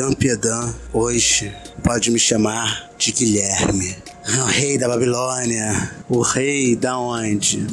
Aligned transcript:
Piedan 0.00 0.14
Piedan, 0.14 0.74
hoje 0.94 1.54
pode 1.84 2.10
me 2.10 2.18
chamar 2.18 2.90
de 2.96 3.12
Guilherme. 3.12 3.94
O 4.40 4.44
rei 4.46 4.78
da 4.78 4.88
Babilônia. 4.88 5.92
O 6.08 6.22
rei 6.22 6.74
da 6.74 6.98
onde? 6.98 7.66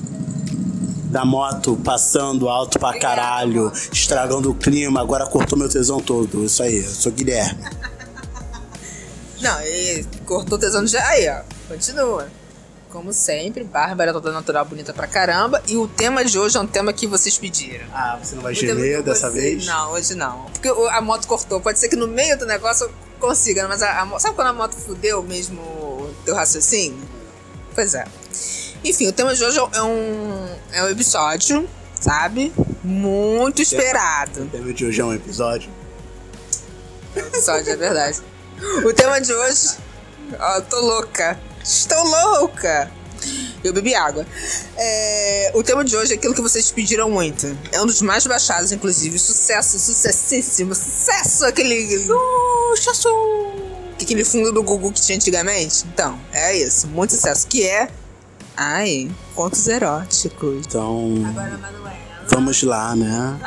Da 1.05 1.23
moto 1.23 1.79
passando 1.85 2.49
alto 2.49 2.77
pra 2.79 2.99
caralho, 2.99 3.71
estragando 3.93 4.51
o 4.51 4.55
clima, 4.55 4.99
agora 4.99 5.25
cortou 5.25 5.57
meu 5.57 5.69
tesão 5.69 6.01
todo. 6.01 6.43
Isso 6.43 6.61
aí, 6.61 6.83
eu 6.83 6.89
sou 6.89 7.13
Guilherme. 7.13 7.63
Não, 9.39 9.61
e 9.61 10.05
cortou 10.25 10.57
o 10.57 10.59
tesão 10.59 10.83
de. 10.83 10.97
Aí, 10.97 11.29
ó. 11.29 11.43
Continua. 11.69 12.27
Como 12.97 13.13
sempre, 13.13 13.63
Bárbara 13.63 14.11
toda 14.11 14.31
natural, 14.31 14.65
bonita 14.65 14.91
pra 14.91 15.05
caramba. 15.05 15.61
E 15.67 15.77
o 15.77 15.87
tema 15.87 16.25
de 16.25 16.39
hoje 16.39 16.57
é 16.57 16.59
um 16.59 16.65
tema 16.65 16.91
que 16.91 17.05
vocês 17.05 17.37
pediram. 17.37 17.85
Ah, 17.93 18.17
você 18.19 18.33
não 18.33 18.41
vai 18.41 18.53
O 18.53 18.55
gemer 18.55 19.03
dessa 19.03 19.29
você- 19.29 19.39
vez? 19.39 19.67
Não, 19.67 19.91
hoje 19.91 20.15
não. 20.15 20.45
Porque 20.45 20.67
a 20.67 20.99
moto 20.99 21.27
cortou. 21.27 21.61
Pode 21.61 21.77
ser 21.77 21.89
que 21.89 21.95
no 21.95 22.07
meio 22.07 22.35
do 22.39 22.47
negócio 22.47 22.85
eu 22.87 22.91
consiga, 23.19 23.67
mas 23.67 23.83
a, 23.83 24.01
a 24.01 24.19
sabe 24.19 24.33
quando 24.33 24.47
a 24.47 24.53
moto 24.53 24.73
fudeu 24.75 25.21
mesmo 25.21 25.61
o 25.61 26.15
teu 26.25 26.33
raciocínio? 26.33 27.07
Pois 27.75 27.93
é. 27.93 28.03
Enfim, 28.83 29.05
o 29.07 29.13
tema 29.13 29.35
de 29.35 29.43
hoje 29.45 29.59
é 29.59 29.83
um, 29.83 30.47
é 30.71 30.83
um 30.83 30.89
episódio, 30.89 31.69
sabe? 32.01 32.51
Muito 32.83 33.61
esperado. 33.61 34.41
O 34.41 34.47
tema 34.47 34.73
de 34.73 34.85
hoje 34.87 35.01
é 35.01 35.05
um 35.05 35.13
episódio. 35.13 35.69
Episódio, 37.15 37.71
é 37.73 37.75
verdade. 37.75 38.19
O 38.83 38.91
tema 38.91 39.21
de 39.21 39.31
hoje. 39.31 39.77
Ó, 40.39 40.61
tô 40.61 40.81
louca. 40.81 41.39
Estou 41.67 42.01
louca. 42.03 42.89
Eu 43.61 43.73
bebi 43.73 43.93
água. 43.93 44.25
É, 44.77 45.51
o 45.53 45.61
tema 45.61 45.83
de 45.83 45.97
hoje 45.97 46.13
é 46.13 46.15
aquilo 46.15 46.33
que 46.33 46.41
vocês 46.41 46.71
pediram 46.71 47.09
muito. 47.09 47.45
É 47.73 47.81
um 47.81 47.85
dos 47.85 48.01
mais 48.01 48.25
baixados, 48.25 48.71
inclusive. 48.71 49.19
Sucesso, 49.19 49.77
sucessíssimo. 49.77 50.73
Sucesso! 50.73 51.45
Aquele. 51.45 51.99
Sucesso! 52.75 53.09
Aquele 54.01 54.23
fundo 54.23 54.53
do 54.53 54.63
Gugu 54.63 54.93
que 54.93 55.01
tinha 55.01 55.17
antigamente. 55.17 55.83
Então, 55.93 56.17
é 56.31 56.55
isso. 56.55 56.87
Muito 56.87 57.13
sucesso. 57.15 57.45
Que 57.47 57.67
é. 57.67 57.89
Ai, 58.55 59.11
contos 59.35 59.67
eróticos. 59.67 60.65
Então, 60.65 61.15
Agora, 61.27 61.57
Manuela. 61.57 61.93
vamos 62.29 62.63
lá, 62.63 62.95
né? 62.95 63.37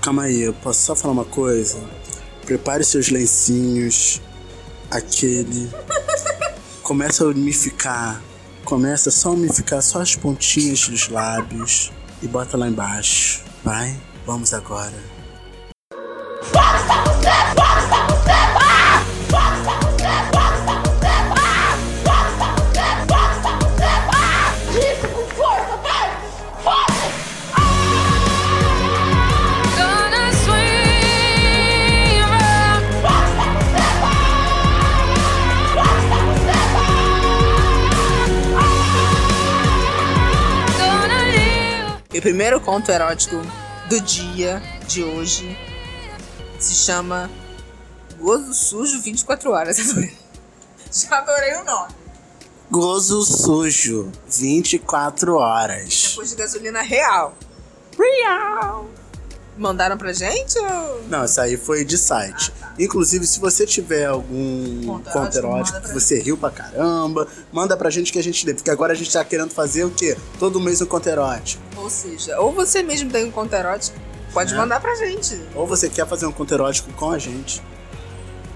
Calma 0.00 0.24
aí, 0.24 0.42
eu 0.42 0.54
posso 0.54 0.80
só 0.82 0.94
falar 0.94 1.12
uma 1.12 1.24
coisa? 1.24 1.78
Prepare 2.46 2.84
seus 2.84 3.08
lencinhos, 3.08 4.20
aquele. 4.90 5.68
Começa 6.82 7.24
a 7.24 7.28
umificar. 7.28 8.20
Começa 8.64 9.10
só 9.10 9.28
a 9.28 9.32
umificar 9.32 9.80
só 9.82 10.00
as 10.00 10.16
pontinhas 10.16 10.88
dos 10.88 11.08
lábios 11.08 11.92
e 12.20 12.26
bota 12.26 12.56
lá 12.56 12.68
embaixo. 12.68 13.44
Vai? 13.62 13.96
Vamos 14.26 14.52
agora. 14.52 14.92
Isso 16.42 17.91
primeiro 42.22 42.60
conto 42.60 42.92
erótico 42.92 43.34
do 43.88 44.00
dia 44.00 44.62
de 44.86 45.02
hoje 45.02 45.58
se 46.56 46.72
chama 46.72 47.28
Gozo 48.16 48.54
Sujo 48.54 49.02
24 49.02 49.50
Horas. 49.50 49.76
Já 50.92 51.18
adorei 51.18 51.56
o 51.56 51.64
nome. 51.64 51.94
Gozo 52.70 53.22
sujo, 53.22 54.10
24 54.28 55.34
horas. 55.34 56.08
Depois 56.10 56.30
de 56.30 56.36
gasolina 56.36 56.80
real. 56.80 57.34
Real! 57.98 58.88
Mandaram 59.56 59.98
pra 59.98 60.12
gente 60.14 60.58
ou... 60.58 61.02
Não, 61.08 61.24
isso 61.26 61.38
aí 61.40 61.58
foi 61.58 61.84
de 61.84 61.98
site. 61.98 62.50
Inclusive, 62.78 63.26
se 63.26 63.38
você 63.38 63.66
tiver 63.66 64.06
algum 64.06 64.86
Conto 64.86 65.10
conto 65.10 65.36
erótico, 65.36 65.80
que 65.82 65.92
você 65.92 66.18
riu 66.20 66.38
pra 66.38 66.50
caramba, 66.50 67.28
manda 67.52 67.76
pra 67.76 67.90
gente 67.90 68.10
que 68.10 68.18
a 68.18 68.22
gente 68.22 68.46
lê. 68.46 68.54
Porque 68.54 68.70
agora 68.70 68.94
a 68.94 68.96
gente 68.96 69.12
tá 69.12 69.22
querendo 69.22 69.50
fazer 69.50 69.84
o 69.84 69.90
quê? 69.90 70.16
Todo 70.38 70.58
mês 70.58 70.80
um 70.80 70.86
conto 70.86 71.06
erótico. 71.06 71.62
Ou 71.76 71.90
seja, 71.90 72.40
ou 72.40 72.50
você 72.50 72.82
mesmo 72.82 73.10
tem 73.10 73.26
um 73.26 73.30
conto 73.30 73.52
erótico, 73.54 73.94
pode 74.32 74.54
É. 74.54 74.56
mandar 74.56 74.80
pra 74.80 74.94
gente. 74.94 75.38
Ou 75.54 75.66
você 75.66 75.90
quer 75.90 76.06
fazer 76.08 76.24
um 76.24 76.32
conto 76.32 76.54
erótico 76.54 76.90
com 76.94 77.10
a 77.10 77.18
gente. 77.18 77.62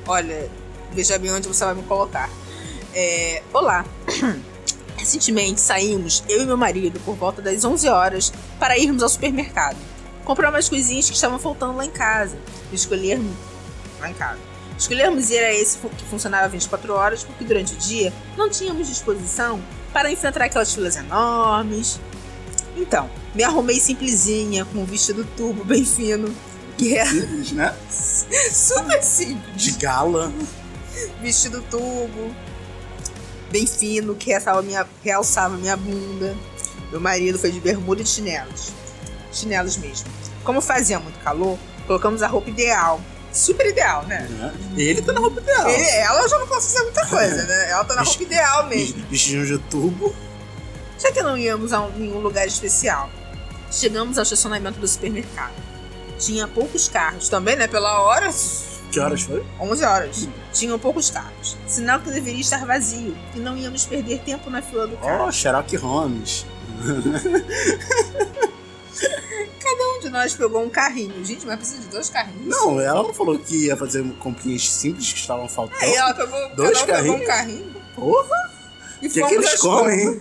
Olha, 0.08 0.48
veja 0.94 1.18
bem 1.18 1.30
onde 1.30 1.46
você 1.46 1.62
vai 1.64 1.74
me 1.74 1.82
colocar. 1.82 2.30
É, 2.94 3.42
olá. 3.52 3.84
Recentemente 4.96 5.60
saímos, 5.60 6.24
eu 6.26 6.40
e 6.42 6.46
meu 6.46 6.56
marido, 6.56 6.98
por 7.00 7.14
volta 7.14 7.42
das 7.42 7.64
11 7.66 7.86
horas, 7.86 8.32
para 8.58 8.78
irmos 8.78 9.02
ao 9.02 9.08
supermercado. 9.10 9.76
Comprar 10.26 10.50
umas 10.50 10.68
coisinhas 10.68 11.08
que 11.08 11.14
estavam 11.14 11.38
faltando 11.38 11.76
lá 11.76 11.86
em 11.86 11.90
casa. 11.90 12.36
E 12.72 12.74
escolhermos. 12.74 13.32
Lá 14.00 14.10
em 14.10 14.14
casa. 14.14 14.40
Escolhermos 14.76 15.30
ir 15.30 15.38
a 15.38 15.54
esse 15.54 15.78
que 15.78 16.04
funcionava 16.04 16.48
24 16.48 16.92
horas, 16.92 17.24
porque 17.24 17.44
durante 17.44 17.74
o 17.74 17.76
dia 17.76 18.12
não 18.36 18.50
tínhamos 18.50 18.88
disposição 18.88 19.62
para 19.92 20.10
enfrentar 20.10 20.44
aquelas 20.44 20.74
filas 20.74 20.96
enormes. 20.96 22.00
Então, 22.76 23.08
me 23.34 23.44
arrumei 23.44 23.80
simplesinha, 23.80 24.64
com 24.66 24.80
um 24.80 24.84
vestido 24.84 25.24
turbo 25.36 25.64
bem 25.64 25.84
fino, 25.84 26.34
que 26.76 26.98
é 26.98 27.06
Simples, 27.06 27.52
né? 27.52 27.74
super 27.88 29.02
simples 29.02 29.62
De 29.62 29.70
gala. 29.72 30.30
vestido 31.22 31.62
tubo, 31.70 32.34
bem 33.50 33.66
fino, 33.66 34.14
que 34.14 34.30
realçava 34.30 34.60
minha, 34.60 34.86
realçava 35.02 35.56
minha 35.56 35.76
bunda. 35.76 36.36
Meu 36.90 37.00
marido 37.00 37.38
foi 37.38 37.50
de 37.50 37.60
bermuda 37.60 38.02
e 38.02 38.04
de 38.04 38.10
chinelos. 38.10 38.72
Chinelos 39.36 39.76
mesmo. 39.76 40.08
Como 40.44 40.60
fazia 40.60 40.98
muito 40.98 41.18
calor, 41.20 41.58
colocamos 41.86 42.22
a 42.22 42.26
roupa 42.26 42.50
ideal. 42.50 43.00
Super 43.32 43.66
ideal, 43.66 44.02
né? 44.06 44.26
E 44.76 44.82
ele 44.82 45.02
tá 45.02 45.12
na 45.12 45.20
roupa 45.20 45.40
ideal. 45.40 45.68
Ele, 45.68 45.84
ela 45.84 46.26
já 46.26 46.38
não 46.38 46.46
fazer 46.46 46.82
muita 46.84 47.04
coisa, 47.06 47.44
né? 47.44 47.70
Ela 47.70 47.84
tá 47.84 47.94
na 47.94 48.02
roupa 48.02 48.22
ideal 48.22 48.66
mesmo. 48.68 49.04
Vestido 49.10 49.44
de 49.46 49.58
tubo. 49.68 50.14
Já 50.98 51.12
que 51.12 51.22
não 51.22 51.36
íamos 51.36 51.72
a 51.74 51.82
um- 51.82 51.90
nenhum 51.90 52.20
lugar 52.20 52.46
especial, 52.46 53.10
chegamos 53.70 54.16
ao 54.16 54.22
estacionamento 54.22 54.80
do 54.80 54.88
supermercado. 54.88 55.52
Tinha 56.18 56.48
poucos 56.48 56.88
carros 56.88 57.28
também, 57.28 57.56
né? 57.56 57.66
Pela 57.68 58.00
hora, 58.00 58.30
Que 58.90 58.98
horas 58.98 59.20
foi? 59.20 59.44
11 59.60 59.84
horas. 59.84 60.26
Tinham 60.54 60.78
poucos 60.78 61.10
carros. 61.10 61.58
Sinal 61.66 62.00
que 62.00 62.10
deveria 62.10 62.40
estar 62.40 62.64
vazio 62.64 63.14
e 63.34 63.38
não 63.38 63.54
íamos 63.58 63.84
perder 63.84 64.20
tempo 64.20 64.48
na 64.48 64.62
fila 64.62 64.86
do 64.86 64.96
carro. 64.96 65.26
Oh, 65.28 65.32
Sherlock 65.32 65.76
Holmes. 65.76 66.46
Cada 68.98 69.88
um 69.96 70.00
de 70.00 70.10
nós 70.10 70.34
pegou 70.34 70.62
um 70.64 70.70
carrinho. 70.70 71.24
Gente, 71.24 71.46
mas 71.46 71.56
precisa 71.56 71.80
de 71.82 71.88
dois 71.88 72.08
carrinhos? 72.10 72.46
Não, 72.46 72.80
ela 72.80 73.02
não 73.02 73.12
falou 73.14 73.38
que 73.38 73.66
ia 73.66 73.76
fazer 73.76 74.04
comprinhas 74.18 74.68
simples 74.70 75.12
que 75.12 75.18
estavam 75.18 75.48
faltando. 75.48 75.82
Aí 75.82 75.94
ela 75.94 76.14
pegou, 76.14 76.54
Dois 76.56 76.82
um 76.82 76.86
pegou 76.86 77.16
um 77.16 77.24
carrinhos? 77.24 77.26
carrinho 77.26 77.82
Porra! 77.94 78.50
e 79.02 79.06
O 79.06 79.10
que, 79.10 79.20
fomos 79.20 79.28
que 79.28 79.34
eles 79.36 79.60
comem? 79.60 80.20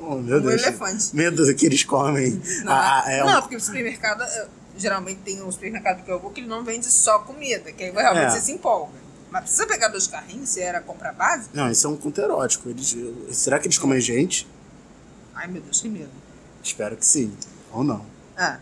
Oh, 0.00 0.14
meu 0.16 0.38
Um 0.38 0.40
Deus. 0.42 0.62
elefante. 0.62 1.14
Medo 1.14 1.44
do 1.44 1.54
que 1.54 1.66
eles 1.66 1.82
comem. 1.84 2.40
Não, 2.64 2.72
Ah, 2.72 3.02
ah, 3.04 3.12
é 3.12 3.24
não 3.24 3.38
um- 3.38 3.42
porque 3.42 3.56
o 3.56 3.60
supermercado, 3.60 4.24
geralmente 4.76 5.20
tem 5.24 5.42
um 5.42 5.50
supermercado 5.50 6.04
que 6.04 6.10
eu 6.10 6.18
vou 6.18 6.30
que 6.30 6.40
ele 6.40 6.48
não 6.48 6.64
vende 6.64 6.86
só 6.86 7.18
comida, 7.20 7.72
que 7.72 7.82
aí 7.84 7.90
realmente 7.90 8.26
É. 8.26 8.30
você 8.30 8.40
se 8.40 8.52
empolga. 8.52 8.92
Mas 9.30 9.42
precisa 9.42 9.66
pegar 9.66 9.88
dois 9.88 10.06
carrinhos 10.06 10.48
se 10.48 10.60
era 10.62 10.80
comprar 10.80 11.12
base? 11.12 11.48
Não, 11.52 11.70
isso 11.70 11.86
é 11.86 11.90
um 11.90 11.96
conto 11.96 12.18
erótico. 12.20 12.70
Eles, 12.70 12.96
será 13.32 13.58
que 13.58 13.66
eles 13.66 13.76
comem 13.76 14.00
gente? 14.00 14.46
Ai 15.34 15.46
meu 15.48 15.60
Deus, 15.60 15.80
que 15.82 15.88
medo. 15.88 16.08
Espero 16.62 16.96
que 16.96 17.04
sim. 17.04 17.32
Ou 17.72 17.84
não. 17.84 18.04
Ah, 18.36 18.58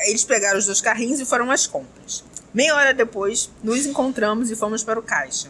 eles 0.00 0.24
pegaram 0.24 0.58
os 0.58 0.66
dois 0.66 0.80
carrinhos 0.80 1.20
e 1.20 1.24
foram 1.24 1.50
às 1.50 1.66
compras. 1.66 2.24
Meia 2.54 2.74
hora 2.74 2.94
depois, 2.94 3.50
nos 3.62 3.84
encontramos 3.86 4.50
e 4.50 4.56
fomos 4.56 4.82
para 4.82 4.98
o 4.98 5.02
caixa. 5.02 5.48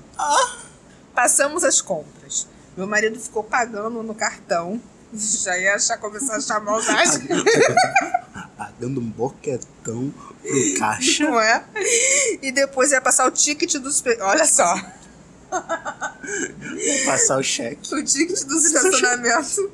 Passamos 1.14 1.64
as 1.64 1.80
compras. 1.80 2.46
Meu 2.76 2.86
marido 2.86 3.18
ficou 3.20 3.42
pagando 3.44 4.02
no 4.02 4.14
cartão. 4.14 4.80
Já 5.12 5.56
ia 5.58 5.74
achar, 5.74 5.98
começar 5.98 6.34
a 6.34 6.36
achar 6.36 6.60
maldade, 6.60 7.20
Pagando 8.58 9.00
um 9.00 9.08
boquetão 9.10 10.12
pro 10.42 10.78
caixa. 10.78 11.24
não 11.24 11.40
é? 11.40 11.64
E 12.42 12.52
depois 12.52 12.92
ia 12.92 13.00
passar 13.00 13.26
o 13.26 13.30
ticket 13.30 13.74
do 13.76 13.90
super... 13.90 14.20
Olha 14.20 14.44
só, 14.46 14.74
Passar 17.06 17.38
o 17.38 17.42
cheque. 17.42 17.94
o 17.94 18.04
ticket 18.04 18.44
do 18.44 18.54
estacionamento. 18.56 19.70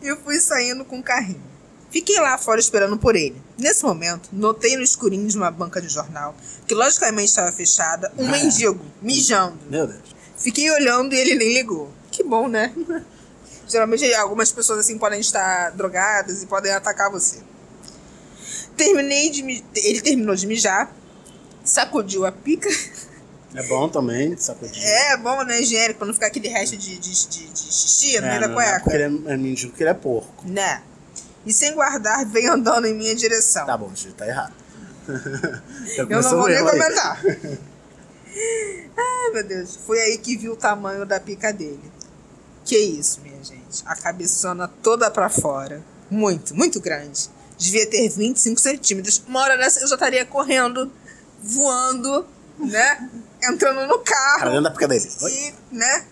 E 0.00 0.08
eu 0.08 0.16
fui 0.16 0.40
saindo 0.40 0.84
com 0.84 0.98
o 0.98 1.02
carrinho. 1.02 1.51
Fiquei 1.92 2.18
lá 2.18 2.38
fora 2.38 2.58
esperando 2.58 2.96
por 2.96 3.14
ele. 3.14 3.36
Nesse 3.58 3.84
momento, 3.84 4.30
notei 4.32 4.76
no 4.76 4.82
escurinho 4.82 5.28
de 5.28 5.36
uma 5.36 5.50
banca 5.50 5.80
de 5.80 5.88
jornal, 5.88 6.34
que 6.66 6.74
logicamente 6.74 7.28
estava 7.28 7.52
fechada, 7.52 8.10
um 8.18 8.26
Ah. 8.26 8.30
mendigo 8.30 8.80
mijando. 9.02 9.58
Meu 9.68 9.86
Deus. 9.86 10.00
Fiquei 10.38 10.70
olhando 10.70 11.14
e 11.14 11.18
ele 11.18 11.34
nem 11.34 11.52
ligou. 11.54 11.90
Que 12.10 12.24
bom, 12.24 12.48
né? 12.48 12.72
Geralmente 13.68 14.12
algumas 14.14 14.50
pessoas 14.50 14.80
assim 14.80 14.98
podem 14.98 15.20
estar 15.20 15.70
drogadas 15.70 16.42
e 16.42 16.46
podem 16.46 16.72
atacar 16.72 17.10
você. 17.10 17.40
Terminei 18.76 19.30
de 19.30 19.42
ele 19.76 20.00
terminou 20.00 20.34
de 20.34 20.46
mijar 20.46 20.90
sacudiu 21.64 22.26
a 22.26 22.32
pica. 22.32 22.68
É 23.54 23.62
bom 23.64 23.86
também, 23.88 24.34
sacudir. 24.36 24.82
É 24.82 25.16
bom, 25.18 25.42
né? 25.44 25.60
Higiênico, 25.60 25.98
pra 25.98 26.06
não 26.06 26.14
ficar 26.14 26.28
aquele 26.28 26.48
resto 26.48 26.74
de, 26.76 26.98
de, 26.98 27.26
de, 27.28 27.46
de 27.48 27.60
xixi 27.72 28.18
no 28.18 28.26
meio 28.26 28.40
da 28.40 28.48
não, 28.48 28.54
não 28.54 28.60
é 28.62 28.72
porque 28.78 28.90
cueca. 28.90 29.04
ele 29.04 29.28
é, 29.28 29.32
é 29.32 29.36
mendigo 29.36 29.70
porque 29.70 29.82
ele 29.82 29.90
é 29.90 29.94
porco. 29.94 30.48
Né? 30.48 30.82
E 31.44 31.52
sem 31.52 31.74
guardar, 31.74 32.24
veio 32.24 32.52
andando 32.52 32.86
em 32.86 32.94
minha 32.94 33.14
direção. 33.14 33.66
Tá 33.66 33.76
bom, 33.76 33.90
gente, 33.94 34.14
tá 34.14 34.26
errado. 34.26 34.54
Eu 35.98 36.06
não 36.06 36.22
vou 36.22 36.48
nem 36.48 36.60
comentar. 36.64 37.20
Ai, 38.96 39.30
meu 39.32 39.44
Deus. 39.44 39.76
Foi 39.76 40.00
aí 40.00 40.18
que 40.18 40.36
viu 40.36 40.52
o 40.52 40.56
tamanho 40.56 41.04
da 41.04 41.18
pica 41.18 41.52
dele. 41.52 41.92
Que 42.64 42.76
isso, 42.76 43.20
minha 43.20 43.42
gente. 43.42 43.82
A 43.84 43.96
cabeçona 43.96 44.68
toda 44.82 45.10
pra 45.10 45.28
fora. 45.28 45.82
Muito, 46.10 46.54
muito 46.54 46.80
grande. 46.80 47.28
Devia 47.58 47.88
ter 47.88 48.08
25 48.08 48.60
centímetros. 48.60 49.22
Uma 49.26 49.40
hora 49.40 49.56
dessa 49.56 49.80
eu 49.80 49.88
já 49.88 49.94
estaria 49.94 50.24
correndo, 50.24 50.92
voando, 51.42 52.26
né? 52.58 53.10
Entrando 53.42 53.86
no 53.86 53.98
carro. 53.98 54.46
dentro 54.46 54.62
da 54.62 54.70
pica 54.70 54.88
dele. 54.88 55.08
E, 55.28 55.54
né? 55.74 56.04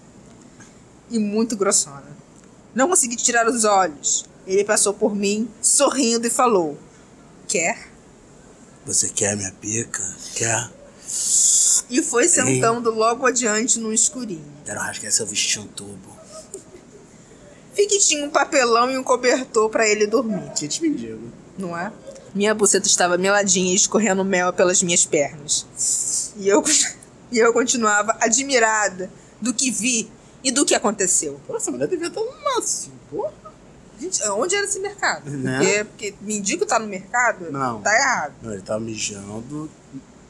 E 1.10 1.18
muito 1.18 1.56
grossona. 1.56 2.08
Não 2.74 2.88
consegui 2.88 3.16
tirar 3.16 3.48
os 3.48 3.64
olhos. 3.64 4.24
Ele 4.50 4.64
passou 4.64 4.92
por 4.92 5.14
mim, 5.14 5.48
sorrindo 5.62 6.26
e 6.26 6.30
falou: 6.30 6.76
Quer? 7.46 7.88
Você 8.84 9.08
quer 9.08 9.36
minha 9.36 9.52
pica? 9.52 10.02
Quer? 10.34 10.68
E 11.88 12.02
foi 12.02 12.26
sentando 12.28 12.90
logo 12.90 13.24
adiante 13.26 13.78
no 13.78 13.92
escurinho. 13.92 14.44
Quero 14.64 14.80
rasgar 14.80 15.12
seu 15.12 15.24
vestido 15.24 15.68
tubo. 15.68 16.18
Vi 17.76 17.86
que 17.86 18.00
tinha 18.00 18.26
um 18.26 18.30
papelão 18.30 18.90
e 18.90 18.98
um 18.98 19.04
cobertor 19.04 19.70
pra 19.70 19.88
ele 19.88 20.04
dormir, 20.08 20.50
Kit 20.54 20.82
mendigo. 20.82 21.30
não 21.56 21.78
é? 21.78 21.92
Minha 22.34 22.52
buceta 22.52 22.88
estava 22.88 23.16
meladinha 23.16 23.70
e 23.72 23.76
escorrendo 23.76 24.24
mel 24.24 24.52
pelas 24.52 24.82
minhas 24.82 25.06
pernas. 25.06 25.64
E 26.36 26.48
eu, 26.48 26.62
e 27.30 27.38
eu 27.38 27.52
continuava 27.52 28.16
admirada 28.20 29.10
do 29.40 29.54
que 29.54 29.70
vi 29.70 30.10
e 30.42 30.50
do 30.50 30.64
que 30.64 30.74
aconteceu. 30.74 31.40
Pô, 31.46 31.56
essa 31.56 31.70
mulher 31.70 31.86
devia 31.86 32.08
estar 32.08 32.20
no 32.20 32.32
máximo. 32.42 32.94
Porra. 33.08 33.39
Gente, 34.00 34.22
onde 34.30 34.54
era 34.56 34.64
esse 34.64 34.80
mercado? 34.80 35.30
Né? 35.30 35.58
Porque, 35.58 35.84
porque 35.84 36.14
mendigo 36.22 36.64
tá 36.64 36.78
no 36.78 36.86
mercado, 36.86 37.50
Não. 37.52 37.80
tá 37.82 37.94
errado. 37.94 38.32
Não, 38.42 38.52
ele 38.52 38.62
tava 38.62 38.80
mijando 38.80 39.70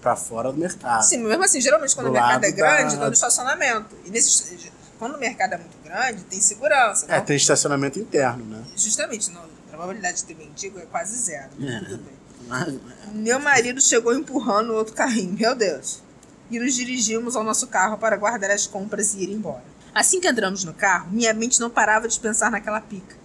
pra 0.03 0.17
fora 0.17 0.51
do 0.51 0.59
mercado. 0.59 1.03
Sim, 1.05 1.19
mesmo 1.19 1.45
assim, 1.45 1.61
geralmente 1.61 1.95
quando 1.95 2.07
Do 2.07 2.11
o 2.11 2.15
mercado 2.15 2.45
é 2.45 2.51
grande, 2.51 2.95
da- 2.97 3.03
tá 3.03 3.07
no 3.07 3.13
estacionamento. 3.13 3.97
E 4.05 4.11
nesse, 4.11 4.71
quando 4.99 5.15
o 5.15 5.19
mercado 5.19 5.53
é 5.55 5.59
muito 5.59 5.77
grande, 5.85 6.23
tem 6.25 6.41
segurança. 6.41 7.07
É, 7.09 7.19
não? 7.19 7.25
tem 7.25 7.37
estacionamento 7.37 7.99
interno, 7.99 8.45
né? 8.45 8.63
Justamente, 8.77 9.31
não, 9.31 9.43
a 9.43 9.71
probabilidade 9.71 10.19
de 10.19 10.25
ter 10.25 10.35
mendigo 10.35 10.79
é 10.79 10.87
quase 10.87 11.17
zero. 11.17 11.51
É. 11.63 11.79
Tudo 11.81 11.99
bem. 11.99 12.15
Mas- 12.49 12.75
Meu 13.13 13.39
marido 13.39 13.81
chegou 13.81 14.13
empurrando 14.15 14.71
o 14.71 14.75
outro 14.75 14.95
carrinho, 14.95 15.37
meu 15.39 15.55
Deus. 15.55 16.03
E 16.51 16.59
nos 16.59 16.75
dirigimos 16.75 17.37
ao 17.37 17.45
nosso 17.45 17.69
carro 17.69 17.97
para 17.99 18.17
guardar 18.17 18.51
as 18.51 18.67
compras 18.67 19.15
e 19.15 19.19
ir 19.23 19.31
embora. 19.31 19.63
Assim 19.95 20.21
que 20.21 20.27
entramos 20.29 20.65
no 20.65 20.73
carro, 20.73 21.09
minha 21.13 21.33
mente 21.35 21.61
não 21.61 21.69
parava 21.71 22.09
de 22.09 22.19
pensar 22.19 22.51
naquela 22.51 22.81
pica. 22.81 23.20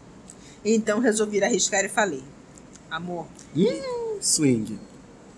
Então 0.65 1.00
resolvi 1.00 1.41
arriscar 1.44 1.85
e 1.85 1.89
falei: 1.89 2.23
Amor, 2.89 3.27
Hum, 3.56 4.17
swing. 4.19 4.79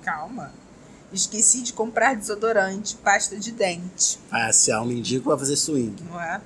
calma. 0.02 0.52
Esqueci 1.12 1.62
de 1.62 1.72
comprar 1.74 2.16
desodorante, 2.16 2.96
pasta 2.98 3.38
de 3.38 3.52
dente, 3.52 4.20
Vai 4.30 4.50
assear 4.50 4.82
um 4.82 4.86
mendigo 4.86 5.30
vai 5.30 5.38
fazer 5.40 5.56
swing. 5.56 5.96
não 6.04 6.20
é? 6.20 6.42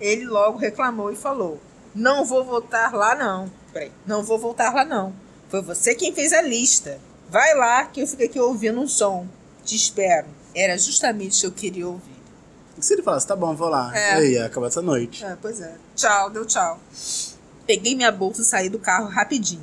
Ele 0.00 0.24
logo 0.26 0.58
reclamou 0.58 1.10
e 1.12 1.16
falou: 1.16 1.60
Não 1.94 2.24
vou 2.24 2.44
voltar 2.44 2.92
lá, 2.94 3.14
não. 3.14 3.50
Peraí, 3.72 3.90
não 4.06 4.22
vou 4.22 4.38
voltar 4.38 4.72
lá, 4.74 4.84
não. 4.84 5.12
Foi 5.48 5.62
você 5.62 5.94
quem 5.94 6.12
fez 6.14 6.32
a 6.32 6.42
lista. 6.42 6.98
Vai 7.30 7.54
lá 7.56 7.84
que 7.86 8.00
eu 8.00 8.06
fico 8.06 8.22
aqui 8.22 8.38
ouvindo 8.40 8.80
um 8.80 8.86
som. 8.88 9.26
Te 9.64 9.74
espero. 9.76 10.26
Era 10.54 10.78
justamente 10.78 11.36
o 11.36 11.40
que 11.40 11.46
eu 11.46 11.52
queria 11.70 11.86
ouvir. 11.88 12.16
E 12.78 12.82
se 12.84 12.94
ele 12.94 13.02
falasse, 13.02 13.26
tá 13.26 13.34
bom, 13.36 13.54
vou 13.54 13.68
lá. 13.68 13.90
É. 13.96 14.14
E 14.14 14.16
aí, 14.16 14.38
acabou 14.38 14.68
essa 14.68 14.80
noite. 14.80 15.24
É, 15.24 15.36
pois 15.40 15.60
é. 15.60 15.74
Tchau, 15.96 16.30
deu 16.30 16.46
tchau. 16.46 16.78
Peguei 17.68 17.94
minha 17.94 18.10
bolsa 18.10 18.42
e 18.42 18.44
saí 18.44 18.68
do 18.68 18.78
carro 18.80 19.06
rapidinho. 19.08 19.62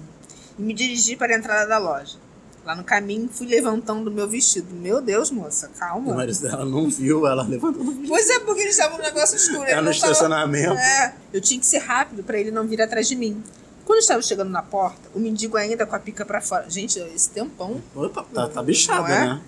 E 0.57 0.61
me 0.61 0.73
dirigi 0.73 1.17
para 1.17 1.33
a 1.35 1.37
entrada 1.37 1.67
da 1.67 1.77
loja. 1.77 2.17
Lá 2.63 2.75
no 2.75 2.83
caminho, 2.83 3.27
fui 3.31 3.45
levantando 3.47 4.09
meu 4.09 4.27
vestido. 4.29 4.73
Meu 4.73 5.01
Deus, 5.01 5.29
moça, 5.31 5.67
O 5.75 5.77
calma. 5.77 6.13
marido 6.15 6.39
dela 6.39 6.63
não 6.65 6.89
viu 6.89 7.27
ela 7.27 7.43
levantando 7.43 7.81
o 7.81 7.91
vestido. 7.91 8.07
Pois 8.07 8.29
é, 8.29 8.39
porque 8.39 8.61
eles 8.61 8.75
estavam 8.77 8.97
no 8.97 9.03
negócio 9.03 9.35
escuro. 9.35 9.63
Ela 9.63 9.81
no 9.81 9.87
tava- 9.87 9.91
estacionamento. 9.91 10.73
É, 10.73 11.15
eu 11.33 11.41
tinha 11.41 11.59
que 11.59 11.65
ser 11.65 11.79
rápido 11.79 12.23
para 12.23 12.39
ele 12.39 12.51
não 12.51 12.65
vir 12.67 12.81
atrás 12.81 13.07
de 13.07 13.15
mim. 13.15 13.43
Quando 13.83 13.97
eu 13.97 14.01
estava 14.01 14.21
chegando 14.21 14.49
na 14.49 14.63
porta, 14.63 15.01
o 15.13 15.19
mendigo 15.19 15.57
ainda 15.57 15.85
com 15.85 15.95
a 15.95 15.99
pica 15.99 16.25
para 16.25 16.41
fora. 16.41 16.67
Gente, 16.69 16.97
esse 16.99 17.29
tempão. 17.29 17.81
Pô, 17.93 18.07
tá, 18.09 18.47
tá, 18.49 18.63
bichada, 18.63 19.01
Não 19.01 19.07
é? 19.15 19.27
né? 19.27 19.41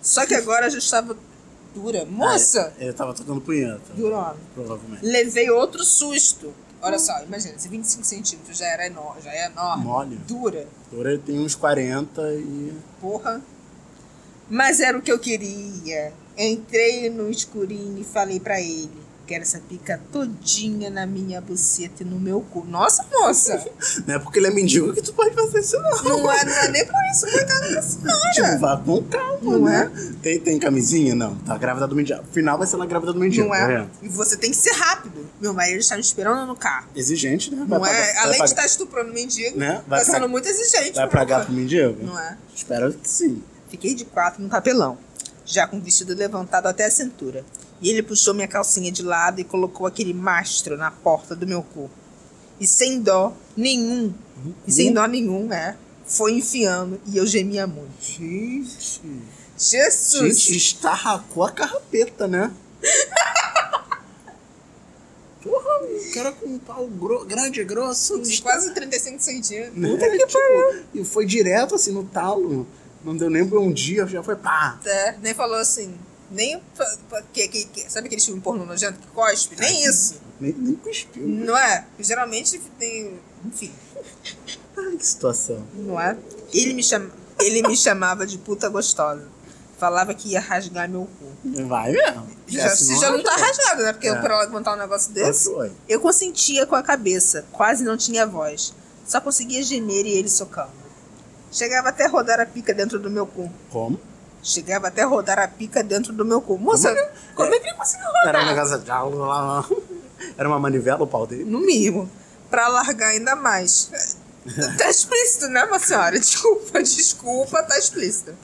Só 0.00 0.24
que 0.26 0.34
agora 0.34 0.70
já 0.70 0.78
estava 0.78 1.16
dura. 1.74 2.04
Moça! 2.06 2.72
Ah, 2.78 2.82
ele 2.84 2.92
tava 2.94 3.12
tocando 3.14 3.40
punheta. 3.42 3.80
Durona. 3.94 4.36
Provavelmente. 4.54 5.04
Levei 5.04 5.50
outro 5.50 5.84
susto. 5.84 6.54
Olha 6.82 6.98
só, 6.98 7.22
imagina, 7.22 7.54
esse 7.54 7.68
25 7.68 8.04
centímetros 8.04 8.58
já 8.58 8.66
era 8.66 8.86
enorme, 8.86 9.22
já 9.22 9.30
é 9.32 9.46
enorme. 9.46 9.84
Mole. 9.84 10.16
Dura. 10.26 10.66
Ele 10.92 11.18
tem 11.18 11.38
uns 11.38 11.54
40 11.54 12.20
e. 12.34 12.72
Porra. 13.00 13.40
Mas 14.50 14.80
era 14.80 14.98
o 14.98 15.00
que 15.00 15.12
eu 15.12 15.18
queria. 15.18 16.12
Entrei 16.36 17.08
no 17.08 17.30
escurinho 17.30 18.00
e 18.00 18.04
falei 18.04 18.40
pra 18.40 18.60
ele. 18.60 18.90
Quero 19.32 19.44
essa 19.44 19.60
pica 19.60 19.98
todinha 20.12 20.90
na 20.90 21.06
minha 21.06 21.40
buceta 21.40 22.02
e 22.02 22.04
no 22.04 22.20
meu 22.20 22.42
cu. 22.42 22.66
Nossa, 22.68 23.02
moça! 23.10 23.64
Não 24.06 24.16
é 24.16 24.18
porque 24.18 24.38
ele 24.38 24.48
é 24.48 24.50
mendigo 24.50 24.92
que 24.92 25.00
tu 25.00 25.14
pode 25.14 25.34
fazer 25.34 25.60
isso, 25.60 25.74
não. 25.80 26.02
Não 26.04 26.30
é, 26.30 26.44
não 26.44 26.52
é 26.52 26.68
nem 26.68 26.84
por 26.84 27.00
isso, 27.10 27.26
coitada 27.32 27.72
da 27.72 27.80
senhora. 27.80 28.30
Tipo, 28.34 28.58
vá 28.58 28.76
com 28.76 29.02
calma, 29.04 29.38
Não 29.58 29.64
né? 29.64 29.90
Tem, 30.20 30.38
tem 30.38 30.58
camisinha? 30.58 31.14
Não. 31.14 31.34
Tá 31.36 31.56
grávida 31.56 31.88
do 31.88 31.96
mendigo. 31.96 32.22
Final 32.30 32.58
vai 32.58 32.66
ser 32.66 32.76
na 32.76 32.84
grávida 32.84 33.10
do 33.14 33.18
mendigo. 33.18 33.48
Não 33.48 33.54
é? 33.54 33.66
vendo? 33.66 33.90
E 34.02 34.08
você 34.10 34.36
tem 34.36 34.50
que 34.50 34.56
ser 34.58 34.72
rápido. 34.72 35.26
Meu 35.40 35.54
marido 35.54 35.78
está 35.80 35.94
me 35.94 36.02
esperando 36.02 36.46
no 36.46 36.54
carro. 36.54 36.88
Exigente, 36.94 37.50
né? 37.54 37.64
Vai 37.66 37.78
Não 37.78 37.86
é? 37.86 37.88
pagar- 37.90 38.22
Além 38.24 38.38
de 38.38 38.44
estar 38.44 38.66
estuprando 38.66 39.10
o 39.12 39.14
mendigo, 39.14 39.58
Né? 39.58 39.80
Vai 39.88 40.00
tá 40.00 40.04
sendo 40.04 40.18
pra- 40.18 40.28
muito 40.28 40.46
exigente. 40.46 40.92
Vai 40.96 41.06
porra. 41.08 41.18
pagar 41.20 41.44
pro 41.46 41.54
mendigo? 41.54 41.96
Não 42.04 42.18
é? 42.18 42.36
Espero 42.54 42.92
que 42.92 43.08
sim. 43.08 43.42
Fiquei 43.70 43.94
de 43.94 44.04
quatro 44.04 44.42
no 44.42 44.50
papelão, 44.50 44.98
já 45.46 45.66
com 45.66 45.78
o 45.78 45.80
vestido 45.80 46.14
levantado 46.14 46.66
até 46.66 46.84
a 46.84 46.90
cintura. 46.90 47.42
E 47.82 47.90
ele 47.90 48.02
puxou 48.02 48.32
minha 48.32 48.46
calcinha 48.48 48.90
de 48.92 49.02
lado 49.02 49.40
e 49.40 49.44
colocou 49.44 49.86
aquele 49.86 50.14
mastro 50.14 50.76
na 50.76 50.90
porta 50.90 51.34
do 51.36 51.46
meu 51.46 51.62
cu. 51.62 51.90
E 52.60 52.66
sem 52.66 53.00
dó 53.00 53.34
nenhum, 53.56 54.14
e 54.66 54.70
sem 54.72 54.92
dó 54.92 55.04
nenhum, 55.06 55.52
é, 55.52 55.76
foi 56.06 56.32
enfiando 56.32 57.00
e 57.06 57.16
eu 57.16 57.26
gemia 57.26 57.66
muito. 57.66 58.00
Gente. 58.00 59.00
Jesus! 59.58 60.40
Gente, 60.40 60.56
estarracou 60.56 61.42
a 61.44 61.50
carrapeta, 61.50 62.26
né? 62.28 62.52
Porra, 65.42 65.82
o 65.84 66.14
cara 66.14 66.32
com 66.32 66.46
um 66.46 66.58
pau 66.58 66.86
gro- 66.86 67.24
grande 67.24 67.64
grosso. 67.64 68.20
De 68.20 68.40
quase 68.40 68.72
35 68.72 69.20
centímetros. 69.20 69.76
Né? 69.76 69.96
Tipo, 70.18 70.38
E 70.94 71.04
foi 71.04 71.26
direto 71.26 71.74
assim 71.74 71.92
no 71.92 72.04
talo. 72.04 72.66
Não 73.04 73.16
deu 73.16 73.28
nem 73.28 73.42
um 73.42 73.72
dia, 73.72 74.06
já 74.06 74.22
foi 74.22 74.36
pá. 74.36 74.78
É, 74.84 75.16
nem 75.20 75.34
falou 75.34 75.56
assim, 75.56 75.92
nem. 76.32 76.60
Que, 77.32 77.48
que, 77.48 77.64
que- 77.66 77.90
sabe 77.92 78.06
aquele 78.06 78.20
filme 78.20 78.40
pornô 78.40 78.64
nojento 78.64 78.98
que 78.98 79.06
cospe? 79.08 79.56
Nem 79.58 79.84
isso. 79.84 80.20
Nem, 80.40 80.52
nem 80.52 80.74
cuspiu. 80.74 81.26
Não 81.26 81.56
é? 81.56 81.86
Geralmente 82.00 82.58
tem. 82.78 83.18
Enfim. 83.44 83.72
Ai, 84.76 84.96
que 84.96 85.06
situação. 85.06 85.62
Não 85.74 86.00
é? 86.00 86.16
Ele 86.52 86.74
me, 86.74 86.82
chama, 86.82 87.10
ele 87.40 87.62
me 87.62 87.76
chamava 87.76 88.26
de 88.26 88.38
puta 88.38 88.68
gostosa. 88.68 89.28
Falava 89.78 90.14
que 90.14 90.28
ia 90.30 90.40
rasgar 90.40 90.88
meu 90.88 91.08
cu. 91.18 91.66
Vai 91.66 91.90
mesmo. 91.92 92.28
Já, 92.46 92.64
É, 92.66 92.68
se 92.76 92.98
já 93.00 93.10
não 93.10 93.20
tá 93.22 93.32
rasga. 93.32 93.46
rasgado, 93.46 93.82
né? 93.82 93.92
Porque 93.92 94.08
É. 94.08 94.14
pra 94.14 94.34
ela 94.34 94.44
levantar 94.44 94.74
um 94.74 94.78
negócio 94.78 95.12
desse. 95.12 95.52
Foi. 95.52 95.72
Eu 95.88 96.00
consentia 96.00 96.64
com 96.66 96.76
a 96.76 96.82
cabeça, 96.82 97.44
quase 97.50 97.82
não 97.82 97.96
tinha 97.96 98.24
voz. 98.26 98.72
Só 99.04 99.20
conseguia 99.20 99.60
gemer 99.62 100.06
e 100.06 100.10
ele 100.12 100.28
socando. 100.28 100.70
Chegava 101.50 101.88
até 101.88 102.06
rodar 102.06 102.38
a 102.40 102.46
pica 102.46 102.72
dentro 102.72 102.98
do 103.00 103.10
meu 103.10 103.26
cu. 103.26 103.50
Como? 103.70 103.98
Chegava 104.42 104.88
até 104.88 105.04
rodar 105.04 105.38
a 105.38 105.46
pica 105.46 105.82
dentro 105.84 106.12
do 106.12 106.24
meu 106.24 106.42
cu. 106.42 106.58
Moça, 106.58 106.92
como 107.34 107.54
é 107.54 107.60
que 107.60 107.68
ele 107.68 107.76
conseguiu 107.76 108.06
rodar? 108.06 108.28
Era 108.28 108.42
um 108.42 108.46
negócio 108.46 108.78
de... 108.78 108.90
Era 110.36 110.48
uma 110.48 110.58
manivela 110.58 111.02
o 111.02 111.06
pau 111.06 111.26
dele? 111.26 111.44
No 111.44 111.60
mínimo. 111.60 112.10
Pra 112.50 112.68
largar 112.68 113.08
ainda 113.08 113.36
mais. 113.36 113.90
Tá 114.76 114.90
explícito, 114.90 115.46
né, 115.46 115.64
minha 115.66 115.78
senhora? 115.78 116.18
Desculpa, 116.18 116.82
desculpa, 116.82 117.62
tá 117.62 117.78
explícito. 117.78 118.34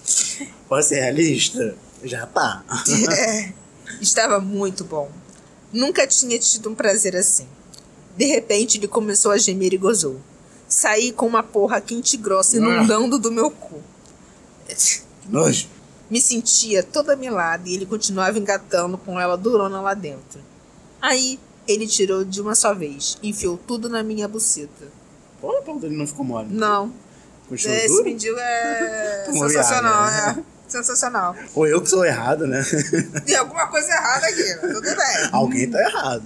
Pode 0.68 0.86
ser 0.86 1.00
realista? 1.00 1.74
Já 2.04 2.24
tá. 2.26 2.64
É, 3.10 3.52
estava 4.00 4.38
muito 4.38 4.84
bom. 4.84 5.10
Nunca 5.72 6.06
tinha 6.06 6.38
tido 6.38 6.70
um 6.70 6.74
prazer 6.74 7.16
assim. 7.16 7.48
De 8.16 8.24
repente, 8.26 8.78
ele 8.78 8.86
começou 8.86 9.32
a 9.32 9.38
gemer 9.38 9.74
e 9.74 9.76
gozou. 9.76 10.20
Saí 10.68 11.12
com 11.12 11.26
uma 11.26 11.42
porra 11.42 11.80
quente 11.80 12.14
e 12.14 12.18
grossa 12.18 12.56
inundando 12.56 13.18
do 13.18 13.32
meu 13.32 13.50
cu. 13.50 13.82
Nojo. 15.28 15.68
Me 16.10 16.20
sentia 16.20 16.82
toda 16.82 17.14
melada 17.16 17.68
e 17.68 17.74
ele 17.74 17.86
continuava 17.86 18.38
engatando 18.38 18.96
com 18.96 19.20
ela 19.20 19.36
durona 19.36 19.80
lá 19.80 19.94
dentro. 19.94 20.40
Aí, 21.02 21.38
ele 21.66 21.86
tirou 21.86 22.24
de 22.24 22.40
uma 22.40 22.54
só 22.54 22.74
vez, 22.74 23.18
enfiou 23.22 23.58
tudo 23.58 23.88
na 23.88 24.02
minha 24.02 24.26
buceta. 24.26 24.86
Pô, 25.40 25.50
o 25.50 25.62
pau 25.62 25.78
dele 25.78 25.96
não 25.96 26.06
ficou 26.06 26.24
mole. 26.24 26.48
Não, 26.50 26.92
Continuou 27.48 27.76
esse 27.78 27.88
duro? 27.88 28.04
mendigo 28.04 28.36
é 28.38 29.22
Tomou 29.26 29.48
sensacional, 29.48 30.06
viagem, 30.10 30.40
é. 30.40 30.44
Sensacional. 30.68 31.36
Ou 31.54 31.66
eu 31.66 31.80
que 31.80 31.88
sou 31.88 32.04
errado, 32.04 32.46
né? 32.46 32.62
Tem 33.24 33.36
alguma 33.36 33.66
coisa 33.68 33.88
errada 33.90 34.26
aqui, 34.26 34.54
tudo 34.60 34.82
bem. 34.82 35.28
Alguém 35.32 35.70
tá 35.70 35.80
errado. 35.80 36.24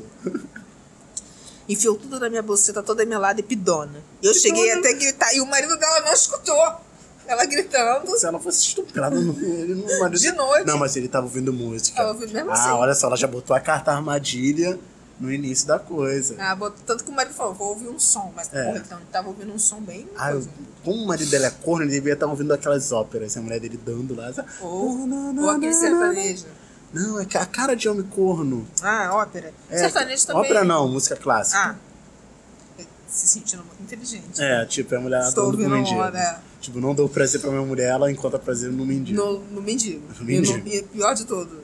Enfiou 1.68 1.94
tudo 1.96 2.18
na 2.18 2.28
minha 2.28 2.42
bolseta 2.42 2.82
toda 2.82 3.06
melada 3.06 3.38
e 3.38 3.42
pidona. 3.42 4.02
Eu 4.20 4.34
cheguei 4.34 4.72
até 4.72 4.90
a 4.90 4.94
gritar 4.94 5.32
e 5.34 5.40
o 5.40 5.46
marido 5.46 5.76
dela 5.78 6.00
não 6.00 6.12
escutou. 6.12 6.74
Ela 7.26 7.44
gritando. 7.44 8.16
Se 8.16 8.26
ela 8.26 8.38
fosse 8.38 8.60
estuprada 8.68 9.16
ele 9.16 9.74
não 9.74 10.00
marido... 10.00 10.18
De 10.20 10.32
noite. 10.32 10.66
Não, 10.66 10.78
mas 10.78 10.96
ele 10.96 11.08
tava 11.08 11.26
ouvindo 11.26 11.52
música. 11.52 11.96
Tava 11.96 12.10
ouvindo 12.10 12.32
mesmo 12.32 12.50
ah, 12.50 12.54
assim. 12.54 12.70
olha 12.70 12.94
só, 12.94 13.06
ela 13.06 13.16
já 13.16 13.26
botou 13.26 13.54
a 13.54 13.60
carta 13.60 13.92
armadilha 13.92 14.78
no 15.20 15.32
início 15.32 15.66
da 15.68 15.78
coisa. 15.78 16.34
Ah, 16.38 16.54
botou- 16.54 16.82
tanto 16.84 17.04
que 17.04 17.10
o 17.10 17.14
marido 17.14 17.32
falou, 17.34 17.54
vou 17.54 17.68
ouvir 17.68 17.88
um 17.88 17.98
som. 17.98 18.32
Mas, 18.34 18.52
É. 18.52 18.64
porra, 18.64 18.78
então 18.84 18.98
ele 18.98 19.06
tava 19.12 19.28
ouvindo 19.28 19.52
um 19.52 19.58
som 19.58 19.80
bem. 19.80 20.08
Ah, 20.16 20.32
eu- 20.32 20.46
como 20.84 21.02
o 21.04 21.06
marido 21.06 21.30
dela 21.30 21.46
é 21.46 21.50
corno, 21.50 21.84
ele 21.84 21.92
devia 21.92 22.14
estar 22.14 22.26
ouvindo 22.26 22.52
aquelas 22.52 22.90
óperas. 22.90 23.36
A 23.36 23.40
mulher 23.40 23.60
dele 23.60 23.78
dando 23.82 24.14
lá. 24.16 24.32
sabe? 24.32 24.48
Ou, 24.60 25.08
ou 25.40 25.50
aquele 25.50 25.72
sertanejo. 25.72 26.44
Não, 26.92 27.18
é 27.20 27.22
a 27.22 27.46
cara 27.46 27.74
de 27.74 27.88
homem 27.88 28.02
corno. 28.04 28.66
Ah, 28.82 29.10
ópera. 29.14 29.52
É, 29.70 29.78
sertanejo 29.78 30.26
também. 30.26 30.42
Ópera 30.42 30.64
não, 30.64 30.88
música 30.88 31.16
clássica. 31.16 31.58
Ah. 31.58 31.91
Se 33.12 33.28
sentindo 33.28 33.62
muito 33.64 33.82
inteligente. 33.82 34.40
É, 34.42 34.64
tipo, 34.64 34.94
é 34.94 34.96
a 34.96 35.00
mulher 35.00 35.22
Estou 35.22 35.52
dando 35.52 35.58
pro 35.64 35.68
mendigo. 35.70 35.96
uma, 35.96 36.10
né? 36.10 36.38
Tipo, 36.62 36.80
não 36.80 36.94
dou 36.94 37.08
prazer 37.10 37.40
pra 37.42 37.50
minha 37.50 37.62
mulher, 37.62 37.90
ela 37.90 38.10
encontra 38.10 38.38
prazer 38.38 38.70
no 38.72 38.86
mendigo. 38.86 39.22
No, 39.22 39.38
no 39.40 39.60
mendigo. 39.60 40.02
No 40.18 40.22
E, 40.22 40.24
mendigo. 40.24 40.58
no, 40.58 40.66
e 40.68 40.82
pior 40.82 41.14
de 41.14 41.26
tudo, 41.26 41.62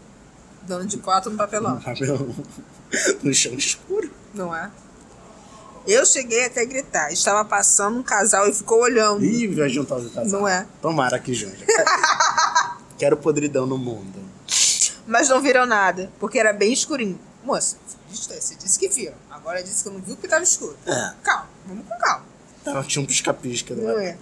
dando 0.66 0.84
de 0.86 0.98
quatro 0.98 1.30
no 1.30 1.38
papelão. 1.38 1.80
Cabelo 1.80 2.36
no 3.22 3.32
chão 3.32 3.54
escuro. 3.54 4.10
Não 4.34 4.54
é? 4.54 4.70
Eu 5.86 6.04
cheguei 6.04 6.44
até 6.44 6.60
a 6.60 6.64
gritar. 6.66 7.10
Estava 7.10 7.42
passando 7.46 7.98
um 7.98 8.02
casal 8.02 8.46
e 8.46 8.52
ficou 8.52 8.82
olhando. 8.82 9.24
Ih, 9.24 9.46
vai 9.54 9.70
juntar 9.70 9.96
os 9.96 10.08
casais. 10.12 10.30
Não 10.30 10.46
é? 10.46 10.66
Tomara 10.82 11.18
que 11.18 11.32
junte. 11.32 11.64
Quero 12.98 13.16
podridão 13.16 13.66
no 13.66 13.78
mundo. 13.78 14.18
Mas 15.06 15.30
não 15.30 15.40
viram 15.40 15.64
nada, 15.64 16.12
porque 16.20 16.38
era 16.38 16.52
bem 16.52 16.72
escurinho. 16.74 17.18
Moça, 17.42 17.76
você 18.16 18.54
disse 18.54 18.78
que 18.78 18.88
viram. 18.88 19.16
Agora 19.30 19.62
disse 19.62 19.84
que 19.84 19.90
não 19.90 20.00
viu 20.00 20.14
porque 20.14 20.26
estava 20.26 20.42
escuro. 20.44 20.76
É. 20.86 21.12
Calma, 21.22 21.48
vamos 21.66 21.86
com 21.86 21.98
calma. 21.98 22.24
Tava, 22.64 22.82
tinha 22.84 23.02
um 23.02 23.06
pisca-pisca. 23.06 23.74
né? 23.74 23.82
Não 23.82 23.98
é? 23.98 24.18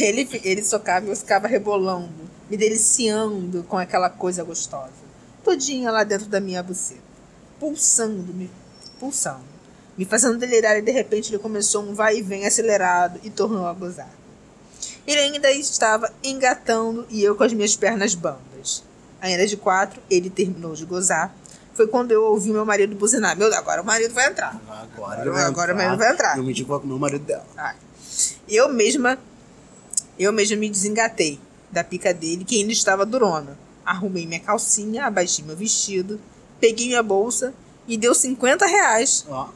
Ele, 0.00 0.28
ele 0.42 0.64
socava 0.64 1.06
e 1.06 1.10
eu 1.10 1.16
ficava 1.16 1.46
rebolando, 1.46 2.10
me 2.50 2.56
deliciando 2.56 3.62
com 3.64 3.78
aquela 3.78 4.10
coisa 4.10 4.42
gostosa. 4.42 4.92
Todinha 5.44 5.90
lá 5.90 6.04
dentro 6.04 6.26
da 6.26 6.40
minha 6.40 6.62
buceta. 6.62 7.00
Pulsando, 7.58 8.32
me 8.34 8.50
pulsando. 8.98 9.52
Me 9.96 10.04
fazendo 10.04 10.38
delirar 10.38 10.78
e 10.78 10.82
de 10.82 10.90
repente 10.90 11.30
ele 11.30 11.38
começou 11.38 11.82
um 11.82 11.94
vai 11.94 12.16
e 12.18 12.22
vem 12.22 12.46
acelerado 12.46 13.20
e 13.22 13.30
tornou 13.30 13.66
a 13.66 13.72
gozar. 13.72 14.10
Ele 15.06 15.20
ainda 15.20 15.50
estava 15.52 16.12
engatando 16.22 17.06
e 17.10 17.22
eu 17.22 17.34
com 17.34 17.44
as 17.44 17.52
minhas 17.52 17.76
pernas 17.76 18.14
bambas. 18.14 18.82
Ainda 19.20 19.46
de 19.46 19.56
quatro, 19.56 20.00
ele 20.10 20.30
terminou 20.30 20.74
de 20.74 20.84
gozar. 20.84 21.34
Foi 21.74 21.86
quando 21.86 22.12
eu 22.12 22.22
ouvi 22.24 22.50
meu 22.50 22.64
marido 22.66 22.94
buzinar. 22.94 23.36
Meu, 23.36 23.52
agora 23.54 23.80
o 23.82 23.84
marido 23.84 24.12
vai 24.14 24.28
entrar. 24.28 24.54
Agora, 24.68 24.82
Agora- 25.22 25.32
vai 25.32 25.42
agora 25.44 25.72
entrar. 25.72 25.74
o 25.74 25.76
marido 25.86 25.98
vai 25.98 26.12
entrar. 26.12 26.38
E 26.38 26.42
mendigo 26.42 26.68
vai 26.70 26.80
comer 26.80 26.92
o 26.94 26.98
marido 26.98 27.24
dela. 27.24 27.46
Ai. 27.56 27.76
Eu 28.48 28.68
mesma, 28.68 29.18
eu 30.18 30.32
mesma 30.32 30.56
me 30.56 30.68
desengatei 30.68 31.40
da 31.70 31.82
pica 31.82 32.12
dele, 32.12 32.44
que 32.44 32.60
ainda 32.60 32.72
estava 32.72 33.06
durona. 33.06 33.58
Arrumei 33.84 34.26
minha 34.26 34.40
calcinha, 34.40 35.06
abaixei 35.06 35.44
meu 35.44 35.56
vestido, 35.56 36.20
peguei 36.60 36.88
minha 36.88 37.02
bolsa 37.02 37.54
e 37.88 37.96
deu 37.96 38.14
50 38.14 38.66
reais. 38.66 39.24
Ó, 39.28 39.48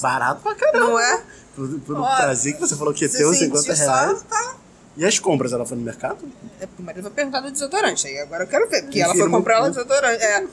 barato 0.00 0.40
pra 0.42 0.54
caramba. 0.54 0.86
Não 0.86 0.98
é? 0.98 1.22
Pelo, 1.54 1.78
pelo 1.80 2.00
Ó, 2.02 2.16
prazer 2.16 2.54
que 2.54 2.60
você 2.60 2.76
falou 2.76 2.94
que 2.94 3.08
sentiu 3.08 3.34
50 3.34 3.74
só, 3.74 3.82
reais. 3.92 4.22
tá? 4.22 4.56
E 4.96 5.04
as 5.04 5.18
compras, 5.18 5.52
ela 5.52 5.66
foi 5.66 5.76
no 5.76 5.82
mercado? 5.82 6.18
É 6.60 6.66
porque 6.66 6.80
o 6.80 6.84
marido 6.84 7.02
vai 7.02 7.12
perguntar 7.12 7.40
do 7.40 7.50
desodorante. 7.50 8.06
Aí 8.06 8.18
agora 8.18 8.44
eu 8.44 8.48
quero 8.48 8.68
ver, 8.70 8.82
porque 8.82 9.00
ela 9.00 9.14
foi 9.14 9.28
comprar 9.28 9.62
o 9.64 9.68
desodorante. 9.68 10.22
É. 10.22 10.46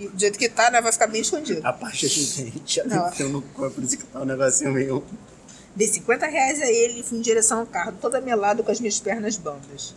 E 0.00 0.08
do 0.08 0.18
jeito 0.18 0.38
que 0.38 0.48
tá, 0.48 0.70
né, 0.70 0.80
vai 0.80 0.90
ficar 0.90 1.06
bem 1.06 1.20
escondido. 1.20 1.60
A 1.62 1.72
parte 1.72 2.08
de 2.08 2.24
gente, 2.24 2.82
Não. 2.86 2.96
ela 2.96 3.28
no 3.28 3.42
cu, 3.42 3.70
por 3.70 3.84
isso 3.84 3.98
que 3.98 4.04
tá 4.04 4.20
um 4.20 4.24
negocinho 4.24 4.72
meio... 4.72 5.04
Dei 5.76 5.86
50 5.86 6.26
reais 6.26 6.60
a 6.60 6.66
ele 6.66 7.00
e 7.00 7.02
fui 7.02 7.18
em 7.18 7.20
direção 7.20 7.60
ao 7.60 7.66
carro, 7.66 7.92
toda 8.00 8.20
melada 8.20 8.62
com 8.62 8.72
as 8.72 8.80
minhas 8.80 8.98
pernas 8.98 9.36
bambas. 9.36 9.94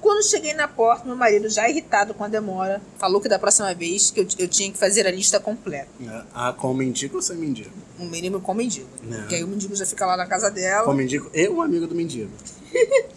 Quando 0.00 0.24
cheguei 0.24 0.52
na 0.52 0.66
porta, 0.66 1.04
meu 1.04 1.14
marido, 1.14 1.48
já 1.48 1.68
irritado 1.68 2.12
com 2.12 2.24
a 2.24 2.28
demora, 2.28 2.82
falou 2.98 3.20
que 3.20 3.28
da 3.28 3.38
próxima 3.38 3.72
vez 3.72 4.10
que 4.10 4.18
eu, 4.20 4.26
eu 4.36 4.48
tinha 4.48 4.72
que 4.72 4.76
fazer 4.76 5.06
a 5.06 5.12
lista 5.12 5.38
completa. 5.38 5.86
né? 6.00 6.24
Ah, 6.34 6.52
com 6.52 6.74
mendigo 6.74 7.16
ou 7.16 7.22
sem 7.22 7.36
mendigo? 7.36 7.70
Um 8.00 8.08
mínimo 8.08 8.40
com 8.40 8.52
mendigo. 8.52 8.88
Não. 9.04 9.18
Porque 9.20 9.36
aí 9.36 9.44
o 9.44 9.48
mendigo 9.48 9.76
já 9.76 9.86
fica 9.86 10.04
lá 10.04 10.16
na 10.16 10.26
casa 10.26 10.50
dela. 10.50 10.84
Com 10.84 10.94
mendigo 10.94 11.30
e 11.32 11.48
um 11.48 11.62
amigo 11.62 11.86
do 11.86 11.94
mendigo. 11.94 12.32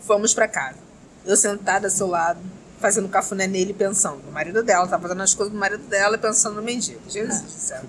Fomos 0.00 0.32
pra 0.32 0.48
casa. 0.48 0.78
Eu 1.26 1.36
sentada 1.36 1.88
ao 1.88 1.90
seu 1.90 2.06
lado, 2.06 2.40
fazendo 2.78 3.08
cafuné 3.08 3.46
nele, 3.46 3.72
pensando 3.74 4.22
no 4.24 4.32
marido 4.32 4.62
dela. 4.62 4.86
Tava 4.86 5.02
fazendo 5.02 5.22
as 5.22 5.34
coisas 5.34 5.52
do 5.52 5.58
marido 5.58 5.84
dela 5.84 6.16
e 6.16 6.18
pensando 6.18 6.56
no 6.56 6.62
mendigo. 6.62 7.00
Jesus 7.08 7.40
do 7.42 7.50
céu. 7.50 7.82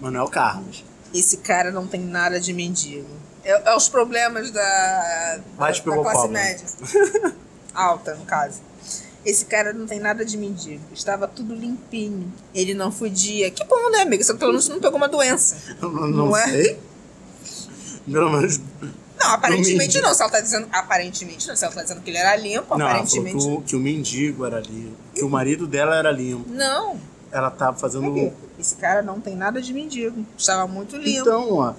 Manuel 0.00 0.28
Carlos. 0.28 0.84
Esse 1.14 1.38
cara 1.38 1.70
não 1.70 1.86
tem 1.86 2.00
nada 2.00 2.40
de 2.40 2.52
mendigo. 2.52 3.08
É, 3.44 3.70
é 3.70 3.76
os 3.76 3.88
problemas 3.88 4.50
da, 4.50 4.62
da, 4.62 5.40
Mas 5.58 5.78
da 5.78 5.84
pegou 5.84 6.02
classe 6.02 6.16
pobre. 6.22 6.32
média. 6.32 6.66
Alta, 7.74 8.14
no 8.14 8.24
caso. 8.24 8.60
Esse 9.24 9.44
cara 9.44 9.72
não 9.72 9.86
tem 9.86 10.00
nada 10.00 10.24
de 10.24 10.36
mendigo. 10.36 10.82
Estava 10.92 11.28
tudo 11.28 11.54
limpinho. 11.54 12.32
Ele 12.54 12.74
não 12.74 12.90
fudia. 12.90 13.50
Que 13.52 13.64
bom, 13.64 13.90
né, 13.90 14.00
amiga? 14.00 14.24
Só 14.24 14.32
que 14.32 14.38
pelo 14.40 14.50
menos 14.52 14.68
não 14.68 14.80
pegou 14.80 14.96
uma 14.96 15.08
doença. 15.08 15.56
Não, 15.80 15.90
Não 15.90 16.08
não 16.26 16.36
é? 16.36 16.44
sei. 16.44 16.78
Pelo 18.10 18.30
menos... 18.32 18.60
Não, 19.22 19.32
aparentemente 19.32 20.00
não. 20.00 20.14
Se 20.14 20.22
ela 20.22 20.30
tá 20.30 20.40
dizendo. 20.40 20.68
Aparentemente 20.72 21.48
não. 21.48 21.56
Se 21.56 21.64
ela 21.64 21.74
tá 21.74 21.82
dizendo 21.82 22.00
que 22.00 22.10
ele 22.10 22.18
era 22.18 22.36
limpo, 22.36 22.76
Não, 22.76 22.86
ela 22.86 23.04
falou 23.06 23.20
aparentemente. 23.26 23.46
que 23.46 23.52
o, 23.52 23.62
que 23.62 23.76
o 23.76 23.80
mendigo 23.80 24.44
era 24.44 24.60
limpo. 24.60 24.96
Que 25.14 25.24
o 25.24 25.28
marido 25.30 25.66
dela 25.66 25.96
era 25.96 26.10
limpo. 26.10 26.48
Não. 26.48 26.98
Ela 27.30 27.50
tava 27.50 27.76
fazendo... 27.78 28.06
Cadê? 28.12 28.32
Esse 28.58 28.74
cara 28.76 29.02
não 29.02 29.20
tem 29.20 29.34
nada 29.34 29.60
de 29.60 29.72
mendigo. 29.72 30.24
Estava 30.36 30.66
muito 30.66 30.96
limpo. 30.96 31.20
Então, 31.20 31.54
ó, 31.54 31.74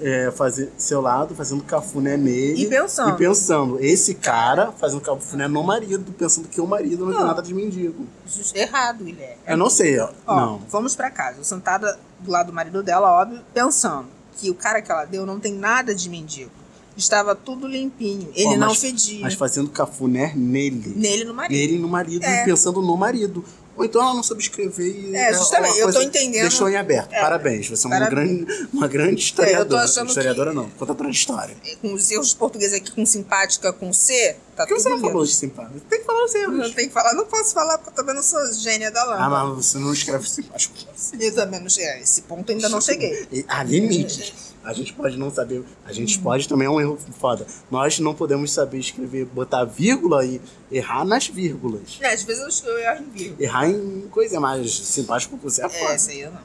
é, 0.00 0.30
fazer 0.32 0.72
seu 0.76 1.00
lado, 1.00 1.34
fazendo 1.34 1.62
cafuné 1.62 2.16
nele. 2.16 2.64
E 2.64 2.68
pensando. 2.68 3.10
E 3.10 3.16
pensando, 3.16 3.78
esse 3.80 4.14
cara 4.14 4.72
fazendo 4.72 5.00
cafuné 5.00 5.46
no 5.46 5.62
marido, 5.62 6.10
pensando 6.12 6.48
que 6.48 6.60
o 6.60 6.66
marido 6.66 7.04
não, 7.04 7.12
tem 7.12 7.20
Não. 7.20 7.26
nada 7.28 7.42
de 7.42 7.54
mendigo. 7.54 8.06
Errado, 8.54 9.04
Guilherme. 9.04 9.36
Eu 9.46 9.56
não 9.56 9.70
sei, 9.70 9.98
ó. 10.00 10.10
Ó, 10.26 10.36
não. 10.36 10.58
vamos 10.68 10.96
pra 10.96 11.10
casa. 11.10 11.38
Eu 11.38 11.44
sentada 11.44 11.98
do 12.18 12.30
lado 12.30 12.46
do 12.48 12.52
marido 12.52 12.82
dela, 12.82 13.12
óbvio, 13.12 13.40
pensando 13.54 14.08
que 14.40 14.50
o 14.50 14.54
cara 14.54 14.80
que 14.80 14.90
ela 14.90 15.04
deu 15.04 15.26
não 15.26 15.38
tem 15.38 15.52
nada 15.52 15.94
de 15.94 16.08
mendigo. 16.08 16.50
Estava 16.96 17.34
tudo 17.34 17.66
limpinho. 17.66 18.28
Ele 18.34 18.48
Ó, 18.54 18.56
não 18.56 18.68
mas- 18.68 18.78
fedia. 18.80 19.20
Mas 19.22 19.34
fazendo 19.34 19.70
cafuné 19.70 20.32
nele. 20.34 20.92
Nele 20.96 21.24
no 21.24 21.32
marido. 21.34 21.58
Nele 21.58 21.74
e 21.76 21.78
no 21.78 21.88
marido, 21.88 22.24
É. 22.24 22.42
e 22.42 22.44
pensando 22.44 22.82
no 22.82 22.96
marido. 22.96 23.44
Ou 23.76 23.84
então 23.84 24.02
ela 24.02 24.12
não 24.14 24.22
soube 24.22 24.42
escrever 24.42 24.88
e. 24.88 25.16
É, 25.16 25.32
justamente, 25.32 25.78
eu 25.78 25.92
tô 25.92 26.02
entendendo. 26.02 26.42
Deixou 26.42 26.68
em 26.68 26.76
aberto. 26.76 27.12
É. 27.12 27.20
Parabéns, 27.20 27.68
você 27.68 27.86
é 27.86 27.90
uma 27.90 28.08
grande, 28.10 28.68
uma 28.72 28.86
grande 28.88 29.22
historiadora. 29.22 29.84
achando 29.84 30.04
que- 30.04 30.10
historiadora 30.10 30.52
não, 30.52 30.68
contadora 30.70 31.10
de 31.10 31.16
história. 31.16 31.56
Com 31.80 31.94
os 31.94 32.10
erros 32.10 32.28
de 32.30 32.36
português 32.36 32.72
aqui 32.74 32.90
com 32.90 33.06
simpática, 33.06 33.72
com 33.72 33.92
C, 33.92 34.36
tá 34.54 34.66
Por 34.66 34.74
que 34.74 34.80
você 34.82 34.88
não 34.90 35.00
falou 35.00 35.24
de 35.24 35.32
simpático? 35.34 35.80
Tem 35.88 36.00
que 36.00 36.04
falar 36.04 36.24
os 36.24 36.34
erros. 36.34 36.58
Não 36.58 36.72
tem 36.72 36.88
que 36.88 36.92
falar, 36.94 37.14
não 37.14 37.24
posso 37.26 37.54
falar 37.54 37.78
porque 37.78 37.90
eu 37.90 37.94
também 37.94 38.14
não 38.14 38.22
sou 38.22 38.40
gênia 38.52 38.90
da 38.90 39.02
lâmpada. 39.04 39.24
Ah, 39.24 39.30
mas 39.46 39.64
você 39.66 39.78
não 39.78 39.92
escreve 39.92 40.28
simpático. 40.28 40.74
Eu 41.18 41.34
também 41.34 41.60
não 41.60 41.68
cheguei. 41.70 42.02
Esse 42.02 42.22
ponto 42.22 42.52
ainda 42.52 42.68
não 42.68 42.80
cheguei. 42.80 43.26
Há 43.48 43.62
limites. 43.62 44.49
A 44.62 44.72
gente 44.74 44.92
pode 44.92 45.16
não 45.16 45.30
saber. 45.30 45.64
A 45.86 45.92
gente 45.92 46.18
Hum. 46.18 46.22
pode 46.22 46.46
também 46.48 46.66
é 46.66 46.70
um 46.70 46.80
erro 46.80 46.98
foda. 47.18 47.46
Nós 47.70 47.98
não 47.98 48.14
podemos 48.14 48.52
saber 48.52 48.78
escrever, 48.78 49.24
botar 49.24 49.64
vírgula 49.64 50.24
e 50.24 50.40
errar 50.70 51.04
nas 51.04 51.26
vírgulas. 51.28 51.98
É, 52.00 52.12
às 52.12 52.22
vezes 52.22 52.62
eu, 52.62 52.78
erro 52.78 53.02
em 53.04 53.10
vírgula. 53.10 53.42
Errar 53.42 53.68
em 53.70 54.06
coisa 54.10 54.38
mais 54.38 54.70
simpático 54.78 55.38
que 55.38 55.44
você 55.44 55.62
é 55.62 55.66
É, 55.66 55.68
foda. 55.68 55.92
essa 55.94 56.10
aí 56.10 56.20
eu 56.20 56.30
não. 56.30 56.40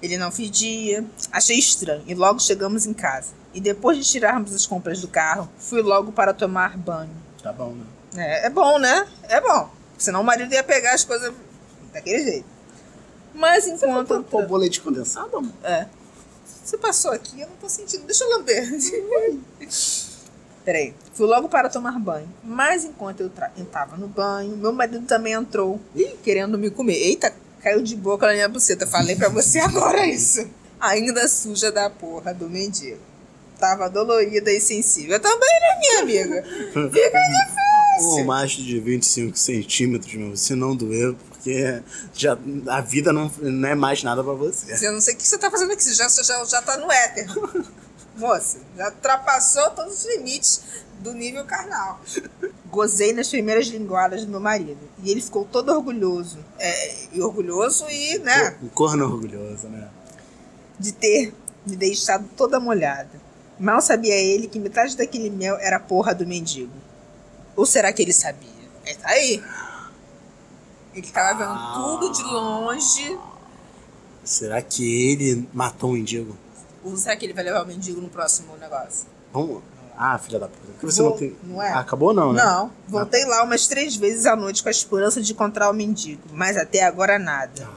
Ele 0.00 0.16
não 0.18 0.30
fedia. 0.30 1.04
Achei 1.32 1.58
estranho 1.58 2.04
e 2.06 2.14
logo 2.14 2.38
chegamos 2.38 2.86
em 2.86 2.92
casa. 2.94 3.32
E 3.52 3.60
depois 3.60 3.96
de 3.98 4.04
tirarmos 4.04 4.54
as 4.54 4.64
compras 4.66 5.00
do 5.00 5.08
carro, 5.08 5.48
fui 5.58 5.82
logo 5.82 6.12
para 6.12 6.32
tomar 6.32 6.76
banho. 6.76 7.10
Tá 7.42 7.52
bom, 7.52 7.72
né? 7.72 7.84
É, 8.16 8.46
é 8.46 8.50
bom, 8.50 8.78
né? 8.78 9.06
É 9.24 9.40
bom. 9.40 9.68
Senão 9.98 10.20
o 10.20 10.24
marido 10.24 10.52
ia 10.52 10.62
pegar 10.62 10.92
as 10.94 11.02
coisas 11.02 11.32
daquele 11.92 12.22
jeito. 12.22 12.46
Mas 13.34 13.66
enquanto. 13.66 14.22
Pô, 14.24 14.42
pô, 14.44 14.56
leite 14.56 14.80
condensado, 14.80 15.36
amor? 15.38 15.52
É. 15.64 15.86
Você 16.66 16.76
passou 16.76 17.12
aqui, 17.12 17.40
eu 17.40 17.46
não 17.46 17.54
tô 17.60 17.68
sentindo. 17.68 18.02
Deixa 18.06 18.24
eu 18.24 18.30
lamber. 18.30 18.68
Peraí. 20.64 20.92
Fui 21.14 21.24
logo 21.24 21.48
para 21.48 21.68
tomar 21.68 21.96
banho. 22.00 22.28
Mas 22.42 22.84
enquanto 22.84 23.20
eu 23.20 23.30
entrava 23.56 23.96
no 23.96 24.08
banho, 24.08 24.56
meu 24.56 24.72
marido 24.72 25.06
também 25.06 25.32
entrou, 25.34 25.80
querendo 26.24 26.58
me 26.58 26.68
comer. 26.68 26.94
Eita, 26.96 27.32
caiu 27.62 27.80
de 27.82 27.94
boca 27.94 28.26
na 28.26 28.32
minha 28.32 28.48
buceta. 28.48 28.84
Falei 28.84 29.14
pra 29.14 29.28
você 29.28 29.60
agora 29.60 30.04
isso. 30.06 30.44
Ainda 30.80 31.28
suja 31.28 31.70
da 31.70 31.88
porra 31.88 32.34
do 32.34 32.50
mendigo. 32.50 32.98
Tava 33.60 33.88
dolorida 33.88 34.50
e 34.52 34.60
sensível. 34.60 35.20
Também, 35.20 35.48
né, 35.60 35.78
minha 35.78 36.00
amiga? 36.02 36.42
Fica 36.42 37.18
Um 37.18 38.00
difícil. 38.00 38.24
macho 38.24 38.62
de 38.64 38.80
25 38.80 39.38
centímetros, 39.38 40.12
meu, 40.14 40.36
se 40.36 40.56
não 40.56 40.74
doer, 40.74 41.14
porque 41.46 41.80
já, 42.12 42.36
a 42.66 42.80
vida 42.80 43.12
não, 43.12 43.30
não 43.40 43.68
é 43.68 43.74
mais 43.76 44.02
nada 44.02 44.22
pra 44.24 44.32
você. 44.32 44.84
Eu 44.84 44.92
não 44.92 45.00
sei 45.00 45.14
o 45.14 45.16
que 45.16 45.26
você 45.26 45.38
tá 45.38 45.48
fazendo 45.48 45.72
aqui. 45.72 45.84
Você 45.84 45.94
já, 45.94 46.08
já, 46.08 46.44
já 46.44 46.60
tá 46.60 46.76
no 46.76 46.90
éter. 46.90 47.28
Moça, 48.16 48.58
já 48.76 48.88
ultrapassou 48.88 49.70
todos 49.70 49.98
os 49.98 50.06
limites 50.06 50.62
do 51.00 51.12
nível 51.12 51.44
carnal. 51.44 52.00
Gozei 52.66 53.12
nas 53.12 53.28
primeiras 53.28 53.68
linguadas 53.68 54.24
do 54.24 54.30
meu 54.30 54.40
marido. 54.40 54.80
E 55.04 55.10
ele 55.10 55.22
ficou 55.22 55.44
todo 55.44 55.70
orgulhoso. 55.70 56.38
É, 56.58 56.94
e 57.12 57.20
orgulhoso 57.20 57.86
e, 57.88 58.18
né? 58.18 58.56
Um 58.60 58.68
corno 58.68 59.04
orgulhoso, 59.04 59.68
né? 59.68 59.88
de 60.78 60.92
ter 60.92 61.32
me 61.64 61.76
deixado 61.76 62.28
toda 62.36 62.60
molhada. 62.60 63.24
Mal 63.58 63.80
sabia 63.80 64.14
ele 64.14 64.46
que 64.46 64.58
metade 64.58 64.96
daquele 64.96 65.30
mel 65.30 65.56
era 65.56 65.80
porra 65.80 66.14
do 66.14 66.26
mendigo. 66.26 66.72
Ou 67.54 67.64
será 67.64 67.92
que 67.92 68.02
ele 68.02 68.12
sabia? 68.12 68.50
É, 68.84 68.94
tá 68.94 69.08
aí. 69.08 69.42
Ele 70.96 71.06
tava 71.08 71.38
vendo 71.44 71.74
tudo 71.74 72.12
de 72.12 72.22
longe. 72.24 73.18
Será 74.24 74.60
que 74.62 75.12
ele 75.12 75.48
matou 75.52 75.90
um 75.90 75.92
mendigo? 75.92 76.36
Ou 76.82 76.96
será 76.96 77.16
que 77.16 77.26
ele 77.26 77.32
vai 77.32 77.44
levar 77.44 77.62
o 77.64 77.66
mendigo 77.66 78.00
no 78.00 78.08
próximo 78.08 78.56
negócio? 78.56 79.06
Vamos. 79.32 79.62
Ah, 79.98 80.18
filha 80.18 80.38
da 80.38 80.48
puta. 80.48 80.66
Você 80.82 81.00
Vou- 81.00 81.10
não 81.12 81.16
tem. 81.18 81.36
não 81.44 81.62
é? 81.62 81.70
Ah, 81.72 81.80
acabou 81.80 82.12
não, 82.12 82.32
né? 82.32 82.42
Não, 82.44 82.70
voltei 82.88 83.24
lá 83.24 83.42
umas 83.42 83.66
três 83.66 83.96
vezes 83.96 84.26
à 84.26 84.36
noite 84.36 84.62
com 84.62 84.68
a 84.68 84.72
esperança 84.72 85.22
de 85.22 85.32
encontrar 85.32 85.70
o 85.70 85.72
mendigo, 85.72 86.22
mas 86.32 86.56
até 86.56 86.82
agora 86.84 87.18
nada. 87.18 87.68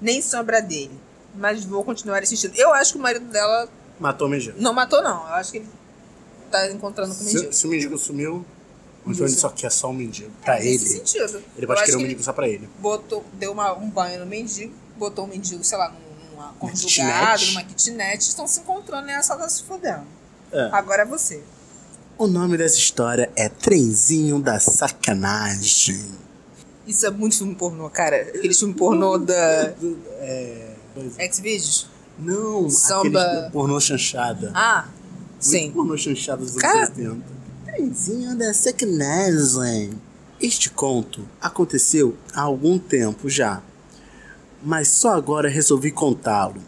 Nem 0.00 0.20
sombra 0.20 0.60
dele. 0.60 0.98
Mas 1.34 1.64
vou 1.64 1.84
continuar 1.84 2.22
insistindo. 2.22 2.54
Eu 2.56 2.72
acho 2.72 2.92
que 2.94 2.98
o 2.98 3.02
marido 3.02 3.26
dela 3.26 3.68
Matou 4.00 4.26
o 4.26 4.30
mendigo. 4.30 4.60
não 4.60 4.72
matou, 4.72 5.02
não. 5.02 5.20
Eu 5.28 5.34
acho 5.34 5.52
que 5.52 5.58
ele 5.58 5.68
tá 6.50 6.70
encontrando 6.70 7.14
com 7.14 7.20
o 7.20 7.24
mendigo. 7.24 7.52
Se, 7.52 7.58
se 7.60 7.66
o 7.66 7.70
mendigo 7.70 7.96
sumiu, 7.98 8.44
ou 9.06 9.12
então 9.12 9.24
ele 9.26 9.34
só 9.36 9.48
quer 9.48 9.70
só 9.70 9.88
um 9.90 9.92
mendigo. 9.92 10.30
Pra 10.44 10.56
Nesse 10.56 10.68
ele. 10.68 10.78
sentido. 11.06 11.42
Ele 11.56 11.66
pode 11.66 11.84
querer 11.84 11.96
um 11.96 12.00
mendigo 12.00 12.22
só 12.22 12.32
pra 12.32 12.48
ele. 12.48 12.68
botou, 12.80 13.24
deu 13.34 13.52
uma- 13.52 13.72
um 13.78 13.88
banho 13.88 14.20
no 14.20 14.26
mendigo, 14.26 14.72
botou 14.98 15.24
o 15.24 15.28
mendigo, 15.28 15.62
sei 15.64 15.78
lá, 15.78 15.88
num- 15.90 16.30
numa 16.36 16.52
conjugada, 16.54 17.44
numa 17.46 17.62
kitnet, 17.62 18.20
estão 18.20 18.46
se 18.46 18.60
encontrando 18.60 19.08
e 19.08 19.12
ela 19.12 19.22
só 19.22 19.36
tá 19.36 19.48
se 19.48 19.62
fodendo. 19.62 20.04
É. 20.52 20.68
Agora 20.72 21.02
é 21.02 21.06
você. 21.06 21.42
O 22.18 22.26
nome 22.26 22.56
dessa 22.56 22.76
história 22.78 23.30
é 23.36 23.48
Trenzinho 23.48 24.40
da 24.40 24.58
Sacanagem. 24.58 26.02
Isso 26.86 27.04
é 27.04 27.10
muito 27.10 27.36
filme 27.36 27.54
pornô, 27.54 27.90
cara. 27.90 28.16
Aquele 28.16 28.54
filme 28.54 28.72
pornô 28.74 29.18
da 29.18 29.34
É. 30.20 30.74
Xvideos. 31.30 31.88
Não, 32.18 32.70
Samba. 32.70 33.20
aquele 33.22 33.50
pornô 33.50 33.78
chanchada. 33.80 34.50
Ah, 34.54 34.86
Muito 34.86 35.44
sim. 35.44 35.70
pornô 35.72 35.96
chanchada 35.98 36.38
dos 36.38 36.50
anos 36.52 36.62
Cara- 36.62 36.86
70. 36.86 37.35
Trenzinho 37.76 38.34
da 38.34 38.54
Sacanagem. 38.54 39.90
Este 40.40 40.70
conto 40.70 41.28
aconteceu 41.38 42.16
há 42.32 42.40
algum 42.40 42.78
tempo 42.78 43.28
já, 43.28 43.62
mas 44.62 44.88
só 44.88 45.12
agora 45.12 45.46
resolvi 45.46 45.90
contá-lo. 45.90 46.62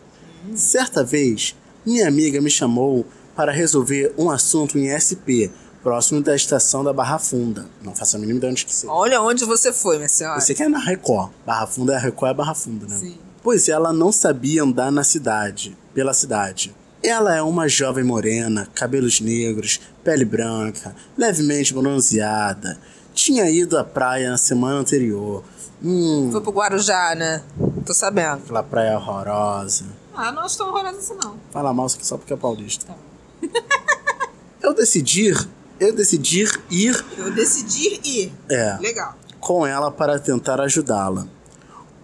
Certa 0.55 1.03
vez, 1.03 1.57
minha 1.85 2.07
amiga 2.07 2.43
me 2.43 2.51
chamou 2.51 3.07
para 3.35 3.51
resolver 3.51 4.13
um 4.19 4.31
assunto 4.31 4.79
em 4.79 4.91
SP, 4.93 5.49
próximo 5.83 6.21
da 6.21 6.37
estação 6.37 6.85
da 6.85 6.93
Barra 6.93 7.19
Funda. 7.19 7.65
Não 7.83 7.95
faço 7.95 8.17
a 8.17 8.19
mínima 8.19 8.37
ideia 8.37 8.51
onde 8.51 8.67
que 8.67 8.75
seja. 8.75 8.93
Olha 8.93 9.23
onde 9.23 9.47
você 9.47 9.73
foi, 9.73 9.97
minha 9.97 10.11
senhora. 10.11 10.39
Você 10.39 10.55
quer 10.55 10.65
é 10.65 10.69
na 10.69 10.79
Record. 10.79 11.31
Barra 11.47 11.67
Funda 11.67 11.95
é 11.95 11.97
a 11.97 12.01
Record 12.01 12.33
é 12.33 12.35
Barra 12.35 12.55
Funda, 12.55 12.87
né? 12.87 12.97
Sim. 12.97 13.19
Pois 13.43 13.67
ela 13.71 13.95
não 13.95 14.13
sabia 14.13 14.63
andar 14.63 14.93
na 14.93 15.03
cidade, 15.03 15.75
pela 15.95 16.13
cidade. 16.13 16.77
Ela 17.03 17.37
é 17.37 17.43
uma 17.43 17.69
jovem 17.69 18.03
morena, 18.05 18.69
cabelos 18.75 19.21
negros, 19.21 19.81
pele 20.03 20.25
branca, 20.25 20.95
levemente 21.17 21.73
bronzeada. 21.73 22.79
Tinha 23.15 23.49
ido 23.51 23.79
à 23.79 23.85
praia 23.85 24.31
na 24.31 24.37
semana 24.37 24.81
anterior. 24.81 25.45
Hum, 25.83 26.29
Foi 26.33 26.41
pro 26.41 26.51
Guarujá, 26.53 27.15
né? 27.15 27.43
Tô 27.87 27.95
sabendo. 27.95 28.43
aquela 28.43 28.63
praia 28.63 28.97
horrorosa. 28.97 29.85
Ah, 30.15 30.33
não 30.33 30.47
tão 30.49 30.69
horrorosa 30.69 30.99
assim, 30.99 31.15
não. 31.23 31.37
Fala 31.53 31.73
mal 31.73 31.87
isso 31.87 31.97
aqui 31.97 32.07
só 32.07 32.17
porque 32.19 32.33
é 32.33 32.37
paulista. 32.37 32.87
Tá. 32.87 32.97
eu 34.61 34.75
decidi, 34.75 35.33
eu 35.79 35.95
decidi 35.95 36.45
ir 36.71 37.05
Eu 37.17 37.31
decidi 37.33 38.01
ir. 38.05 38.33
é, 38.51 38.77
Legal. 38.81 39.15
com 39.39 39.65
ela 39.65 39.91
para 39.93 40.19
tentar 40.19 40.61
ajudá-la. 40.61 41.27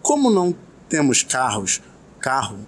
Como 0.00 0.30
não 0.30 0.54
temos 0.88 1.22
carros, 1.24 1.80
carro, 2.20 2.58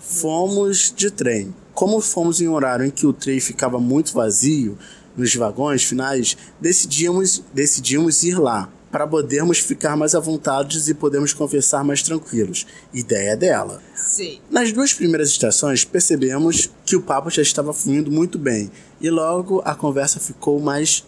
fomos 0.00 0.92
de 0.94 1.10
trem. 1.12 1.54
Como 1.76 2.00
fomos 2.00 2.40
em 2.40 2.48
um 2.48 2.54
horário 2.54 2.86
em 2.86 2.90
que 2.90 3.06
o 3.06 3.12
trem 3.12 3.38
ficava 3.38 3.78
muito 3.78 4.14
vazio 4.14 4.78
nos 5.14 5.34
vagões 5.34 5.84
finais, 5.84 6.34
decidimos, 6.58 7.42
decidimos 7.52 8.22
ir 8.22 8.38
lá 8.38 8.70
para 8.90 9.06
podermos 9.06 9.58
ficar 9.58 9.94
mais 9.94 10.14
à 10.14 10.18
vontade 10.18 10.90
e 10.90 10.94
podermos 10.94 11.34
conversar 11.34 11.84
mais 11.84 12.00
tranquilos. 12.00 12.66
Ideia 12.94 13.36
dela. 13.36 13.82
Sei. 13.94 14.40
Nas 14.50 14.72
duas 14.72 14.94
primeiras 14.94 15.28
estações, 15.28 15.84
percebemos 15.84 16.70
que 16.86 16.96
o 16.96 17.02
papo 17.02 17.28
já 17.28 17.42
estava 17.42 17.74
fluindo 17.74 18.10
muito 18.10 18.38
bem 18.38 18.70
e 18.98 19.10
logo 19.10 19.60
a 19.62 19.74
conversa 19.74 20.18
ficou 20.18 20.58
mais 20.58 21.04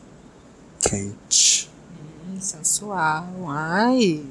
quente. 0.82 1.70
Hum, 2.28 2.38
sensual. 2.38 3.26
Ai. 3.48 4.22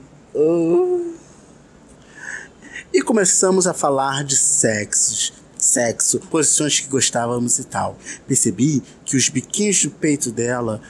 E 2.94 3.02
começamos 3.02 3.66
a 3.66 3.74
falar 3.74 4.24
de 4.24 4.38
sexos, 4.38 5.34
sexo, 5.68 6.20
posições 6.32 6.80
que 6.80 6.88
gostávamos 6.88 7.60
e 7.60 7.64
tal. 7.66 7.98
Percebi 8.28 8.82
que 9.06 9.18
os 9.18 9.30
biquinhos 9.30 9.84
do 9.84 9.92
peito 9.92 10.32
dela 10.32 10.82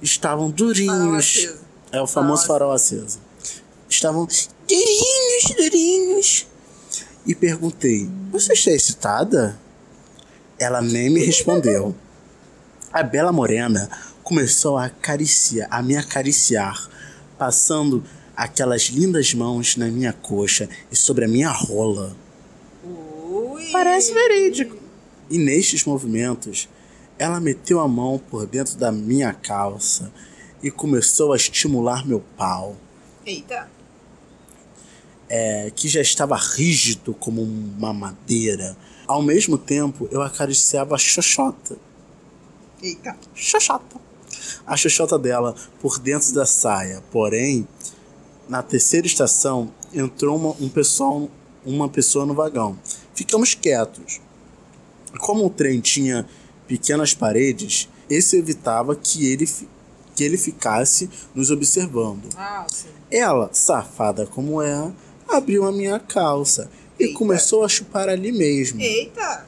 estavam 0.00 0.50
durinhos. 0.50 1.48
É 1.90 2.00
o 2.00 2.06
famoso 2.06 2.46
Farol 2.46 2.68
farol 2.68 2.72
aceso. 2.72 3.18
Estavam 3.88 4.26
durinhos, 4.68 5.56
durinhos. 5.56 6.46
E 7.26 7.34
perguntei: 7.34 8.08
Você 8.30 8.52
está 8.52 8.70
excitada? 8.70 9.58
Ela 10.58 10.80
nem 10.80 11.10
me 11.10 11.24
respondeu. 11.24 11.94
A 12.92 13.02
bela 13.02 13.32
morena 13.32 13.90
começou 14.22 14.78
a 14.78 14.86
acariciar, 14.86 15.66
a 15.70 15.82
me 15.82 15.96
acariciar, 15.96 16.88
passando 17.36 18.04
aquelas 18.36 18.82
lindas 18.84 19.34
mãos 19.34 19.76
na 19.76 19.86
minha 19.86 20.12
coxa 20.12 20.68
e 20.90 20.96
sobre 20.96 21.24
a 21.24 21.28
minha 21.28 21.50
rola. 21.50 22.16
Parece 23.70 24.12
verídico. 24.12 24.76
E 25.30 25.38
nestes 25.38 25.84
movimentos, 25.84 26.68
ela 27.18 27.40
meteu 27.40 27.80
a 27.80 27.88
mão 27.88 28.18
por 28.18 28.46
dentro 28.46 28.76
da 28.76 28.90
minha 28.90 29.32
calça 29.32 30.12
e 30.62 30.70
começou 30.70 31.32
a 31.32 31.36
estimular 31.36 32.06
meu 32.06 32.20
pau, 32.36 32.76
Eita. 33.24 33.68
é, 35.28 35.70
que 35.74 35.88
já 35.88 36.00
estava 36.00 36.36
rígido 36.36 37.14
como 37.14 37.42
uma 37.42 37.92
madeira. 37.92 38.76
Ao 39.06 39.22
mesmo 39.22 39.58
tempo, 39.58 40.08
eu 40.10 40.22
acariciava 40.22 40.94
a 40.94 40.98
xoxota. 40.98 41.76
Eita. 42.82 43.16
Xoxota. 43.34 44.00
A 44.66 44.76
xoxota 44.76 45.18
dela 45.18 45.54
por 45.80 45.98
dentro 45.98 46.32
da 46.32 46.46
saia. 46.46 47.02
Porém, 47.10 47.66
na 48.48 48.62
terceira 48.62 49.06
estação, 49.06 49.72
entrou 49.92 50.36
uma, 50.36 50.50
um 50.60 50.68
pessoal, 50.68 51.28
uma 51.64 51.88
pessoa 51.88 52.24
no 52.26 52.34
vagão. 52.34 52.78
Ficamos 53.14 53.54
quietos. 53.54 54.20
Como 55.18 55.46
o 55.46 55.50
trem 55.50 55.80
tinha 55.80 56.26
pequenas 56.66 57.12
paredes, 57.14 57.88
isso 58.08 58.36
evitava 58.36 58.96
que 58.96 59.26
ele, 59.26 59.48
que 60.14 60.24
ele 60.24 60.38
ficasse 60.38 61.08
nos 61.34 61.50
observando. 61.50 62.28
Ah. 62.36 62.66
Ela, 63.10 63.50
safada 63.52 64.26
como 64.26 64.62
é, 64.62 64.92
abriu 65.28 65.64
a 65.64 65.72
minha 65.72 65.98
calça 65.98 66.70
e 66.98 67.04
Eita. 67.04 67.18
começou 67.18 67.64
a 67.64 67.68
chupar 67.68 68.08
ali 68.08 68.32
mesmo. 68.32 68.80
Eita. 68.80 69.46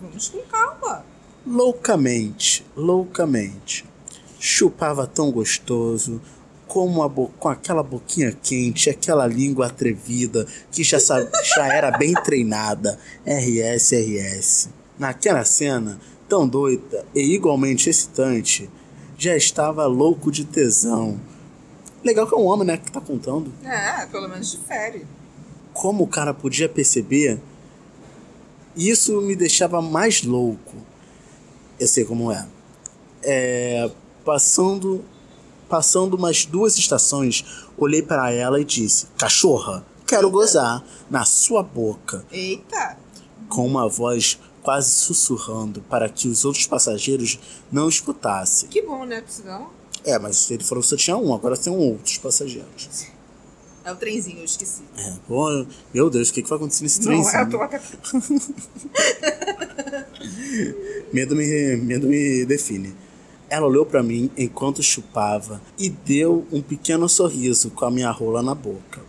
Vamos 0.00 0.28
com 0.28 0.40
calma. 0.42 1.04
loucamente, 1.46 2.64
loucamente. 2.76 3.84
Chupava 4.38 5.06
tão 5.06 5.30
gostoso, 5.30 6.20
como 6.72 7.06
bo- 7.06 7.30
com 7.38 7.50
aquela 7.50 7.82
boquinha 7.82 8.32
quente, 8.42 8.88
aquela 8.88 9.26
língua 9.26 9.66
atrevida 9.66 10.46
que 10.70 10.82
já, 10.82 10.96
já 10.98 11.66
era 11.70 11.90
bem 11.98 12.14
treinada. 12.14 12.98
RS, 13.26 13.92
RS. 13.92 14.68
Naquela 14.98 15.44
cena, 15.44 16.00
tão 16.26 16.48
doida 16.48 17.04
e 17.14 17.20
igualmente 17.34 17.90
excitante, 17.90 18.70
já 19.18 19.36
estava 19.36 19.84
louco 19.84 20.32
de 20.32 20.46
tesão. 20.46 21.20
Legal 22.02 22.26
que 22.26 22.34
é 22.34 22.38
um 22.38 22.46
homem, 22.46 22.66
né, 22.66 22.78
que 22.78 22.90
tá 22.90 23.02
contando. 23.02 23.52
É, 23.62 24.06
pelo 24.06 24.26
menos 24.26 24.50
difere. 24.52 25.04
Como 25.74 26.04
o 26.04 26.08
cara 26.08 26.32
podia 26.32 26.70
perceber, 26.70 27.38
isso 28.74 29.20
me 29.20 29.36
deixava 29.36 29.82
mais 29.82 30.22
louco. 30.22 30.74
Eu 31.78 31.86
sei 31.86 32.06
como 32.06 32.32
é. 32.32 32.46
É, 33.22 33.90
passando 34.24 35.04
passando 35.72 36.12
umas 36.18 36.44
duas 36.44 36.76
estações, 36.76 37.42
olhei 37.78 38.02
para 38.02 38.30
ela 38.30 38.60
e 38.60 38.64
disse: 38.64 39.06
"Cachorra, 39.16 39.82
quero 40.06 40.30
gozar 40.30 40.84
na 41.10 41.24
sua 41.24 41.62
boca", 41.62 42.26
Eita. 42.30 42.98
com 43.48 43.66
uma 43.66 43.88
voz 43.88 44.38
quase 44.62 44.90
sussurrando 44.90 45.80
para 45.88 46.10
que 46.10 46.28
os 46.28 46.44
outros 46.44 46.66
passageiros 46.66 47.38
não 47.72 47.88
escutassem. 47.88 48.68
Que 48.68 48.82
bom, 48.82 49.06
né? 49.06 49.24
Senão 49.26 49.70
É, 50.04 50.18
mas 50.18 50.50
ele 50.50 50.62
falou 50.62 50.82
que 50.82 50.90
só 50.90 50.96
tinha 50.96 51.16
um, 51.16 51.32
agora 51.32 51.56
tem 51.56 51.72
outros 51.74 52.18
passageiros. 52.18 53.06
é 53.82 53.90
o 53.90 53.96
trenzinho, 53.96 54.40
eu 54.40 54.44
esqueci. 54.44 54.82
É, 54.98 55.14
pô, 55.26 55.64
meu 55.94 56.10
Deus, 56.10 56.28
o 56.28 56.32
que, 56.34 56.42
que 56.42 56.48
vai 56.50 56.58
acontecer 56.58 56.82
nesse 56.84 56.98
Não, 57.00 57.06
trenzinho? 57.06 57.36
é, 57.36 57.42
eu 57.44 57.48
tô 57.50 57.62
até... 57.62 57.80
Medo 61.12 61.34
me, 61.34 61.76
medo 61.76 62.06
me 62.06 62.44
define. 62.44 62.94
Ela 63.52 63.66
olhou 63.66 63.84
para 63.84 64.02
mim 64.02 64.30
enquanto 64.34 64.82
chupava 64.82 65.60
e 65.78 65.90
deu 65.90 66.46
um 66.50 66.62
pequeno 66.62 67.06
sorriso 67.06 67.68
com 67.68 67.84
a 67.84 67.90
minha 67.90 68.10
rola 68.10 68.42
na 68.42 68.54
boca. 68.54 69.02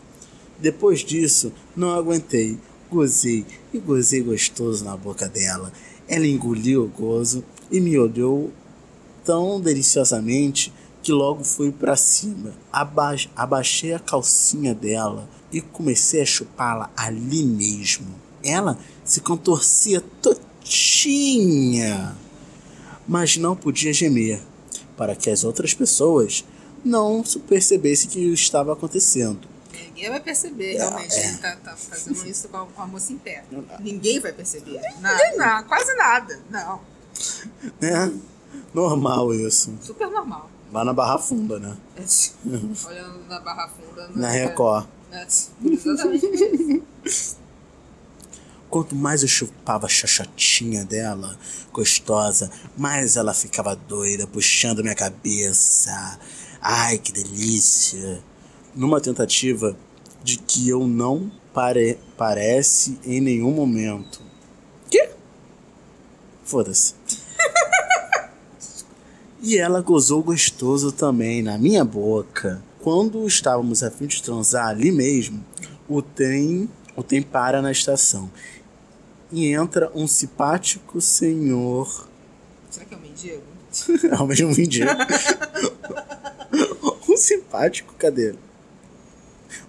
Depois 0.59 0.99
disso, 0.99 1.53
não 1.73 1.91
aguentei, 1.91 2.59
gozei 2.91 3.45
e 3.73 3.79
gozei 3.79 4.21
gostoso 4.21 4.83
na 4.83 4.97
boca 4.97 5.29
dela. 5.29 5.71
Ela 6.09 6.27
engoliu 6.27 6.83
o 6.83 6.89
gozo 6.89 7.41
e 7.71 7.79
me 7.79 7.97
olhou 7.97 8.51
tão 9.23 9.61
deliciosamente 9.61 10.73
que 11.01 11.13
logo 11.13 11.45
fui 11.45 11.71
para 11.71 11.95
cima. 11.95 12.53
Aba 12.69 13.15
abaixei 13.37 13.93
a 13.93 13.99
calcinha 13.99 14.75
dela 14.75 15.29
e 15.53 15.61
comecei 15.61 16.21
a 16.21 16.25
chupá-la 16.25 16.91
ali 16.97 17.45
mesmo. 17.45 18.13
Ela 18.43 18.77
se 19.05 19.21
contorcia 19.21 20.03
totinha, 20.21 22.13
mas 23.07 23.37
não 23.37 23.55
podia 23.55 23.93
gemer, 23.93 24.41
para 24.97 25.15
que 25.15 25.29
as 25.29 25.43
outras 25.43 25.73
pessoas 25.73 26.45
não 26.83 27.23
percebessem 27.47 28.09
que 28.09 28.19
estava 28.33 28.73
acontecendo. 28.73 29.47
Ninguém 29.71 30.09
vai 30.09 30.19
perceber, 30.19 30.73
realmente, 30.73 31.15
é. 31.15 31.27
ele 31.27 31.37
tá, 31.37 31.55
tá 31.55 31.75
fazendo 31.75 32.27
isso 32.27 32.49
com 32.49 32.57
a, 32.57 32.65
com 32.65 32.81
a 32.81 32.87
moça 32.87 33.13
em 33.13 33.17
pé. 33.17 33.43
Ninguém 33.79 34.19
vai 34.19 34.33
perceber. 34.33 34.81
Nada, 34.99 35.35
nada, 35.37 35.67
quase 35.67 35.93
nada. 35.95 36.39
Não. 36.49 36.81
É 37.81 38.11
normal 38.73 39.33
isso. 39.33 39.73
Super 39.81 40.09
normal. 40.09 40.49
Lá 40.71 40.83
na 40.83 40.93
Barra 40.93 41.19
Funda, 41.19 41.59
né? 41.59 41.77
Olhando 42.87 43.27
na 43.29 43.39
barra 43.39 43.69
funda. 43.69 44.07
Na 44.15 44.29
Record. 44.29 44.87
É, 45.11 45.25
exatamente. 45.63 46.83
Quanto 48.73 48.95
mais 48.95 49.21
eu 49.21 49.27
chupava 49.27 49.85
a 49.85 49.89
xoxotinha 49.89 50.83
dela, 50.83 51.37
gostosa, 51.71 52.49
mais 52.75 53.15
ela 53.15 53.31
ficava 53.31 53.75
doida, 53.75 54.25
puxando 54.25 54.81
minha 54.81 54.95
cabeça. 54.95 56.19
Ai, 56.59 56.97
que 56.97 57.11
delícia! 57.11 58.19
Numa 58.73 58.99
tentativa 58.99 59.77
de 60.23 60.37
que 60.37 60.67
eu 60.67 60.87
não 60.87 61.31
pare 61.53 61.99
parece 62.17 62.97
em 63.05 63.21
nenhum 63.21 63.51
momento. 63.51 64.23
Quê? 64.89 65.11
Foda-se. 66.43 66.95
E 69.39 69.57
ela 69.57 69.81
gozou 69.81 70.23
gostoso 70.23 70.91
também 70.91 71.43
na 71.43 71.57
minha 71.57 71.83
boca. 71.83 72.63
Quando 72.79 73.27
estávamos 73.27 73.83
a 73.83 73.91
fim 73.91 74.07
de 74.07 74.23
transar 74.23 74.69
ali 74.69 74.89
mesmo, 74.89 75.45
o 75.87 76.01
trem, 76.01 76.69
o 76.95 77.03
trem 77.03 77.21
para 77.21 77.61
na 77.61 77.69
estação. 77.69 78.31
E 79.33 79.47
entra 79.47 79.91
um 79.95 80.05
simpático 80.05 81.01
senhor. 81.01 82.07
Será 82.69 82.85
que 82.85 82.93
é 82.93 82.97
um 82.97 83.01
mendigo? 83.01 83.41
Ao 84.15 84.27
mesmo 84.27 84.55
mendigo. 84.55 84.85
um 87.09 87.17
simpático, 87.17 87.95
cadê? 87.97 88.35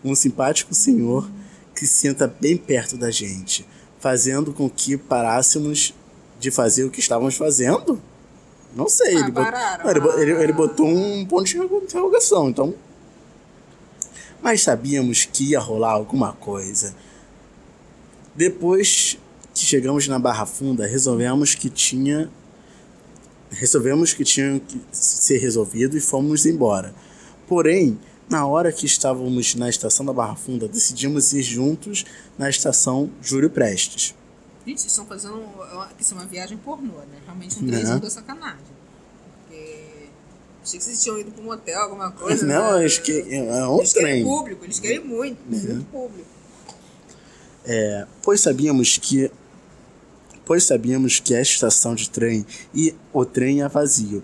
Um 0.05 0.15
simpático 0.15 0.75
senhor 0.75 1.27
que 1.75 1.87
senta 1.87 2.29
bem 2.29 2.59
perto 2.59 2.99
da 2.99 3.11
gente, 3.11 3.67
fazendo 3.99 4.53
com 4.53 4.69
que 4.69 4.99
parássemos 4.99 5.95
de 6.39 6.51
fazer 6.51 6.85
o 6.85 6.91
que 6.91 7.01
estávamos 7.01 7.35
fazendo. 7.35 7.99
Não 8.77 8.87
sei, 8.87 9.17
Ah, 9.17 9.21
ele, 9.21 9.33
pararam. 9.33 9.85
Não, 9.85 9.91
ele, 9.91 10.31
ele, 10.31 10.43
ele 10.43 10.53
botou 10.53 10.87
um 10.87 11.25
ponto 11.25 11.45
de 11.45 11.57
interrogação, 11.57 12.51
então. 12.51 12.75
Mas 14.43 14.61
sabíamos 14.61 15.25
que 15.25 15.53
ia 15.53 15.59
rolar 15.59 15.93
alguma 15.93 16.35
coisa. 16.35 16.95
Depois 18.35 19.17
chegamos 19.55 20.09
na 20.09 20.19
Barra 20.19 20.47
Funda, 20.47 20.87
resolvemos 20.87 21.55
que 21.55 21.69
tinha. 21.71 22.31
Resolvemos 23.51 24.13
que 24.13 24.25
tinha 24.25 24.59
que 24.61 24.81
ser 24.91 25.39
resolvido 25.39 25.97
e 25.97 26.01
fomos 26.01 26.45
embora. 26.45 26.93
Porém, 27.47 27.99
na 28.29 28.47
hora 28.47 28.73
que 28.73 28.85
estávamos 28.87 29.55
na 29.55 29.69
estação 29.69 30.05
da 30.05 30.13
Barra 30.13 30.35
Funda, 30.35 30.67
decidimos 30.67 31.33
ir 31.33 31.43
juntos 31.43 32.05
na 32.37 32.49
estação 32.51 33.11
Júlio 33.23 33.49
Prestes. 33.51 34.15
Gente, 34.67 34.81
vocês 34.81 34.91
estão 34.93 35.07
fazendo 35.07 35.35
uma, 35.37 35.89
isso 36.01 36.15
é 36.15 36.17
uma 36.17 36.27
viagem 36.27 36.57
pornô, 36.57 36.95
né? 37.01 37.19
Realmente 37.27 37.63
um 37.63 37.67
trezinho 37.67 38.01
da 38.01 38.11
sacanagem. 38.11 38.59
Porque. 39.47 39.85
Achei 40.65 40.79
que 40.79 40.85
vocês 40.85 41.03
tinham 41.03 41.19
ido 41.21 41.31
pra 41.31 41.45
um 41.45 41.51
hotel, 41.51 41.79
alguma 41.81 42.11
coisa. 42.11 42.47
Não, 42.47 42.79
né? 42.79 42.87
acho 42.87 43.03
que 43.03 43.13
é 43.13 43.43
um 43.69 43.79
Eles 43.79 43.93
querem 43.93 44.09
trem. 44.09 44.25
público, 44.25 44.65
eles 44.65 44.81
querem 44.81 45.05
muito, 45.05 45.39
Né? 45.49 45.59
muito 45.75 45.85
público. 45.93 46.29
É, 47.67 48.07
pois 48.23 48.41
sabíamos 48.41 48.99
que 48.99 49.31
pois 50.45 50.65
sabíamos 50.65 51.21
que 51.21 51.35
a 51.35 51.41
estação 51.41 51.95
de 51.95 52.11
trem 52.11 52.45
e 52.75 52.95
o 53.13 53.25
trem 53.25 53.59
ia 53.59 53.69
vazio 53.69 54.23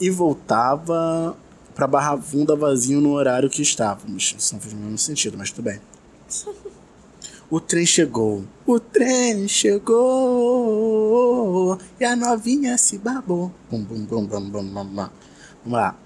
e 0.00 0.10
voltava 0.10 1.36
para 1.74 1.86
Barra 1.86 2.16
Funda 2.16 2.54
vazio 2.54 3.00
no 3.00 3.12
horário 3.12 3.48
que 3.50 3.62
estávamos. 3.62 4.34
Isso 4.38 4.54
não 4.54 4.60
fez 4.60 4.74
o 4.74 4.76
mesmo 4.76 4.98
sentido, 4.98 5.36
mas 5.36 5.50
tudo 5.50 5.64
bem. 5.64 5.80
O 7.50 7.60
trem 7.60 7.84
chegou. 7.86 8.44
O 8.66 8.80
trem 8.80 9.46
chegou. 9.48 10.08
E 12.00 12.04
a 12.04 12.16
novinha 12.16 12.78
se 12.78 12.98
babou. 12.98 13.52
Bum, 13.70 13.82
bum, 13.82 14.04
bum, 14.04 14.26
bum, 14.26 14.50
bum, 14.50 14.64
bum, 14.64 14.84
bum. 14.86 15.08
Vamos 15.64 15.78
lá. 15.78 15.96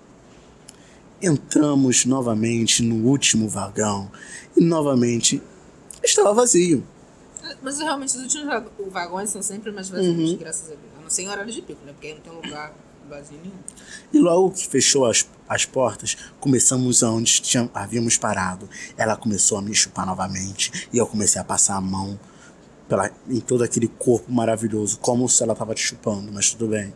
Entramos 1.21 2.05
novamente 2.05 2.83
no 2.83 3.09
último 3.09 3.49
vagão 3.49 4.11
e 4.57 4.65
novamente 4.65 5.43
estava 6.03 6.33
vazio. 6.33 6.85
Mas 7.63 7.79
realmente 7.79 8.17
os 8.17 8.23
últimos 8.23 8.47
va- 8.47 8.65
vagões 8.91 9.31
são 9.31 9.43
sempre 9.43 9.71
mais 9.73 9.89
vazios, 9.89 10.31
Uhum. 10.33 10.37
graças 10.37 10.65
a 10.67 10.75
Deus. 10.75 10.81
A 10.99 11.03
não 11.03 11.11
ser 11.11 11.23
em 11.23 11.29
horário 11.29 11.53
de 11.53 11.63
pico, 11.63 11.81
né? 11.85 11.93
Porque 11.93 12.09
aí 12.09 12.15
não 12.15 12.21
tem 12.21 12.33
lugar 12.33 12.73
vazio 13.09 13.39
nenhum. 13.43 13.55
E 14.13 14.19
logo 14.19 14.51
que 14.51 14.67
fechou 14.69 15.07
as, 15.07 15.27
as 15.49 15.65
portas, 15.65 16.17
começamos 16.41 17.03
aonde 17.03 17.41
tinha, 17.41 17.71
havíamos 17.73 18.19
parado. 18.19 18.69
Ela 18.97 19.17
começou 19.17 19.57
a 19.59 19.63
me 19.63 19.75
chupar 19.75 20.05
novamente 20.07 20.89
e 20.93 20.99
eu 20.99 21.07
comecei 21.07 21.41
a 21.41 21.45
passar 21.45 21.77
a 21.77 21.81
mão 21.81 22.19
pela, 22.87 23.11
em 23.29 23.41
todo 23.41 23.65
aquele 23.65 23.89
corpo 23.89 24.31
maravilhoso, 24.33 24.99
como 24.99 25.29
se 25.29 25.43
ela 25.43 25.53
estava 25.55 25.75
te 25.75 25.81
chupando, 25.83 26.31
mas 26.33 26.51
tudo 26.53 26.69
bem. 26.69 26.93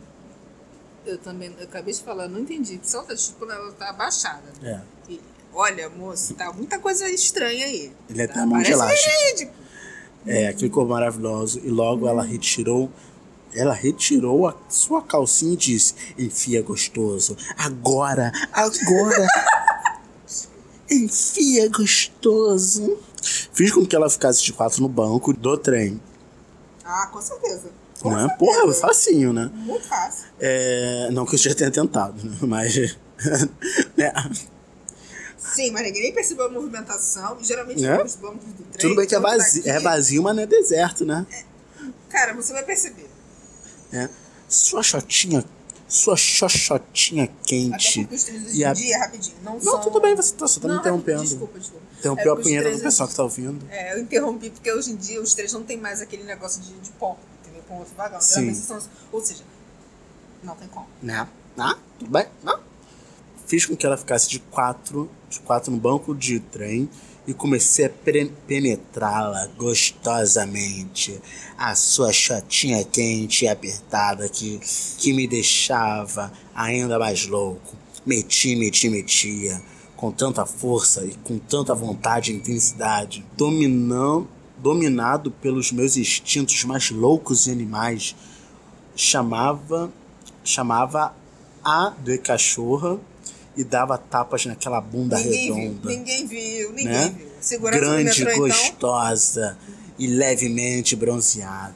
Eu 1.05 1.17
também, 1.17 1.53
eu 1.57 1.65
acabei 1.65 1.93
de 1.93 2.01
falar, 2.01 2.27
não 2.29 2.39
entendi. 2.39 2.79
Se 2.83 2.95
ela 2.95 3.05
tá 3.05 3.15
tipo, 3.15 3.43
ela 3.49 3.71
tá 3.73 3.89
abaixada. 3.89 4.43
É. 4.61 4.79
E, 5.09 5.19
olha, 5.53 5.89
moço, 5.89 6.33
tá 6.35 6.51
muita 6.53 6.79
coisa 6.79 7.09
estranha 7.09 7.65
aí. 7.65 7.91
Ele 8.09 8.21
é 8.21 8.27
tá? 8.27 8.33
até 8.33 8.41
a 8.41 8.45
mão 8.45 8.61
de 8.61 8.71
elástico. 8.71 9.09
verídico. 9.19 9.53
É, 10.25 10.47
aquele 10.47 10.69
corpo 10.69 10.91
maravilhoso. 10.91 11.59
E 11.63 11.69
logo 11.69 12.07
ela 12.07 12.23
retirou. 12.23 12.89
Ela 13.55 13.73
retirou 13.73 14.47
a 14.47 14.55
sua 14.67 15.01
calcinha 15.01 15.53
e 15.53 15.57
disse: 15.57 15.93
Enfia 16.17 16.61
gostoso. 16.61 17.37
Agora, 17.57 18.31
agora. 18.51 19.27
Enfia 20.89 21.69
gostoso. 21.69 22.97
Fiz 23.53 23.71
com 23.71 23.85
que 23.85 23.95
ela 23.95 24.09
ficasse 24.09 24.43
de 24.43 24.51
quatro 24.53 24.81
no 24.81 24.89
banco 24.89 25.33
do 25.33 25.57
trem. 25.57 26.01
Ah, 26.83 27.07
com 27.11 27.21
certeza. 27.21 27.69
Com 28.01 28.09
Não 28.09 28.17
é? 28.17 28.27
certeza. 28.27 28.37
Porra, 28.37 28.73
facinho, 28.73 29.31
né? 29.31 29.49
Muito 29.53 29.87
fácil. 29.87 30.25
É, 30.39 31.09
não 31.11 31.25
que 31.25 31.35
eu 31.35 31.39
já 31.39 31.53
tenha 31.55 31.71
tentado, 31.71 32.21
né? 32.23 32.37
mas. 32.41 32.75
né? 33.95 34.11
Sim, 35.55 35.71
mas 35.71 35.83
ninguém 35.83 36.13
percebeu 36.13 36.45
a 36.45 36.49
movimentação. 36.49 37.37
E 37.39 37.43
geralmente 37.43 37.85
É? 37.85 38.01
os 38.03 38.15
bancos 38.15 38.45
do 38.53 38.63
trem. 38.63 38.77
Tudo 38.81 38.95
bem 38.95 39.07
que 39.07 39.13
é 39.15 39.19
vazio, 39.19 39.63
é 39.65 39.79
vazio, 39.79 40.23
mas 40.23 40.35
não 40.35 40.43
é 40.43 40.45
deserto, 40.47 41.05
né? 41.05 41.25
Cara, 42.09 42.33
você 42.33 42.53
vai 42.53 42.63
perceber. 42.63 43.09
É. 43.91 44.09
Sua 44.47 44.81
xotinha, 44.83 45.43
sua 45.87 46.15
xoxotinha 46.15 47.23
Até 47.25 47.33
quente. 47.45 48.01
porque 48.01 48.15
os 48.15 48.23
hoje 48.29 48.57
E 48.57 48.63
a- 48.65 48.73
dia, 48.73 48.99
rapidinho, 48.99 49.35
não, 49.43 49.53
Não, 49.55 49.61
são... 49.61 49.81
tudo 49.81 49.99
bem, 49.99 50.15
você 50.15 50.33
tá, 50.33 50.47
você 50.47 50.59
tá 50.59 50.67
me 50.67 50.73
Não, 50.75 50.79
interrompendo. 50.81 51.23
Desculpa, 51.23 51.59
desculpa. 51.59 51.85
Interrompeu 51.99 52.35
É, 52.35 52.39
a 52.39 52.41
punheta 52.41 52.71
do 52.71 52.79
pessoal 52.81 53.09
que 53.09 53.15
tá 53.15 53.23
ouvindo. 53.23 53.65
É, 53.69 53.93
eu 53.95 53.99
interrompi 54.01 54.49
porque 54.49 54.71
hoje 54.71 54.91
em 54.91 54.95
dia 54.95 55.21
os 55.21 55.33
trens 55.33 55.53
não 55.53 55.63
tem 55.63 55.77
mais 55.77 56.01
aquele 56.01 56.23
negócio 56.23 56.61
de, 56.61 56.73
de 56.79 56.89
ponto, 56.91 57.19
entendeu? 57.41 57.63
Com 57.67 57.79
outro 57.79 57.93
vagão. 57.95 58.21
Sim. 58.21 58.53
São, 58.53 58.79
ou 59.11 59.21
seja, 59.23 59.43
não 60.43 60.55
tem 60.55 60.67
como. 60.67 60.87
Né? 61.01 61.27
Ah, 61.57 61.77
tudo 61.99 62.11
bem? 62.11 62.27
Não. 62.43 62.59
Fiz 63.47 63.65
com 63.65 63.75
que 63.75 63.85
ela 63.85 63.97
ficasse 63.97 64.29
de 64.29 64.39
quatro, 64.39 65.09
de 65.33 65.39
quatro 65.39 65.71
no 65.71 65.77
banco 65.77 66.15
de 66.15 66.39
trem 66.39 66.89
e 67.27 67.33
comecei 67.33 67.85
a 67.85 67.89
penetrá-la 68.47 69.47
gostosamente. 69.57 71.19
A 71.57 71.73
sua 71.75 72.11
chotinha 72.11 72.83
quente 72.83 73.45
e 73.45 73.47
apertada 73.47 74.27
que, 74.27 74.59
que 74.97 75.13
me 75.13 75.27
deixava 75.27 76.31
ainda 76.53 76.99
mais 76.99 77.25
louco. 77.25 77.75
Meti, 78.05 78.55
meti, 78.55 78.89
metia. 78.89 79.61
Com 79.95 80.11
tanta 80.11 80.45
força 80.45 81.05
e 81.05 81.15
com 81.23 81.37
tanta 81.37 81.73
vontade 81.73 82.31
e 82.31 82.35
intensidade. 82.35 83.25
Dominando, 83.37 84.27
dominado 84.57 85.31
pelos 85.31 85.71
meus 85.71 85.95
instintos 85.95 86.63
mais 86.65 86.91
loucos 86.91 87.47
e 87.47 87.51
animais. 87.51 88.15
Chamava 88.95 89.91
chamava 90.43 91.15
a 91.63 91.93
de 92.03 92.17
cachorra 92.17 92.99
e 93.55 93.63
dava 93.63 93.97
tapas 93.97 94.45
naquela 94.45 94.81
bunda 94.81 95.17
ninguém 95.17 95.53
redonda. 95.53 95.87
viu, 95.89 95.97
ninguém 95.97 96.25
viu, 96.27 96.69
ninguém 96.71 96.85
né? 96.87 97.15
viu. 97.17 97.27
Segurança 97.39 97.79
Grande, 97.79 98.03
metrô, 98.25 98.31
então. 98.31 98.39
gostosa 98.47 99.57
e 99.99 100.07
levemente 100.07 100.95
bronzeada. 100.95 101.73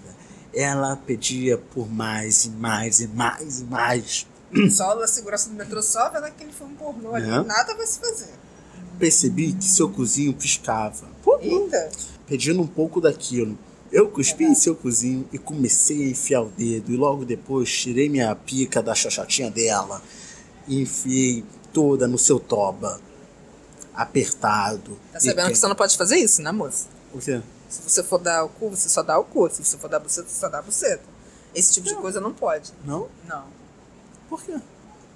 Ela 0.53 0.95
pedia 0.95 1.57
por 1.57 1.87
mais 1.91 2.45
e 2.45 2.49
mais 2.49 2.99
e 2.99 3.07
mais 3.07 3.59
e 3.61 3.63
mais. 3.65 4.25
Só 4.71 4.95
da 4.95 5.05
segurança 5.07 5.49
do 5.49 5.55
metrô, 5.55 5.81
só 5.83 6.09
vendo 6.09 6.23
aquele 6.23 6.51
filme 6.51 6.73
pornô 6.75 7.13
ali, 7.13 7.29
É. 7.29 7.43
nada 7.43 7.75
vai 7.75 7.85
se 7.85 7.99
fazer. 7.99 8.29
Percebi 8.97 9.53
que 9.53 9.65
seu 9.65 9.89
cozinho 9.89 10.33
piscava, 10.33 11.05
Eita. 11.41 11.91
pedindo 12.25 12.61
um 12.61 12.65
pouco 12.67 12.99
daquilo. 12.99 13.57
Eu 13.91 14.09
cuspi 14.09 14.45
em 14.45 14.55
seu 14.55 14.75
cozinho 14.75 15.27
e 15.31 15.37
comecei 15.37 16.05
a 16.05 16.09
enfiar 16.09 16.41
o 16.41 16.49
dedo. 16.49 16.91
E 16.91 16.97
logo 16.97 17.23
depois 17.23 17.69
tirei 17.71 18.09
minha 18.09 18.33
pica 18.35 18.81
da 18.81 18.95
xoxotinha 18.95 19.51
dela 19.51 20.01
e 20.67 20.81
enfiei 20.81 21.43
toda 21.73 22.08
no 22.08 22.17
seu 22.17 22.39
toba. 22.39 22.99
Apertado. 23.93 24.97
Tá 25.12 25.19
sabendo 25.19 25.49
que 25.49 25.56
você 25.56 25.67
não 25.67 25.75
pode 25.75 25.97
fazer 25.97 26.17
isso, 26.17 26.41
né, 26.41 26.51
moça? 26.51 26.88
O 27.13 27.19
quê? 27.19 27.41
Se 27.67 27.82
você 27.82 28.03
for 28.03 28.19
dar 28.19 28.43
o 28.43 28.49
cu, 28.49 28.69
você 28.69 28.88
só 28.88 29.01
dá 29.03 29.17
o 29.17 29.23
cu. 29.23 29.49
Se 29.49 29.63
você 29.63 29.77
for 29.77 29.89
dar 29.89 29.97
a 29.97 29.99
buceta, 29.99 30.30
você 30.30 30.39
só 30.39 30.49
dá 30.49 30.60
a 30.60 30.62
buceta. 30.62 31.03
Esse 31.53 31.73
tipo 31.73 31.88
de 31.88 31.95
coisa 31.95 32.21
não 32.21 32.34
pode. 32.34 32.71
Não? 32.86 33.08
Não. 33.27 33.45
Por 34.30 34.41
quê? 34.43 34.60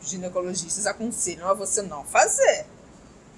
Os 0.01 0.09
ginecologistas 0.09 0.87
aconselham 0.87 1.47
a 1.47 1.53
você 1.53 1.81
não 1.81 2.03
fazer. 2.03 2.65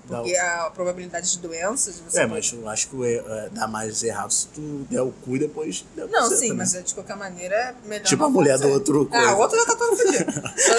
Dá 0.06 0.18
Porque 0.18 0.36
a 0.36 0.70
probabilidade 0.74 1.32
de 1.32 1.38
doenças... 1.40 2.00
Você 2.02 2.20
É, 2.22 2.26
mas 2.26 2.52
eu 2.52 2.68
acho 2.68 2.90
que 2.90 3.06
é, 3.06 3.16
é, 3.16 3.50
dá 3.54 3.68
mais 3.68 4.04
errado 4.04 4.32
se 4.32 4.48
tu 4.48 4.86
der 4.90 5.02
o 5.02 5.12
cu 5.24 5.38
e 5.38 5.40
depois 5.40 5.86
der 5.96 6.04
a 6.04 6.08
Não, 6.08 6.30
sim, 6.30 6.50
né? 6.50 6.56
mas 6.56 6.76
é, 6.76 6.82
de 6.82 6.94
qualquer 6.94 7.16
maneira 7.16 7.56
é 7.56 7.76
melhor 7.88 8.06
Tipo 8.06 8.26
a 8.26 8.30
mulher 8.30 8.58
fazer. 8.58 8.68
do 8.68 8.74
outro 8.74 9.10
Ah, 9.12 9.18
coisa. 9.18 9.36
o 9.36 9.40
outro 9.40 9.58
já 9.60 9.66
tá 9.66 9.76
todo 9.78 9.96
fudido. 9.96 10.32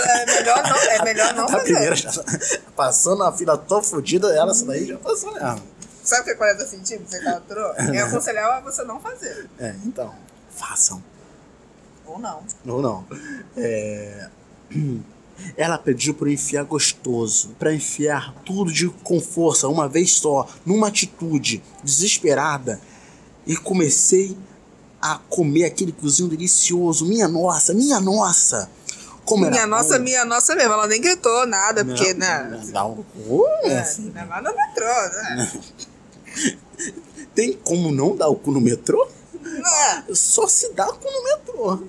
é 0.07 0.27
melhor 0.27 0.63
não, 0.63 0.77
é 0.77 1.03
melhor 1.05 1.35
não 1.35 1.45
A 1.47 1.49
fazer. 1.49 1.63
primeira 1.65 1.97
já 1.97 2.13
tá 2.13 2.25
passando 2.77 3.23
a 3.25 3.33
fila 3.33 3.57
tão 3.57 3.83
fodida, 3.83 4.29
ela, 4.35 4.51
essa 4.51 4.67
daí 4.67 4.87
já 4.87 4.99
passou 4.99 5.33
mesmo. 5.33 5.63
Sabe 6.03 6.21
o 6.21 6.25
que 6.25 6.31
é 6.33 6.35
40 6.35 6.67
centímetros? 6.67 7.11
Você 7.11 7.21
calculou? 7.25 7.73
É 7.77 7.99
aconselhar 8.03 8.63
você 8.63 8.85
não 8.85 9.01
fazer. 9.01 9.49
É, 9.59 9.75
então, 9.87 10.15
façam. 10.51 11.03
Ou 12.05 12.19
não. 12.19 12.45
Ou 12.67 12.83
não. 12.83 13.07
É... 13.57 14.29
Ela 15.57 15.79
pediu 15.79 16.15
para 16.15 16.31
enfiar 16.31 16.65
gostoso, 16.65 17.51
para 17.59 17.75
enfiar 17.75 18.35
tudo 18.45 18.73
de 18.73 18.89
com 18.89 19.21
força, 19.21 19.69
uma 19.69 19.89
vez 19.89 20.13
só, 20.15 20.47
numa 20.65 20.89
atitude 20.89 21.63
desesperada. 21.83 22.81
E 23.47 23.57
comecei 23.57 24.37
a 25.01 25.19
comer 25.29 25.65
aquele 25.65 25.93
cozinho 25.93 26.29
delicioso. 26.29 27.05
Minha 27.07 27.29
nossa, 27.29 27.75
minha 27.75 28.01
nossa! 28.01 28.71
Como 29.25 29.49
Minha 29.51 29.67
nossa, 29.67 29.97
bom. 29.99 30.05
minha 30.05 30.25
nossa 30.25 30.55
mesmo. 30.55 30.73
Ela 30.75 30.87
nem 30.87 31.01
gritou 31.01 31.47
nada, 31.47 31.83
Não, 31.83 31.95
porque, 31.95 32.13
né? 32.15 32.49
não, 32.51 32.71
dá 32.71 32.85
Ô, 32.87 33.47
É, 33.65 33.79
assim, 33.81 34.11
não 34.15 34.21
é 34.21 34.25
lá 34.27 34.43
no 34.43 34.51
metrô, 34.55 34.85
né? 34.87 35.53
Tem 37.35 37.53
como 37.53 37.91
não 37.91 38.15
dar 38.17 38.29
o 38.29 38.37
cu 38.37 38.51
no 38.53 38.61
metrô? 38.61 38.99
Não, 39.07 39.24
Só 40.13 40.47
se 40.47 40.73
dá 40.73 40.87
cu 40.87 41.11
no 41.11 41.25
metrô. 41.25 41.83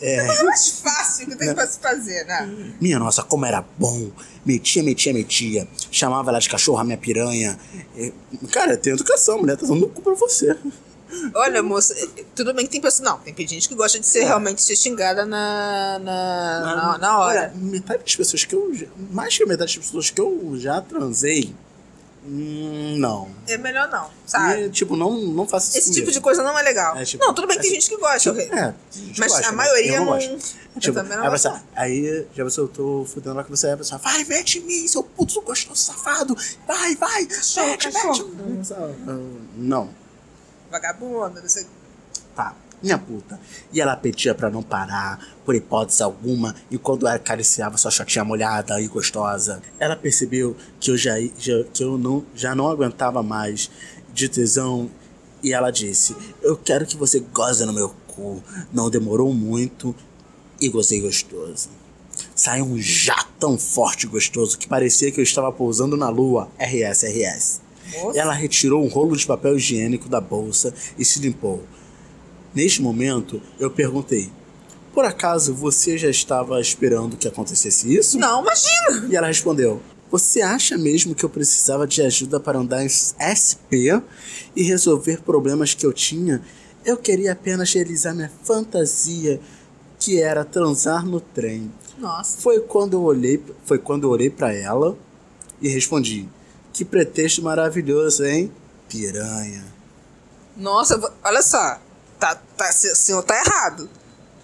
É. 0.00 0.16
é 0.16 0.42
mais 0.44 0.68
fácil 0.70 1.26
que 1.26 1.36
tem 1.36 1.54
pra 1.54 1.66
se 1.66 1.78
fazer, 1.78 2.24
né? 2.24 2.74
Minha 2.80 2.98
nossa, 2.98 3.22
como 3.22 3.46
era 3.46 3.64
bom. 3.78 4.10
Metia, 4.44 4.82
metia, 4.82 5.12
metia. 5.12 5.66
Chamava 5.90 6.30
ela 6.30 6.38
de 6.38 6.48
cachorra, 6.48 6.84
minha 6.84 6.98
piranha. 6.98 7.58
É, 7.96 8.12
Cara, 8.52 8.76
tem 8.76 8.92
educação, 8.92 9.38
mulher 9.38 9.56
tá 9.56 9.66
dando 9.66 9.86
o 9.86 9.88
cu 9.88 10.02
pra 10.02 10.14
você. 10.14 10.56
Olha, 11.34 11.62
moça, 11.62 11.94
tudo 12.34 12.52
bem 12.52 12.66
que 12.66 12.72
tem 12.72 12.80
pessoas. 12.80 13.08
Não, 13.08 13.18
tem 13.18 13.46
gente 13.46 13.68
que 13.68 13.74
gosta 13.74 13.98
de 13.98 14.06
ser 14.06 14.24
realmente 14.24 14.60
ser 14.62 14.76
xingada 14.76 15.24
na, 15.24 15.98
na, 16.00 16.60
na, 16.60 16.98
na 16.98 17.18
hora. 17.18 17.40
Olha, 17.40 17.52
metade 17.54 18.02
das 18.02 18.16
pessoas 18.16 18.44
que 18.44 18.54
eu. 18.54 18.72
Mais 19.10 19.36
que 19.36 19.44
metade 19.46 19.76
das 19.76 19.84
pessoas 19.86 20.10
que 20.10 20.20
eu 20.20 20.52
já 20.56 20.80
transei. 20.80 21.54
Hum, 22.26 22.96
não. 22.98 23.28
É 23.46 23.56
melhor 23.56 23.88
não, 23.88 24.10
sabe? 24.26 24.62
E, 24.66 24.70
tipo, 24.70 24.96
não, 24.96 25.16
não 25.16 25.46
faça 25.46 25.68
isso 25.70 25.78
Esse 25.78 25.86
tipo 25.90 26.00
comigo. 26.06 26.12
de 26.12 26.20
coisa 26.20 26.42
não 26.42 26.58
é 26.58 26.62
legal. 26.62 26.96
É, 26.96 27.04
tipo, 27.04 27.24
não, 27.24 27.32
tudo 27.34 27.46
bem 27.46 27.56
que 27.56 27.62
tem 27.62 27.72
é, 27.72 27.74
gente 27.74 27.88
que 27.88 27.96
gosta. 27.96 28.28
eu- 28.30 28.40
É, 28.40 28.74
tem 28.92 29.14
Mas 29.18 29.32
gosta, 29.32 29.48
a 29.48 29.52
maioria 29.52 29.92
eu 29.96 30.04
não. 30.04 30.12
gosto. 30.12 30.30
Eu 30.74 30.80
Tipo, 30.80 31.02
não 31.02 31.22
aí, 31.24 31.30
você, 31.30 31.52
aí 31.74 32.26
já 32.34 32.44
você, 32.44 32.60
eu 32.60 32.68
tô 32.68 33.06
fudendo 33.08 33.34
lá 33.36 33.42
com 33.44 33.48
você, 33.56 33.68
aí 33.68 33.72
a 33.72 33.76
pessoa, 33.78 33.98
vai, 33.98 34.24
mete 34.24 34.58
em 34.58 34.62
mim, 34.62 34.86
seu 34.86 35.02
puto 35.02 35.40
gostoso 35.40 35.80
safado, 35.80 36.36
vai, 36.66 36.94
vai, 36.96 37.24
Cachorro, 37.26 37.66
mete, 37.68 37.90
cachorro. 37.90 38.28
mete. 38.36 39.40
Não, 39.56 39.88
Vagabunda, 40.70 41.40
não 41.40 41.48
sei. 41.48 41.66
tá, 42.34 42.54
minha 42.82 42.98
puta. 42.98 43.38
E 43.72 43.80
ela 43.80 43.96
pedia 43.96 44.34
pra 44.34 44.50
não 44.50 44.62
parar, 44.62 45.18
por 45.44 45.54
hipótese 45.54 46.02
alguma, 46.02 46.54
enquanto 46.70 47.06
ela 47.06 47.16
acariciava 47.16 47.76
sua 47.76 47.90
chatinha 47.90 48.24
molhada 48.24 48.80
e 48.80 48.86
gostosa. 48.88 49.62
Ela 49.78 49.96
percebeu 49.96 50.56
que 50.80 50.90
eu, 50.90 50.96
já, 50.96 51.14
já- 51.38 51.64
que 51.72 51.82
eu 51.82 51.96
não, 51.98 52.24
já 52.34 52.54
não 52.54 52.68
aguentava 52.68 53.22
mais 53.22 53.70
de 54.12 54.28
tesão 54.28 54.90
e 55.42 55.52
ela 55.52 55.70
disse, 55.70 56.16
eu 56.42 56.56
quero 56.56 56.86
que 56.86 56.96
você 56.96 57.20
goze 57.20 57.64
no 57.64 57.72
meu 57.72 57.94
cu. 58.08 58.42
Não 58.72 58.88
demorou 58.90 59.32
muito 59.34 59.94
e 60.60 60.68
gozei 60.68 61.00
gostoso. 61.00 61.68
Saiu 62.34 62.64
um 62.64 62.78
jatão 62.78 63.58
forte 63.58 64.04
e 64.04 64.08
gostoso 64.08 64.56
que 64.58 64.66
parecia 64.66 65.10
que 65.12 65.20
eu 65.20 65.24
estava 65.24 65.52
pousando 65.52 65.96
na 65.96 66.08
lua. 66.08 66.48
RS, 66.58 67.02
RS. 67.04 67.60
Moça. 68.02 68.18
Ela 68.18 68.32
retirou 68.32 68.82
um 68.84 68.88
rolo 68.88 69.14
de 69.16 69.26
papel 69.26 69.56
higiênico 69.56 70.08
da 70.08 70.20
bolsa 70.20 70.74
e 70.98 71.04
se 71.04 71.20
limpou. 71.20 71.62
Neste 72.56 72.80
momento, 72.80 73.42
eu 73.60 73.70
perguntei: 73.70 74.32
Por 74.94 75.04
acaso 75.04 75.52
você 75.52 75.98
já 75.98 76.08
estava 76.08 76.58
esperando 76.58 77.14
que 77.14 77.28
acontecesse 77.28 77.94
isso? 77.94 78.18
Não, 78.18 78.40
imagina! 78.40 79.06
E 79.10 79.14
ela 79.14 79.26
respondeu: 79.26 79.82
Você 80.10 80.40
acha 80.40 80.78
mesmo 80.78 81.14
que 81.14 81.22
eu 81.22 81.28
precisava 81.28 81.86
de 81.86 82.00
ajuda 82.00 82.40
para 82.40 82.58
andar 82.58 82.82
em 82.82 82.88
SP 82.88 84.00
e 84.56 84.62
resolver 84.62 85.20
problemas 85.20 85.74
que 85.74 85.84
eu 85.84 85.92
tinha? 85.92 86.40
Eu 86.82 86.96
queria 86.96 87.32
apenas 87.32 87.70
realizar 87.74 88.14
minha 88.14 88.32
fantasia, 88.42 89.38
que 89.98 90.22
era 90.22 90.42
transar 90.42 91.04
no 91.04 91.20
trem. 91.20 91.70
Nossa. 91.98 92.38
Foi 92.40 92.60
quando 92.60 92.94
eu 92.94 93.02
olhei, 93.02 93.44
foi 93.66 93.78
quando 93.78 94.04
eu 94.04 94.10
olhei 94.10 94.30
para 94.30 94.54
ela 94.54 94.96
e 95.60 95.68
respondi: 95.68 96.26
Que 96.72 96.86
pretexto 96.86 97.42
maravilhoso, 97.42 98.24
hein? 98.24 98.50
Piranha. 98.88 99.62
Nossa, 100.56 100.98
olha 101.22 101.42
só. 101.42 101.84
Tá, 102.18 102.34
tá, 102.56 102.72
senhor 102.72 103.22
tá 103.22 103.36
errado. 103.36 103.88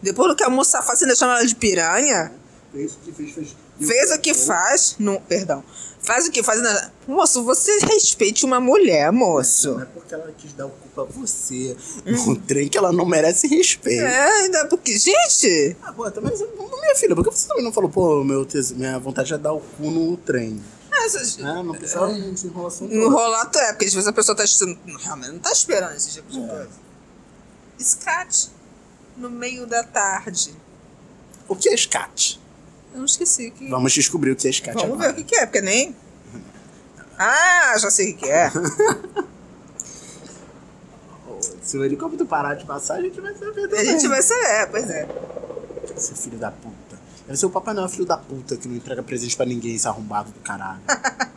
Depois 0.03 0.29
do 0.29 0.37
que 0.37 0.43
a 0.45 0.51
moça 0.51 0.83
faz, 0.83 0.99
você 0.99 1.05
ainda 1.05 1.17
chama 1.17 1.37
ela 1.39 1.47
de 1.47 1.55
piranha? 1.55 2.33
Fez 2.73 2.93
o 2.93 2.97
que 2.99 3.13
fez, 3.13 3.33
fez. 3.33 3.57
Fez 3.81 4.11
o 4.13 4.19
que 4.21 4.35
faz. 4.35 4.97
Não, 4.99 5.21
perdão. 5.21 5.65
Faz 6.01 6.27
o 6.27 6.31
que 6.31 6.43
faz. 6.43 6.59
ainda- 6.59 6.93
Moço, 7.07 7.43
você 7.45 7.79
respeite 7.81 8.45
uma 8.45 8.61
mulher, 8.61 9.11
moço. 9.13 9.73
Não 9.75 9.83
é 9.83 9.85
porque 9.87 10.15
ela 10.15 10.33
quis 10.37 10.53
dar 10.53 10.67
o 10.67 10.71
cu 10.71 10.89
pra 10.95 11.05
você 11.05 11.77
no 12.05 12.37
trem 12.37 12.69
que 12.69 12.77
ela 12.77 12.93
não 12.93 13.07
merece 13.07 13.47
respeito. 13.47 14.03
É, 14.03 14.31
ainda 14.43 14.67
porque. 14.67 14.99
Gente! 14.99 15.77
Ah, 15.83 15.93
pô, 15.93 16.05
mas 16.23 16.41
minha 16.41 16.97
filha, 16.97 17.15
por 17.15 17.25
que 17.25 17.31
você 17.31 17.47
também 17.49 17.65
não 17.65 17.73
falou, 17.73 17.89
pô, 17.91 18.23
meu 18.25 18.45
tes- 18.45 18.73
minha 18.73 18.99
vontade 18.99 19.33
é 19.33 19.39
dar 19.39 19.53
o 19.53 19.61
cu 19.61 19.91
no 19.91 20.17
trem? 20.17 20.61
Essas, 21.05 21.39
Ah, 21.43 21.63
não 21.63 21.73
precisava 21.75 22.13
de 22.13 22.47
enrolação 22.47 22.87
No 22.87 23.09
rolato 23.09 23.59
é, 23.59 23.73
porque 23.73 23.87
às 23.87 23.95
vezes 23.95 24.07
a 24.09 24.13
pessoa 24.13 24.37
tá 24.37 24.45
realmente 25.01 25.33
não 25.33 25.39
tá 25.41 25.51
esperando 25.51 25.97
esse 25.97 26.11
tipo 26.11 26.31
de 26.31 26.39
coisa. 26.39 26.69
Scat, 27.83 28.51
no 29.17 29.29
meio 29.31 29.67
da 29.67 29.83
tarde. 29.83 30.55
O 31.49 31.57
que 31.57 31.69
é 31.69 31.77
scat? 31.77 32.41
Eu 32.93 32.99
não 32.99 33.07
esqueci 33.07 33.51
que. 33.51 33.69
Vamos 33.69 33.93
descobrir 33.93 34.31
o 34.33 34.37
que 34.37 34.49
é 34.49 34.53
scat 34.53 34.75
Vamos 34.75 34.99
ver 34.99 35.07
agora. 35.07 35.21
o 35.21 35.25
que, 35.25 35.35
é, 35.37 35.47
porque 35.47 35.61
nem. 35.61 35.95
Ah, 37.19 37.77
já 37.79 37.91
sei 37.91 38.13
o 38.13 38.17
que 38.17 38.29
é. 38.31 38.51
Se 41.63 41.77
o 41.77 41.85
helicóptero 41.85 42.27
parar 42.27 42.55
de 42.55 42.65
passar, 42.65 42.95
a 42.97 43.03
gente 43.03 43.21
vai 43.21 43.35
saber 43.35 43.65
A 43.65 43.69
também. 43.69 43.85
gente 43.85 44.09
vai 44.09 44.23
ser, 44.23 44.35
é, 44.35 44.67
pois 44.67 44.89
é. 44.91 45.09
Esse 45.97 46.15
filho 46.15 46.39
da 46.39 46.51
puta. 46.51 46.99
Deve 47.27 47.39
ser 47.39 47.47
o 47.47 47.51
Papai 47.51 47.75
Noel 47.75 47.89
filho 47.89 48.05
da 48.05 48.17
puta 48.17 48.57
que 48.57 48.67
não 48.69 48.77
entrega 48.77 49.03
presente 49.03 49.37
pra 49.37 49.47
ninguém, 49.47 49.75
esse 49.75 49.87
arrombado 49.87 50.31
do 50.31 50.41
caralho. 50.41 50.81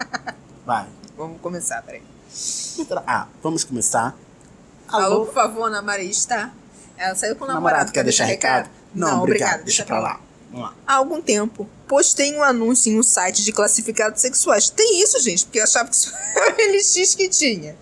Vai. 0.65 0.87
Vamos 1.17 1.39
começar, 1.41 1.81
peraí. 1.83 2.03
Ah, 3.07 3.27
vamos 3.41 3.63
começar. 3.63 4.15
Alô, 4.87 5.25
por 5.25 5.33
favor, 5.33 5.65
Ana 5.65 5.81
Maria 5.81 6.09
está. 6.09 6.51
Ela 6.97 7.15
saiu 7.15 7.35
com 7.35 7.43
o 7.43 7.47
namorado, 7.47 7.65
Namorado, 7.65 7.91
quer 7.91 8.03
deixar 8.03 8.25
recado? 8.25 8.69
Não, 8.93 9.23
obrigada, 9.23 9.63
deixa 9.63 9.83
pra 9.83 9.99
lá. 9.99 10.19
Vamos 10.49 10.67
lá. 10.67 10.75
Há 10.87 10.93
algum 10.95 11.21
tempo, 11.21 11.67
postei 11.87 12.33
um 12.35 12.43
anúncio 12.43 12.91
em 12.91 12.97
um 12.97 13.03
site 13.03 13.43
de 13.43 13.51
classificados 13.51 14.21
sexuais. 14.21 14.69
Tem 14.69 15.01
isso, 15.01 15.19
gente, 15.19 15.45
porque 15.45 15.59
eu 15.59 15.63
achava 15.63 15.89
que 15.89 15.95
isso 15.95 16.13
era 16.35 16.55
o 16.55 16.75
LX 16.75 17.15
que 17.15 17.27
tinha. 17.27 17.75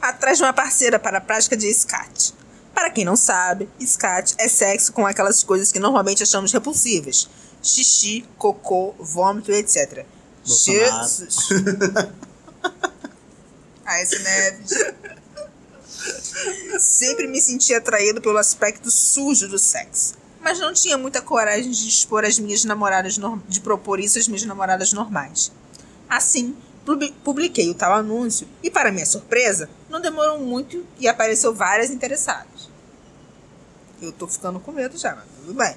Atrás 0.00 0.38
de 0.38 0.44
uma 0.44 0.52
parceira 0.52 0.98
para 0.98 1.18
a 1.18 1.20
prática 1.20 1.56
de 1.56 1.72
SCAT. 1.72 2.34
Para 2.74 2.90
quem 2.90 3.04
não 3.04 3.16
sabe, 3.16 3.68
SCAT 3.80 4.34
é 4.38 4.48
sexo 4.48 4.92
com 4.92 5.06
aquelas 5.06 5.42
coisas 5.42 5.72
que 5.72 5.78
normalmente 5.78 6.22
achamos 6.22 6.52
repulsivas. 6.52 7.28
Xixi, 7.62 8.24
cocô, 8.36 8.94
vômito, 8.98 9.50
etc. 9.50 10.04
Bolsonaro. 10.46 11.08
Jesus. 11.08 11.48
Aécio 13.86 14.22
Neves. 14.22 14.94
Sempre 16.78 17.26
me 17.26 17.40
senti 17.40 17.74
atraído 17.74 18.20
pelo 18.20 18.38
aspecto 18.38 18.90
sujo 18.90 19.48
do 19.48 19.58
sexo. 19.58 20.14
Mas 20.40 20.58
não 20.58 20.72
tinha 20.72 20.98
muita 20.98 21.22
coragem 21.22 21.70
de 21.70 21.88
expor 21.88 22.24
as 22.24 22.38
minhas 22.38 22.64
namoradas 22.64 23.18
de 23.48 23.60
propor 23.60 23.98
isso 23.98 24.18
às 24.18 24.28
minhas 24.28 24.44
namoradas 24.44 24.92
normais. 24.92 25.50
Assim, 26.08 26.54
publi- 26.84 27.14
publiquei 27.24 27.70
o 27.70 27.74
tal 27.74 27.94
anúncio 27.94 28.46
e, 28.62 28.70
para 28.70 28.92
minha 28.92 29.06
surpresa, 29.06 29.70
não 29.88 30.00
demorou 30.00 30.38
muito 30.38 30.84
e 31.00 31.08
apareceu 31.08 31.54
várias 31.54 31.90
interessadas. 31.90 32.68
Eu 34.02 34.12
tô 34.12 34.26
ficando 34.26 34.60
com 34.60 34.70
medo 34.70 34.98
já, 34.98 35.14
mas 35.14 35.24
tudo 35.40 35.54
bem. 35.54 35.74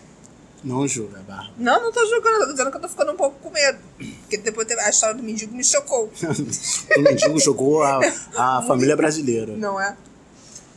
Não 0.64 0.86
julga, 0.88 1.20
Bárbara. 1.20 1.54
Não, 1.58 1.82
não 1.84 1.92
tô 1.94 2.06
julgando, 2.08 2.46
tô 2.48 2.52
dizendo 2.52 2.72
que 2.72 2.78
eu 2.78 2.82
tô 2.82 2.90
ficando 2.90 3.12
um 3.14 3.16
pouco 3.16 3.40
com 3.40 3.50
medo. 3.52 3.78
Porque 4.22 4.38
depois 4.38 4.70
a 4.72 4.90
história 4.90 5.16
do 5.16 5.24
mendigo 5.24 5.56
me 5.56 5.64
chocou. 5.64 6.12
o 6.98 7.02
mendigo 7.02 7.40
jogou 7.40 7.84
a, 7.84 8.00
a 8.36 8.62
família 8.68 8.98
brasileira. 8.98 9.56
Não 9.56 9.80
é? 9.80 9.96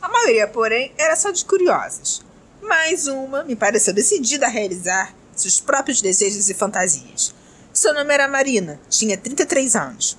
A 0.01 0.09
maioria, 0.09 0.47
porém, 0.47 0.91
era 0.97 1.15
só 1.15 1.31
de 1.31 1.45
curiosas. 1.45 2.23
Mais 2.61 3.07
uma 3.07 3.43
me 3.43 3.55
pareceu 3.55 3.93
decidida 3.93 4.45
a 4.45 4.49
realizar 4.49 5.13
seus 5.35 5.59
próprios 5.59 6.01
desejos 6.01 6.49
e 6.49 6.53
fantasias. 6.53 7.33
Seu 7.73 7.93
nome 7.93 8.13
era 8.13 8.27
Marina, 8.27 8.79
tinha 8.89 9.17
33 9.17 9.75
anos. 9.75 10.17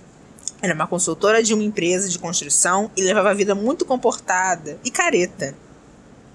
Era 0.60 0.74
uma 0.74 0.86
consultora 0.86 1.42
de 1.42 1.52
uma 1.54 1.62
empresa 1.62 2.08
de 2.08 2.18
construção 2.18 2.90
e 2.96 3.02
levava 3.02 3.30
a 3.30 3.34
vida 3.34 3.54
muito 3.54 3.84
comportada 3.84 4.78
e 4.84 4.90
careta. 4.90 5.54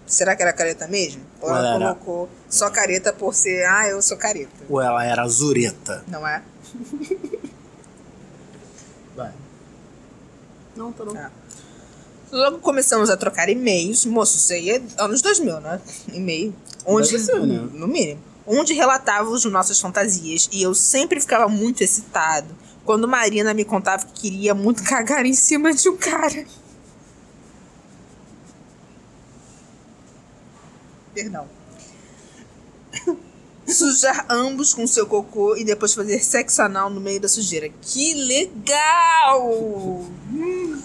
Será 0.05 0.35
que 0.35 0.41
era 0.41 0.53
careta 0.53 0.87
mesmo? 0.87 1.21
Ou 1.41 1.49
ela 1.49 1.75
Era. 1.75 1.79
colocou 1.95 2.29
só 2.49 2.69
careta 2.69 3.11
por 3.11 3.33
ser, 3.33 3.65
ah, 3.65 3.87
eu 3.87 4.01
sou 4.01 4.17
careta. 4.17 4.65
Ou 4.69 4.81
ela 4.81 5.03
era 5.03 5.27
zureta. 5.27 6.03
Não 6.07 6.25
é? 6.25 6.41
Vai. 9.15 9.33
Não, 10.75 10.91
tá 10.91 11.03
não. 11.03 11.17
É. 11.17 11.29
Logo 12.31 12.59
começamos 12.59 13.09
a 13.09 13.17
trocar 13.17 13.49
e-mails. 13.49 14.05
Moço, 14.05 14.37
isso 14.37 14.53
aí 14.53 14.69
é 14.69 14.81
anos 14.97 15.21
2000, 15.21 15.61
né? 15.61 15.81
E-mail. 16.11 16.53
Onde, 16.85 17.19
ser, 17.19 17.39
né? 17.39 17.69
No 17.73 17.87
mínimo. 17.87 18.21
Onde 18.45 18.73
relatávamos 18.73 19.45
nossas 19.45 19.79
fantasias. 19.79 20.49
E 20.51 20.61
eu 20.61 20.73
sempre 20.73 21.19
ficava 21.19 21.47
muito 21.47 21.83
excitado 21.83 22.47
quando 22.85 23.07
Marina 23.07 23.53
me 23.53 23.65
contava 23.65 24.05
que 24.05 24.21
queria 24.21 24.53
muito 24.53 24.83
cagar 24.87 25.25
em 25.25 25.33
cima 25.33 25.73
de 25.73 25.89
um 25.89 25.97
cara. 25.97 26.45
Perdão. 31.13 31.47
Sujar 33.67 34.25
ambos 34.29 34.73
com 34.73 34.87
seu 34.87 35.05
cocô 35.05 35.57
e 35.57 35.65
depois 35.65 35.93
fazer 35.93 36.19
sexo 36.19 36.61
anal 36.61 36.89
no 36.89 37.01
meio 37.01 37.19
da 37.19 37.27
sujeira. 37.27 37.69
Que 37.81 38.13
legal! 38.13 39.49
Hum. 40.31 40.81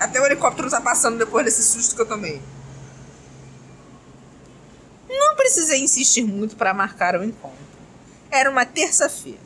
Até 0.00 0.18
o 0.18 0.24
helicóptero 0.24 0.70
tá 0.70 0.80
passando 0.80 1.18
depois 1.18 1.44
desse 1.44 1.62
susto 1.62 1.94
que 1.94 2.00
eu 2.00 2.06
tomei. 2.06 2.40
Não 5.06 5.36
precisei 5.36 5.82
insistir 5.82 6.24
muito 6.24 6.56
para 6.56 6.72
marcar 6.72 7.14
o 7.16 7.22
encontro. 7.22 7.58
Era 8.30 8.50
uma 8.50 8.64
terça-feira. 8.64 9.38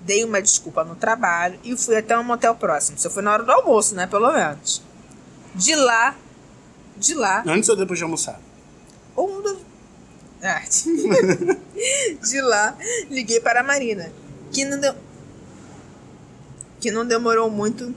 Dei 0.00 0.24
uma 0.24 0.40
desculpa 0.40 0.82
no 0.82 0.96
trabalho 0.96 1.60
e 1.62 1.76
fui 1.76 1.96
até 1.96 2.18
um 2.18 2.24
motel 2.24 2.54
próximo. 2.54 2.96
Isso 2.96 3.10
foi 3.10 3.22
na 3.22 3.34
hora 3.34 3.42
do 3.42 3.52
almoço, 3.52 3.94
né? 3.94 4.06
Pelo 4.06 4.32
menos. 4.32 4.82
De 5.54 5.76
lá. 5.76 6.16
De 6.96 7.12
lá. 7.12 7.42
Antes 7.46 7.68
ou 7.68 7.76
depois 7.76 7.98
de 7.98 8.04
almoçar? 8.04 8.40
Um 9.14 9.42
dos. 9.42 9.58
Ah. 10.42 10.62
de 12.26 12.40
lá, 12.40 12.74
liguei 13.10 13.40
para 13.40 13.60
a 13.60 13.62
Marina, 13.62 14.10
que 14.50 14.64
não, 14.64 14.80
deu... 14.80 14.94
que 16.80 16.90
não 16.90 17.04
demorou 17.04 17.50
muito 17.50 17.94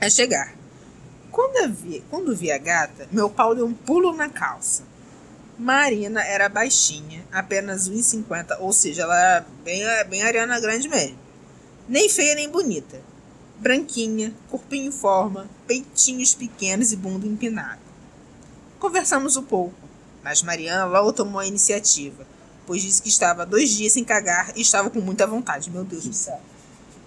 a 0.00 0.08
chegar. 0.08 0.57
Quando, 1.30 1.72
vi, 1.72 2.02
quando 2.10 2.34
vi 2.34 2.50
a 2.50 2.58
gata, 2.58 3.08
meu 3.12 3.28
pau 3.28 3.54
deu 3.54 3.66
um 3.66 3.74
pulo 3.74 4.14
na 4.14 4.28
calça. 4.28 4.82
Marina 5.58 6.22
era 6.22 6.48
baixinha, 6.48 7.24
apenas 7.32 7.88
1,50, 7.88 8.58
ou 8.60 8.72
seja, 8.72 9.02
ela 9.02 9.18
era 9.18 9.46
bem, 9.64 9.82
bem 10.08 10.22
Ariana 10.22 10.60
Grande 10.60 10.88
mesmo. 10.88 11.18
Nem 11.88 12.08
feia 12.08 12.34
nem 12.34 12.48
bonita. 12.48 13.00
Branquinha, 13.58 14.32
corpinho 14.48 14.86
em 14.86 14.92
forma, 14.92 15.48
peitinhos 15.66 16.32
pequenos 16.32 16.92
e 16.92 16.96
bunda 16.96 17.26
empinada. 17.26 17.80
Conversamos 18.78 19.36
um 19.36 19.42
pouco, 19.42 19.74
mas 20.22 20.42
Mariana 20.42 20.84
logo 20.84 21.12
tomou 21.12 21.40
a 21.40 21.46
iniciativa, 21.46 22.24
pois 22.64 22.82
disse 22.82 23.02
que 23.02 23.08
estava 23.08 23.44
dois 23.44 23.70
dias 23.70 23.94
sem 23.94 24.04
cagar 24.04 24.52
e 24.54 24.60
estava 24.60 24.88
com 24.88 25.00
muita 25.00 25.26
vontade. 25.26 25.70
Meu 25.70 25.82
Deus 25.82 26.04
do 26.04 26.12
céu. 26.12 26.40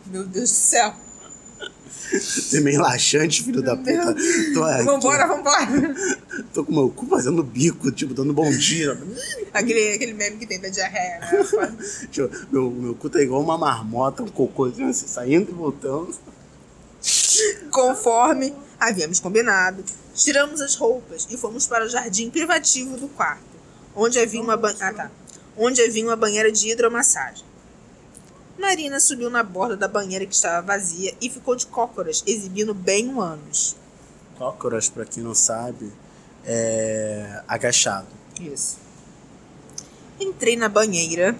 Meu 0.05 0.25
Deus 0.25 0.49
do 0.49 0.55
céu. 0.55 0.93
Você 2.12 2.58
é 2.60 2.62
meio 2.62 2.82
laxante, 2.82 3.43
filho 3.43 3.62
da 3.62 3.75
puta. 3.75 4.15
Tô 4.54 4.84
Vambora, 4.84 5.27
vambora. 5.27 5.95
Tô 6.54 6.65
com 6.65 6.73
meu 6.73 6.89
cu 6.89 7.06
fazendo 7.08 7.41
bico, 7.43 7.91
tipo, 7.91 8.13
dando 8.13 8.34
bom 8.34 8.49
dia. 8.51 8.97
Aquele, 9.54 9.93
aquele 9.93 10.13
meme 10.13 10.38
que 10.38 10.45
tem 10.45 10.60
da 10.60 10.69
diarreia, 10.69 11.19
né? 11.19 11.45
Tipo, 12.12 12.30
meu, 12.51 12.69
meu 12.69 12.95
cu 12.95 13.10
tá 13.10 13.21
igual 13.21 13.41
uma 13.41 13.58
marmota, 13.58 14.23
um 14.23 14.27
cocôzinho 14.27 14.89
assim, 14.89 15.08
saindo 15.08 15.51
e 15.51 15.54
voltando. 15.54 16.13
Conforme 17.69 18.54
havíamos 18.80 19.19
combinado, 19.19 19.84
tiramos 20.13 20.60
as 20.62 20.75
roupas 20.75 21.27
e 21.30 21.38
fomos 21.38 21.67
para 21.67 21.86
o 21.86 21.89
jardim 21.89 22.30
privativo 22.30 22.97
do 22.97 23.08
quarto, 23.08 23.41
onde 23.95 24.19
havia 24.19 24.41
uma, 24.41 24.58
ban... 24.58 24.75
ah, 24.80 24.93
tá. 24.93 25.12
onde 25.58 25.82
havia 25.82 26.04
uma 26.04 26.15
banheira 26.15 26.51
de 26.51 26.69
hidromassagem. 26.69 27.50
Marina 28.57 28.99
subiu 28.99 29.29
na 29.29 29.43
borda 29.43 29.75
da 29.75 29.87
banheira 29.87 30.25
que 30.25 30.35
estava 30.35 30.65
vazia 30.65 31.13
e 31.21 31.29
ficou 31.29 31.55
de 31.55 31.65
cócoras, 31.65 32.23
exibindo 32.27 32.73
bem 32.73 33.13
o 33.13 33.21
ânus. 33.21 33.75
Cócoras, 34.37 34.89
pra 34.89 35.05
quem 35.05 35.23
não 35.23 35.33
sabe, 35.33 35.91
é 36.45 37.43
agachado. 37.47 38.07
Isso. 38.39 38.77
Entrei 40.19 40.55
na 40.55 40.69
banheira, 40.69 41.35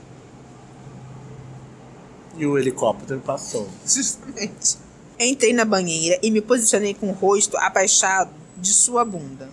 E 2.38 2.46
o 2.46 2.58
helicóptero 2.58 3.20
passou. 3.20 3.70
justamente. 3.86 4.78
Entrei 5.20 5.54
na 5.54 5.66
banheira 5.66 6.18
e 6.24 6.32
me 6.32 6.42
posicionei 6.42 6.94
com 6.94 7.10
o 7.10 7.14
rosto 7.14 7.58
abaixado 7.58 8.32
de 8.58 8.74
sua 8.74 9.04
bunda. 9.06 9.50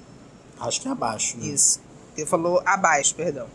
Acho 0.59 0.81
que 0.81 0.89
é 0.89 0.91
abaixo, 0.91 1.37
né? 1.37 1.49
Isso. 1.49 1.81
Ele 2.17 2.27
falou 2.27 2.63
abaixo, 2.65 3.15
perdão. 3.15 3.47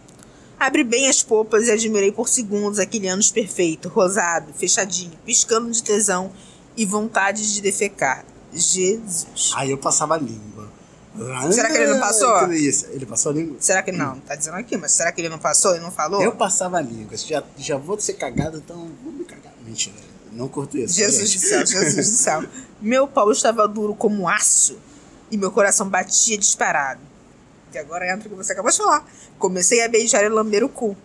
Abri 0.66 0.84
bem 0.84 1.10
as 1.10 1.22
polpas 1.22 1.68
e 1.68 1.72
admirei 1.72 2.10
por 2.10 2.30
segundos 2.30 2.80
aquele 2.80 3.10
ânus 3.10 3.30
perfeito, 3.30 3.90
rosado, 3.90 4.54
fechadinho, 4.54 5.12
piscando 5.26 5.70
de 5.70 5.84
tesão 5.84 6.32
e 6.78 6.86
vontade 6.86 7.54
de 7.54 7.62
defecar. 7.62 8.26
Jesus. 8.54 9.52
Aí 9.56 9.72
eu 9.72 9.78
passava 9.78 10.16
a 10.16 10.18
língua. 10.18 10.72
Será 11.52 11.70
que 11.70 11.78
ele 11.78 11.94
não 11.94 12.00
passou? 12.00 12.34
Ah, 12.34 12.56
isso. 12.56 12.88
Ele 12.92 13.06
passou 13.06 13.32
a 13.34 13.36
língua? 13.36 13.58
Será 13.60 13.84
que 13.84 13.92
não? 13.92 14.20
Tá 14.22 14.36
dizendo 14.36 14.56
aqui, 14.56 14.78
mas 14.78 14.94
será 14.94 15.12
que 15.12 15.20
ele 15.20 15.30
não 15.30 15.38
passou? 15.38 15.72
Ele 15.72 15.84
não 15.84 15.92
falou? 15.92 16.22
Eu 16.22 16.32
passava 16.32 16.78
a 16.78 16.82
língua. 16.82 17.18
Já, 17.18 17.44
já 17.58 17.78
vou 17.78 18.00
ser 18.00 18.14
cagado, 18.14 18.58
então 18.58 18.90
vou 19.04 19.12
me 19.12 19.26
cagar. 19.26 19.54
Mentira, 19.66 19.96
não 20.32 20.48
curto 20.48 20.78
isso. 20.78 20.96
Jesus 20.96 21.30
gente. 21.30 21.44
do 21.44 21.50
céu, 21.50 21.66
Jesus 21.66 22.10
do 22.10 22.16
céu. 22.16 22.44
Meu 22.82 23.06
pau 23.06 23.32
estava 23.32 23.68
duro 23.68 23.94
como 23.94 24.30
aço 24.30 24.78
e 25.30 25.38
meu 25.38 25.52
coração 25.52 25.90
batia 25.90 26.38
disparado. 26.38 27.02
E 27.74 27.78
agora 27.80 28.12
entra 28.12 28.28
o 28.28 28.32
que 28.32 28.36
você 28.38 28.54
acabou 28.54 28.72
de 28.72 28.78
falar. 28.78 29.06
Comecei 29.40 29.84
a 29.84 29.88
beijar 29.88 30.24
e 30.24 30.30
lamber 30.30 30.64
o 30.64 30.70
cu 30.70 30.96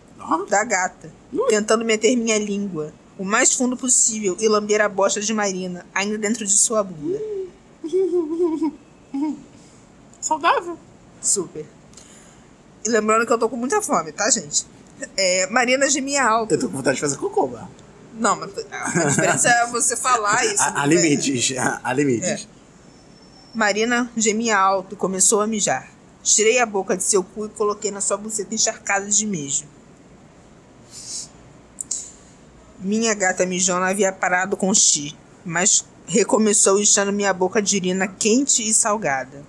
da 0.49 0.63
gata, 0.63 1.11
tentando 1.49 1.83
meter 1.85 2.15
minha 2.15 2.37
língua 2.37 2.93
o 3.19 3.25
mais 3.25 3.53
fundo 3.53 3.75
possível 3.75 4.37
e 4.39 4.47
lamber 4.47 4.79
a 4.79 4.87
bosta 4.87 5.19
de 5.19 5.33
Marina, 5.33 5.85
ainda 5.93 6.17
dentro 6.17 6.45
de 6.45 6.53
sua 6.53 6.81
bunda. 6.81 7.19
Saudável. 10.21 10.77
Super. 11.21 11.65
E 12.85 12.89
lembrando 12.89 13.25
que 13.25 13.33
eu 13.33 13.37
tô 13.37 13.49
com 13.49 13.57
muita 13.57 13.81
fome, 13.81 14.13
tá, 14.13 14.29
gente? 14.29 14.65
É, 15.17 15.47
Marina 15.47 15.89
gemia 15.89 16.23
alto. 16.23 16.53
Eu 16.53 16.59
tô 16.59 16.69
com 16.69 16.77
vontade 16.77 16.95
de 16.95 17.01
fazer 17.01 17.17
cocô, 17.17 17.47
mano. 17.47 17.69
Não, 18.13 18.37
mas 18.37 18.51
a 18.71 19.05
diferença 19.05 19.49
é 19.49 19.67
você 19.67 19.97
falar 19.97 20.45
isso. 20.45 20.63
Há 20.63 20.85
limites, 20.85 21.57
há 21.57 21.93
limites. 21.93 22.29
É. 22.29 22.39
Marina 23.53 24.09
gemia 24.15 24.57
alto 24.57 24.95
e 24.95 24.97
começou 24.97 25.41
a 25.41 25.47
mijar. 25.47 25.89
Tirei 26.23 26.59
a 26.59 26.65
boca 26.65 26.97
de 26.97 27.03
seu 27.03 27.23
cu 27.23 27.45
e 27.45 27.49
coloquei 27.49 27.91
na 27.91 28.01
sua 28.01 28.17
buceta 28.17 28.53
encharcada 28.53 29.07
de 29.07 29.25
mijo. 29.25 29.65
Minha 32.79 33.13
gata 33.13 33.45
mijona 33.45 33.89
havia 33.89 34.11
parado 34.11 34.55
com 34.55 34.73
xi, 34.73 35.15
mas 35.45 35.85
recomeçou 36.07 36.79
inchando 36.79 37.11
minha 37.11 37.33
boca 37.33 37.61
de 37.61 37.77
urina 37.77 38.07
quente 38.07 38.67
e 38.67 38.73
salgada. 38.73 39.43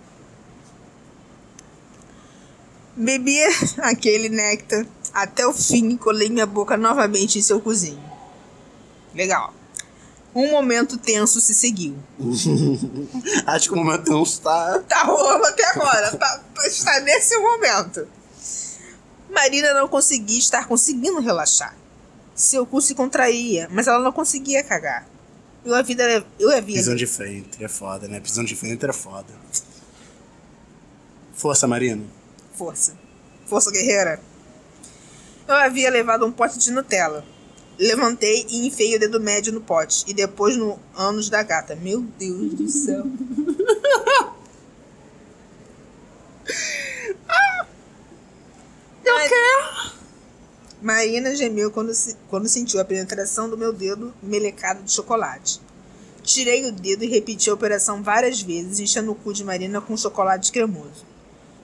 Bebi 2.96 3.38
aquele 3.82 4.28
néctar 4.28 4.86
até 5.12 5.46
o 5.46 5.52
fim 5.52 5.90
e 5.90 5.98
colei 5.98 6.28
minha 6.28 6.46
boca 6.46 6.76
novamente 6.76 7.38
em 7.38 7.42
seu 7.42 7.60
cozinho. 7.60 8.02
Legal. 9.14 9.59
Um 10.34 10.50
momento 10.50 10.96
tenso 10.96 11.40
se 11.40 11.54
seguiu. 11.54 11.96
Acho 13.46 13.68
que 13.68 13.74
o 13.74 13.76
momento 13.76 14.10
não 14.10 14.22
está. 14.22 14.78
Tá 14.80 15.02
rolando 15.02 15.44
até 15.46 15.66
agora. 15.70 16.16
Tá, 16.16 16.42
está 16.64 17.00
nesse 17.00 17.36
momento. 17.38 18.06
Marina 19.28 19.74
não 19.74 19.88
conseguia 19.88 20.38
estar 20.38 20.66
conseguindo 20.66 21.20
relaxar. 21.20 21.76
Seu 22.34 22.64
cu 22.64 22.80
se 22.80 22.94
contraía, 22.94 23.68
mas 23.70 23.86
ela 23.86 23.98
não 24.00 24.12
conseguia 24.12 24.62
cagar. 24.62 25.06
Eu 25.64 25.74
havia, 25.74 26.24
eu 26.38 26.50
havia 26.50 26.76
Prisão 26.76 26.96
de 26.96 27.06
frente 27.06 27.62
é 27.62 27.68
foda, 27.68 28.08
né? 28.08 28.18
Prisão 28.18 28.44
de 28.44 28.56
frente 28.56 28.86
é 28.86 28.92
foda. 28.92 29.32
Força, 31.34 31.66
Marina. 31.66 32.02
Força. 32.54 32.96
Força 33.46 33.70
guerreira. 33.70 34.20
Eu 35.46 35.54
havia 35.54 35.90
levado 35.90 36.24
um 36.24 36.32
pote 36.32 36.58
de 36.58 36.70
Nutella. 36.70 37.24
Levantei 37.80 38.46
e 38.50 38.66
enfiei 38.66 38.94
o 38.96 39.00
dedo 39.00 39.18
médio 39.18 39.52
no 39.52 39.60
pote. 39.60 40.04
E 40.06 40.12
depois 40.14 40.56
no 40.56 40.78
ânus 40.94 41.30
da 41.30 41.42
gata. 41.42 41.74
Meu 41.74 42.02
Deus 42.18 42.52
do 42.54 42.68
céu. 42.68 43.04
Marina 50.82 51.34
gemeu 51.34 51.70
quando, 51.70 51.92
se- 51.94 52.16
quando 52.28 52.48
sentiu 52.48 52.80
a 52.80 52.84
penetração 52.84 53.48
do 53.50 53.56
meu 53.56 53.72
dedo 53.72 54.14
melecado 54.22 54.82
de 54.82 54.92
chocolate. 54.92 55.60
Tirei 56.22 56.66
o 56.66 56.72
dedo 56.72 57.04
e 57.04 57.08
repeti 57.08 57.50
a 57.50 57.54
operação 57.54 58.02
várias 58.02 58.40
vezes, 58.40 58.78
enchendo 58.78 59.12
o 59.12 59.14
cu 59.14 59.32
de 59.32 59.44
Marina 59.44 59.80
com 59.80 59.96
chocolate 59.96 60.50
cremoso. 60.52 61.04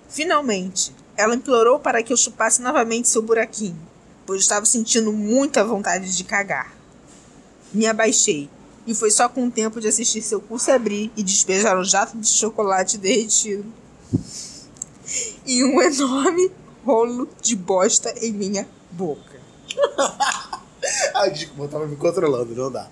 Finalmente, 0.08 0.94
ela 1.16 1.34
implorou 1.34 1.78
para 1.78 2.02
que 2.02 2.12
eu 2.12 2.16
chupasse 2.16 2.60
novamente 2.60 3.08
seu 3.08 3.22
buraquinho, 3.22 3.78
pois 4.26 4.42
estava 4.42 4.66
sentindo 4.66 5.12
muita 5.12 5.64
vontade 5.64 6.14
de 6.14 6.24
cagar. 6.24 6.74
Me 7.72 7.86
abaixei, 7.86 8.50
e 8.86 8.94
foi 8.94 9.10
só 9.10 9.28
com 9.28 9.46
o 9.46 9.50
tempo 9.50 9.80
de 9.80 9.88
assistir 9.88 10.22
seu 10.22 10.40
cu 10.40 10.58
se 10.58 10.70
abrir 10.70 11.10
e 11.16 11.22
despejar 11.22 11.78
um 11.78 11.84
jato 11.84 12.16
de 12.16 12.28
chocolate 12.28 12.98
derretido 12.98 13.64
e 15.44 15.64
um 15.64 15.80
enorme 15.82 16.52
rolo 16.84 17.28
de 17.42 17.56
bosta 17.56 18.14
em 18.22 18.32
minha 18.32 18.68
boca. 18.92 19.40
Ai, 21.14 21.30
desculpa, 21.32 21.68
tava 21.68 21.86
me 21.86 21.96
controlando, 21.96 22.54
não 22.54 22.70
dá. 22.70 22.88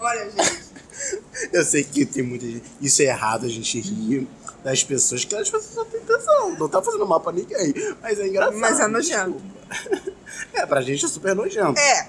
Olha, 0.00 0.30
gente. 0.30 0.74
Eu 1.52 1.64
sei 1.64 1.84
que 1.84 2.04
tem 2.04 2.22
muita 2.22 2.46
gente. 2.46 2.64
Isso 2.80 3.02
é 3.02 3.06
errado, 3.06 3.46
a 3.46 3.48
gente 3.48 3.80
rir 3.80 4.26
das 4.64 4.82
pessoas, 4.82 5.24
que 5.24 5.36
as 5.36 5.48
pessoas 5.48 5.76
não 5.76 5.84
têm 5.84 6.00
intenção. 6.00 6.58
Não 6.58 6.68
tá 6.68 6.82
fazendo 6.82 7.06
mal 7.06 7.20
pra 7.20 7.32
ninguém. 7.32 7.74
Mas 8.02 8.18
é 8.18 8.26
engraçado. 8.26 8.56
Mas 8.56 8.80
é 8.80 8.88
nojento. 8.88 9.32
desculpa. 9.32 9.63
É, 10.52 10.66
pra 10.66 10.80
gente 10.82 11.04
é 11.04 11.08
super 11.08 11.34
nojento. 11.34 11.78
É. 11.78 12.08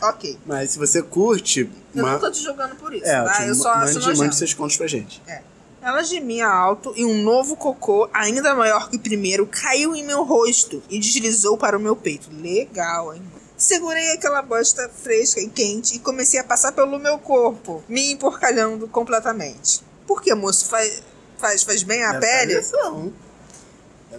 Ok. 0.00 0.38
Mas 0.46 0.70
se 0.70 0.78
você 0.78 1.02
curte. 1.02 1.68
Eu 1.94 2.02
ma- 2.04 2.12
não 2.12 2.20
tô 2.20 2.30
te 2.30 2.42
julgando 2.42 2.74
por 2.76 2.94
isso, 2.94 3.06
É, 3.06 3.22
tá? 3.22 3.46
Eu 3.46 3.54
só 3.54 3.70
acho 3.70 3.80
mande, 3.94 3.94
nojento. 3.98 4.18
mande 4.18 4.36
seus 4.36 4.54
contos 4.54 4.76
pra 4.76 4.86
gente. 4.86 5.22
É. 5.26 5.42
Ela 5.82 6.02
gemia 6.02 6.46
alto 6.46 6.92
e 6.96 7.04
um 7.04 7.22
novo 7.22 7.56
cocô, 7.56 8.08
ainda 8.12 8.54
maior 8.54 8.88
que 8.90 8.96
o 8.96 9.00
primeiro, 9.00 9.46
caiu 9.46 9.94
em 9.94 10.04
meu 10.04 10.22
rosto 10.24 10.82
e 10.90 10.98
deslizou 10.98 11.56
para 11.56 11.76
o 11.76 11.80
meu 11.80 11.94
peito. 11.96 12.28
Legal, 12.32 13.14
hein? 13.14 13.22
Segurei 13.56 14.12
aquela 14.12 14.42
bosta 14.42 14.88
fresca 14.88 15.40
e 15.40 15.48
quente 15.48 15.96
e 15.96 15.98
comecei 15.98 16.38
a 16.38 16.44
passar 16.44 16.72
pelo 16.72 16.98
meu 16.98 17.18
corpo, 17.18 17.82
me 17.88 18.12
emporcalhando 18.12 18.86
completamente. 18.88 19.80
Por 20.06 20.22
que, 20.22 20.34
moço? 20.34 20.66
Faz, 20.68 21.02
faz, 21.38 21.62
faz 21.62 21.82
bem 21.82 22.02
a 22.04 22.12
Deve 22.12 22.26
ser 22.26 22.32
pele? 22.38 22.52
agressão. 22.52 23.12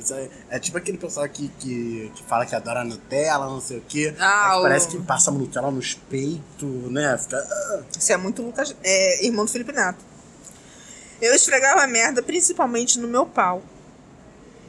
Ser- 0.02 0.30
É 0.50 0.60
tipo 0.60 0.78
aquele 0.78 0.98
pessoal 0.98 1.28
que, 1.28 1.48
que, 1.60 2.12
que 2.16 2.24
fala 2.24 2.46
que 2.46 2.56
adora 2.56 2.84
Nutella, 2.84 3.46
não 3.48 3.60
sei 3.60 3.78
o 3.80 3.82
quê. 3.88 4.14
Ah, 4.20 4.46
Aí 4.46 4.52
que 4.54 4.60
o- 4.60 4.62
Parece 4.64 4.88
que 4.90 4.98
passa 5.00 5.32
Nutella 5.32 5.72
nos 5.72 5.94
peitos, 5.96 6.92
né? 6.92 7.18
Fica. 7.18 7.38
ah. 7.38 7.82
Isso 7.98 8.12
é 8.14 8.18
muito 8.18 8.42
Lucas. 8.42 8.76
É, 8.84 9.26
irmão 9.26 9.46
do 9.46 9.52
Felipe 9.52 9.72
Neto. 9.72 9.98
Eu 11.22 11.34
esfregava 11.36 11.86
merda 11.88 12.22
principalmente 12.22 12.98
no 13.00 13.08
meu 13.08 13.26
pau. 13.26 13.62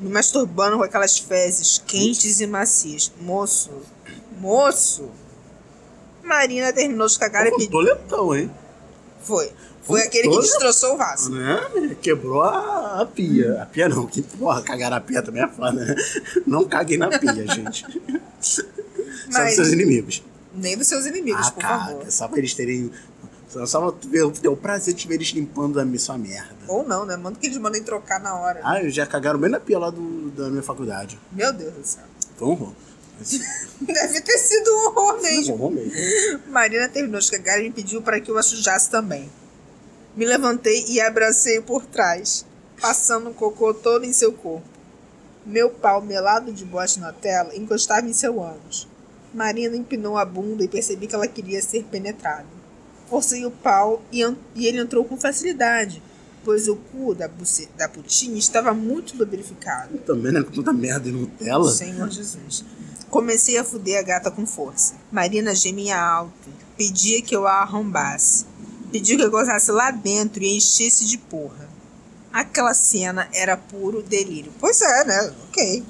Me 0.01 0.09
masturbando 0.11 0.79
com 0.79 0.83
aquelas 0.85 1.19
fezes 1.19 1.79
quentes 1.87 2.41
e 2.41 2.47
macias. 2.47 3.13
Moço, 3.21 3.71
moço. 4.39 5.11
Marina 6.23 6.73
terminou 6.73 7.07
de 7.07 7.19
cagar 7.19 7.47
e 7.47 7.51
Pô, 7.51 7.57
pediu. 7.57 7.71
Toletão, 7.71 8.35
hein? 8.35 8.51
Foi. 9.23 9.53
Foi 9.83 10.03
aquele 10.03 10.29
que 10.29 10.41
destroçou 10.41 10.95
o 10.95 10.97
vaso. 10.99 11.31
Né? 11.31 11.97
Quebrou 12.03 12.43
a, 12.43 13.01
a 13.01 13.07
pia. 13.07 13.63
A 13.63 13.67
pia 13.67 13.89
não, 13.89 14.07
que 14.07 14.23
porra, 14.23 14.63
cagar 14.63 14.91
na 14.91 15.01
pia 15.01 15.23
também 15.23 15.43
é 15.43 15.49
foda, 15.49 15.73
né? 15.85 15.95
Não 16.47 16.65
caguem 16.65 16.99
na 16.99 17.09
pia, 17.19 17.47
gente. 17.47 17.85
Só 18.41 18.63
dos 18.63 18.69
Mas- 19.33 19.55
seus 19.55 19.69
inimigos. 19.69 20.23
Nem 20.55 20.77
dos 20.77 20.87
seus 20.89 21.07
inimigos, 21.07 21.47
Ah, 21.47 21.51
por 21.53 21.61
cara, 21.63 21.85
favor. 21.87 22.11
só 22.11 22.27
pra 22.29 22.39
eles 22.39 22.53
terem. 22.55 22.91
Só, 23.49 23.65
só 23.67 23.91
ter, 23.93 24.23
o 24.49 24.57
prazer 24.57 24.95
de 24.95 25.07
ver 25.09 25.15
eles 25.15 25.29
limpando 25.29 25.79
a 25.81 25.85
minha 25.85 25.99
sua 25.99 26.19
merda. 26.19 26.55
Ou 26.69 26.87
não, 26.87 27.05
né? 27.07 27.17
Manda 27.17 27.39
que 27.39 27.47
eles 27.47 27.57
mandem 27.59 27.83
trocar 27.83 28.21
na 28.21 28.35
hora. 28.37 28.61
Ah, 28.65 28.81
já 28.89 29.07
cagaram 29.07 29.39
bem 29.39 29.49
na 29.51 29.59
pia 29.61 29.79
lá 29.79 29.91
do, 29.91 30.31
da 30.31 30.49
minha 30.51 30.63
faculdade. 30.63 31.19
Meu 31.33 31.53
Deus 31.53 31.73
do 31.75 31.85
céu. 31.87 32.03
Foi 32.37 32.49
um 32.49 32.51
horror. 32.53 32.73
Mas 33.19 33.41
Deve 33.81 34.21
ter 34.21 34.39
sido 34.39 34.71
um 34.71 34.87
horror 34.89 35.19
foi 35.21 35.31
um 35.31 35.37
mesmo. 35.37 35.55
horror 35.55 35.71
mesmo. 35.73 36.41
Marina 36.49 36.89
terminou 36.89 37.21
de 37.21 37.31
cagar 37.31 37.61
e 37.61 37.65
me 37.65 37.71
pediu 37.71 38.03
para 38.03 38.21
que 38.21 38.31
eu 38.31 38.37
a 38.39 38.43
sujasse 38.43 38.91
também. 38.91 39.31
Me 40.17 40.27
levantei 40.27 40.85
e 40.89 41.01
a 41.01 41.07
abracei 41.07 41.61
por 41.61 41.87
trás, 41.87 42.45
passando 42.81 43.31
o 43.31 43.35
cocô 43.35 43.73
todo 43.73 44.05
em 44.05 44.13
seu 44.13 44.33
corpo. 44.33 44.67
Meu 45.47 45.71
pau 45.71 46.03
melado 46.03 46.53
de 46.53 46.65
bosta 46.65 47.01
na 47.01 47.13
tela 47.13 47.55
encostava 47.57 48.07
em 48.07 48.13
seu 48.13 48.43
ânus. 48.43 48.89
Marina 49.33 49.77
empinou 49.77 50.19
a 50.19 50.25
bunda 50.25 50.65
e 50.65 50.69
percebi 50.69 51.07
que 51.07 51.15
ela 51.15 51.29
queria 51.29 51.63
ser 51.63 51.85
penetrada. 51.85 52.47
Forcei 53.09 53.47
o 53.47 53.51
pau 53.51 54.03
e, 54.13 54.23
e 54.55 54.67
ele 54.67 54.79
entrou 54.79 55.05
com 55.05 55.17
facilidade, 55.17 56.03
pois 56.45 56.69
o 56.69 56.77
cu 56.77 57.15
da, 57.15 57.31
da 57.77 57.89
putinha 57.89 58.39
estava 58.39 58.75
muito 58.75 59.17
lubrificado. 59.17 59.97
Também, 59.99 60.33
né? 60.33 60.43
Com 60.43 60.51
tanta 60.51 60.73
merda 60.73 61.09
e 61.09 61.13
Nutella. 61.13 61.71
Senhor 61.71 62.11
Jesus. 62.11 62.65
Comecei 63.09 63.59
a 63.59 63.65
fuder 63.65 63.99
a 63.99 64.03
gata 64.03 64.31
com 64.31 64.47
força. 64.47 64.95
Marina 65.11 65.55
gemia 65.55 66.01
alto. 66.01 66.51
Pedia 66.77 67.23
que 67.23 67.35
eu 67.35 67.47
a 67.47 67.63
arrombasse. 67.63 68.47
Pediu 68.93 69.17
que 69.17 69.25
eu 69.25 69.31
gozasse 69.31 69.71
lá 69.71 69.91
dentro 69.91 70.43
e 70.43 70.57
enchesse 70.57 71.05
de 71.05 71.17
porra. 71.17 71.69
Aquela 72.33 72.75
cena 72.75 73.29
era 73.33 73.57
puro 73.57 74.03
delírio. 74.03 74.53
Pois 74.59 74.81
é, 74.81 75.05
né? 75.05 75.35
Ok. 75.49 75.85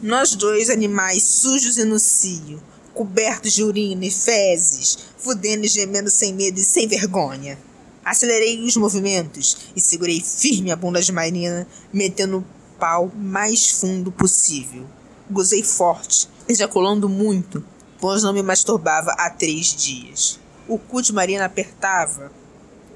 Nós 0.00 0.34
dois, 0.34 0.70
animais 0.70 1.22
sujos 1.22 1.76
e 1.78 1.84
no 1.84 1.98
cio, 1.98 2.62
cobertos 2.94 3.52
de 3.52 3.62
urina 3.62 4.04
e 4.04 4.10
fezes, 4.10 4.98
fudendo 5.16 5.64
e 5.64 5.68
gemendo 5.68 6.10
sem 6.10 6.32
medo 6.32 6.58
e 6.58 6.64
sem 6.64 6.86
vergonha. 6.86 7.58
Acelerei 8.04 8.60
os 8.64 8.76
movimentos 8.76 9.56
e 9.76 9.80
segurei 9.80 10.20
firme 10.20 10.72
a 10.72 10.76
bunda 10.76 11.00
de 11.00 11.12
Marina, 11.12 11.66
metendo 11.92 12.38
o 12.38 12.44
pau 12.78 13.12
mais 13.14 13.68
fundo 13.68 14.10
possível. 14.10 14.86
Gozei 15.30 15.62
forte, 15.62 16.28
ejaculando 16.48 17.08
muito, 17.08 17.64
pois 18.00 18.24
não 18.24 18.32
me 18.32 18.42
masturbava 18.42 19.12
há 19.12 19.30
três 19.30 19.74
dias. 19.74 20.41
O 20.68 20.78
cu 20.78 21.02
de 21.02 21.12
Marina 21.12 21.44
apertava 21.44 22.30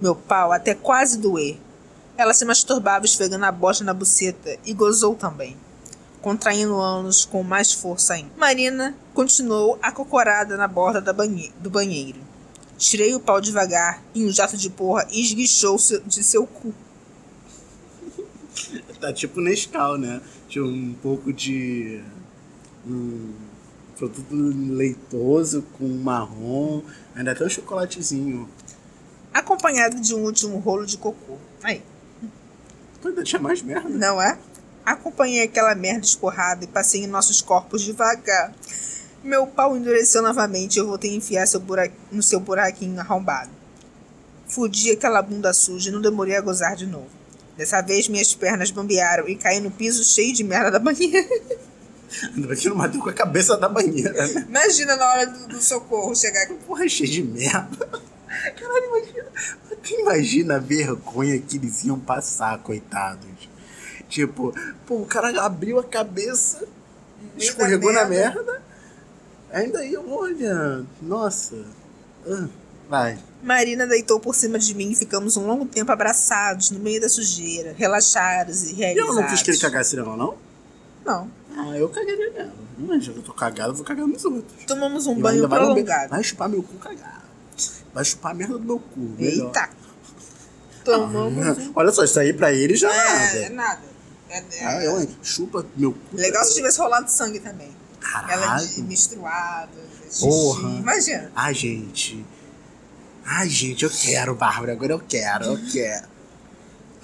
meu 0.01 0.14
pau 0.14 0.53
até 0.53 0.75
quase 0.75 1.19
doer. 1.19 1.59
Ela 2.17 2.33
se 2.35 2.45
masturbava 2.45 3.05
esfregando 3.05 3.45
a 3.45 3.53
bosta 3.53 3.85
na 3.85 3.93
buceta 3.95 4.57
e 4.64 4.73
gozou 4.73 5.14
também 5.14 5.57
contraindo 6.23 6.75
ânus 6.81 7.25
com 7.25 7.45
mais 7.45 7.73
força 7.73 8.14
ainda. 8.14 8.31
Marina 8.37 8.97
continuou 9.14 9.79
acocorada 9.81 10.57
na 10.57 10.67
borda 10.67 11.01
da 11.01 11.12
banhe- 11.12 11.53
do 11.61 11.71
banheiro. 11.71 12.19
Tirei 12.77 13.14
o 13.14 13.21
pau 13.21 13.41
devagar 13.41 14.03
e 14.12 14.27
um 14.27 14.33
jato 14.33 14.57
de 14.57 14.69
porra 14.69 15.07
esguichou 15.12 15.79
se- 15.79 16.01
de 16.01 16.25
seu 16.25 16.45
cu. 16.45 16.75
Tá 19.01 19.12
tipo 19.12 19.41
Nescau, 19.41 19.97
né? 19.97 20.21
Tinha 20.49 20.64
um 20.64 20.95
pouco 21.01 21.33
de. 21.33 22.03
Um 22.87 23.33
produto 23.97 24.35
leitoso 24.35 25.63
com 25.79 25.87
marrom. 25.89 26.83
Ainda 27.15 27.35
tem 27.35 27.47
um 27.47 27.51
chocolatezinho. 27.51 28.49
Acompanhado 29.33 30.01
de 30.01 30.15
um 30.15 30.23
último 30.25 30.59
rolo 30.59 30.87
de 30.87 30.97
cocô. 30.99 31.37
Aí, 31.63 31.83
Então 32.99 33.11
ainda 33.11 33.23
tinha 33.23 33.41
mais 33.41 33.63
merda. 33.63 33.89
não 33.89 34.21
é? 34.21 34.39
Acompanhei 34.85 35.43
aquela 35.43 35.75
merda 35.75 36.05
esporrada 36.07 36.65
e 36.65 36.69
passei 36.69 37.03
em 37.05 37.07
nossos 37.07 37.41
corpos 37.41 37.83
devagar. 37.83 38.55
Meu 39.23 39.47
pau 39.47 39.77
endureceu 39.77 40.23
novamente 40.23 40.77
e 40.77 40.79
eu 40.79 40.87
voltei 40.87 41.11
a 41.11 41.15
enfiar 41.15 41.47
seu 41.47 41.59
bura- 41.59 41.91
no 42.13 42.23
seu 42.23 42.39
buraquinho 42.39 42.99
arrombado. 43.01 43.51
Fudi 44.47 44.93
aquela 44.93 45.21
bunda 45.21 45.53
suja 45.53 45.91
e 45.91 45.93
não 45.93 46.01
demorei 46.01 46.37
a 46.37 46.41
gozar 46.41 46.77
de 46.77 46.87
novo. 46.87 47.09
Dessa 47.57 47.81
vez 47.81 48.09
minhas 48.09 48.33
pernas 48.35 48.71
bambearam 48.71 49.29
e 49.29 49.35
caí 49.35 49.59
no 49.61 49.71
piso 49.71 50.05
cheio 50.05 50.33
de 50.33 50.45
merda 50.45 50.71
da 50.71 50.79
banheira. 50.79 51.27
Não 52.35 52.77
bateu 52.77 53.01
com 53.01 53.09
a 53.09 53.13
cabeça 53.13 53.57
da 53.57 53.69
banheira, 53.69 54.13
né? 54.27 54.47
Imagina 54.49 54.97
na 54.97 55.09
hora 55.09 55.27
do, 55.27 55.49
do 55.49 55.63
socorro 55.63 56.15
chegar 56.15 56.43
aqui. 56.43 56.55
Porra, 56.67 56.89
cheio 56.89 57.11
de 57.11 57.23
merda. 57.23 57.89
Caralho, 58.57 58.85
imagina. 58.87 59.27
Imagina 60.01 60.57
a 60.57 60.59
vergonha 60.59 61.39
que 61.41 61.57
eles 61.57 61.85
iam 61.85 61.99
passar, 61.99 62.59
coitados. 62.59 63.27
Tipo, 64.09 64.55
pô, 64.87 64.97
o 64.99 65.07
cara 65.07 65.43
abriu 65.43 65.79
a 65.79 65.85
cabeça, 65.85 66.59
meio 67.35 67.49
escorregou 67.49 67.93
da 67.93 68.03
na 68.03 68.09
merda. 68.09 68.63
Ainda 69.53 69.79
aí, 69.81 69.97
olha, 69.97 70.85
nossa. 71.03 71.57
Ah, 72.29 72.47
vai. 72.89 73.19
Marina 73.43 73.87
deitou 73.87 74.19
por 74.21 74.35
cima 74.35 74.59
de 74.59 74.75
mim 74.75 74.91
e 74.91 74.95
ficamos 74.95 75.37
um 75.37 75.47
longo 75.47 75.65
tempo 75.67 75.91
abraçados 75.93 76.71
no 76.71 76.79
meio 76.81 77.01
da 77.01 77.09
sujeira, 77.09 77.75
relaxados 77.77 78.65
e 78.65 78.71
E 78.73 78.75
realizados. 78.75 79.11
ela 79.17 79.23
não 79.23 79.29
quis 79.29 79.43
que 79.43 79.51
ele 79.51 79.59
cagasse 79.59 79.97
nela, 79.97 80.17
não? 80.17 80.37
Não. 81.05 81.31
Ah, 81.57 81.77
eu 81.77 81.89
cagaria 81.89 82.31
nela. 82.33 82.53
Imagina, 82.79 83.17
eu 83.17 83.23
tô 83.23 83.33
cagado, 83.33 83.71
eu 83.71 83.75
vou 83.77 83.85
cagar 83.85 84.07
nos 84.07 84.25
outros. 84.25 84.65
Tomamos 84.67 85.07
um 85.07 85.17
E 85.19 85.21
banho 85.23 85.35
ainda 85.37 85.49
vai 85.49 85.59
prolongado. 85.59 86.11
Vai 86.11 86.23
chupar 86.23 86.49
meu 86.49 86.63
cu 86.63 86.75
cagado. 86.77 87.23
Vai 87.95 88.05
chupar 88.05 88.33
a 88.33 88.35
merda 88.35 88.59
do 88.59 88.65
meu 88.65 88.79
cu. 88.79 89.01
melhor. 89.01 89.47
Eita! 89.47 89.71
Tomamos 90.85 91.59
um... 91.59 91.73
Olha 91.75 91.91
só, 91.93 92.05
isso 92.05 92.21
aí 92.21 92.33
pra 92.33 92.53
ele 92.53 92.77
já 92.77 92.89
É, 92.93 93.45
é 93.45 93.49
nada. 93.49 93.55
nada. 93.55 93.81
É, 94.29 94.39
é- 94.39 94.67
Ah, 94.67 94.85
eu? 94.85 95.09
Chupa 95.23 95.65
meu 95.77 95.93
cu. 95.93 95.99
Legal 96.13 96.45
se 96.45 96.55
tivesse 96.55 96.79
rolado 96.79 97.11
sangue 97.11 97.41
também. 97.41 97.75
Ela 98.15 98.23
Caralho. 98.27 98.69
de 98.69 98.83
menstruada, 98.83 99.71
xixi. 100.11 100.21
Porra. 100.21 100.69
Imagina. 100.79 101.33
Ai, 101.35 101.55
gente. 101.55 102.25
Ai, 103.25 103.49
gente, 103.49 103.83
eu 103.85 103.91
quero, 103.91 104.35
Bárbara. 104.35 104.73
Agora 104.73 104.93
eu 104.93 105.01
quero, 105.01 105.45
eu 105.47 105.59
quero. 105.73 106.07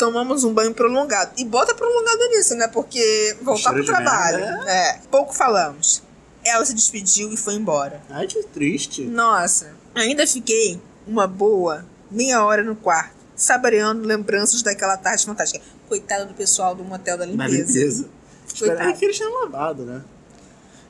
Tomamos 0.03 0.43
um 0.43 0.53
banho 0.53 0.75
prolongado. 0.75 1.31
E 1.37 1.45
bota 1.45 1.77
prolongado 1.77 2.29
nisso, 2.31 2.57
né? 2.57 2.67
Porque 2.67 3.37
voltar 3.41 3.71
Cheiro 3.71 3.85
pro 3.85 3.95
trabalho. 3.95 4.39
merda, 4.39 4.69
É. 4.69 5.01
Pouco 5.09 5.33
falamos. 5.33 6.03
Ela 6.45 6.65
se 6.65 6.75
despediu 6.75 7.33
e 7.33 7.37
foi 7.37 7.55
embora. 7.55 8.03
Ai, 8.11 8.27
que 8.27 8.43
triste. 8.43 9.05
Nossa, 9.05 9.73
ainda 9.95 10.27
fiquei 10.27 10.83
uma 11.07 11.29
boa 11.29 11.87
meia 12.11 12.45
hora 12.45 12.65
no 12.65 12.75
quarto, 12.75 13.15
saboreando 13.37 14.05
lembranças 14.05 14.61
daquela 14.61 14.97
tarde 14.97 15.25
fantástica. 15.25 15.65
Coitado 15.89 16.27
do 16.27 16.35
pessoal 16.35 16.75
do 16.75 16.83
motel 16.83 17.17
da 17.17 17.25
limpeza. 17.25 17.57
limpeza. 17.57 18.09
Espera 18.53 18.75
Coitado. 18.77 18.99
que 18.99 19.05
eles 19.05 19.17
tenham 19.17 19.41
lavado, 19.45 19.85
né? 19.85 20.03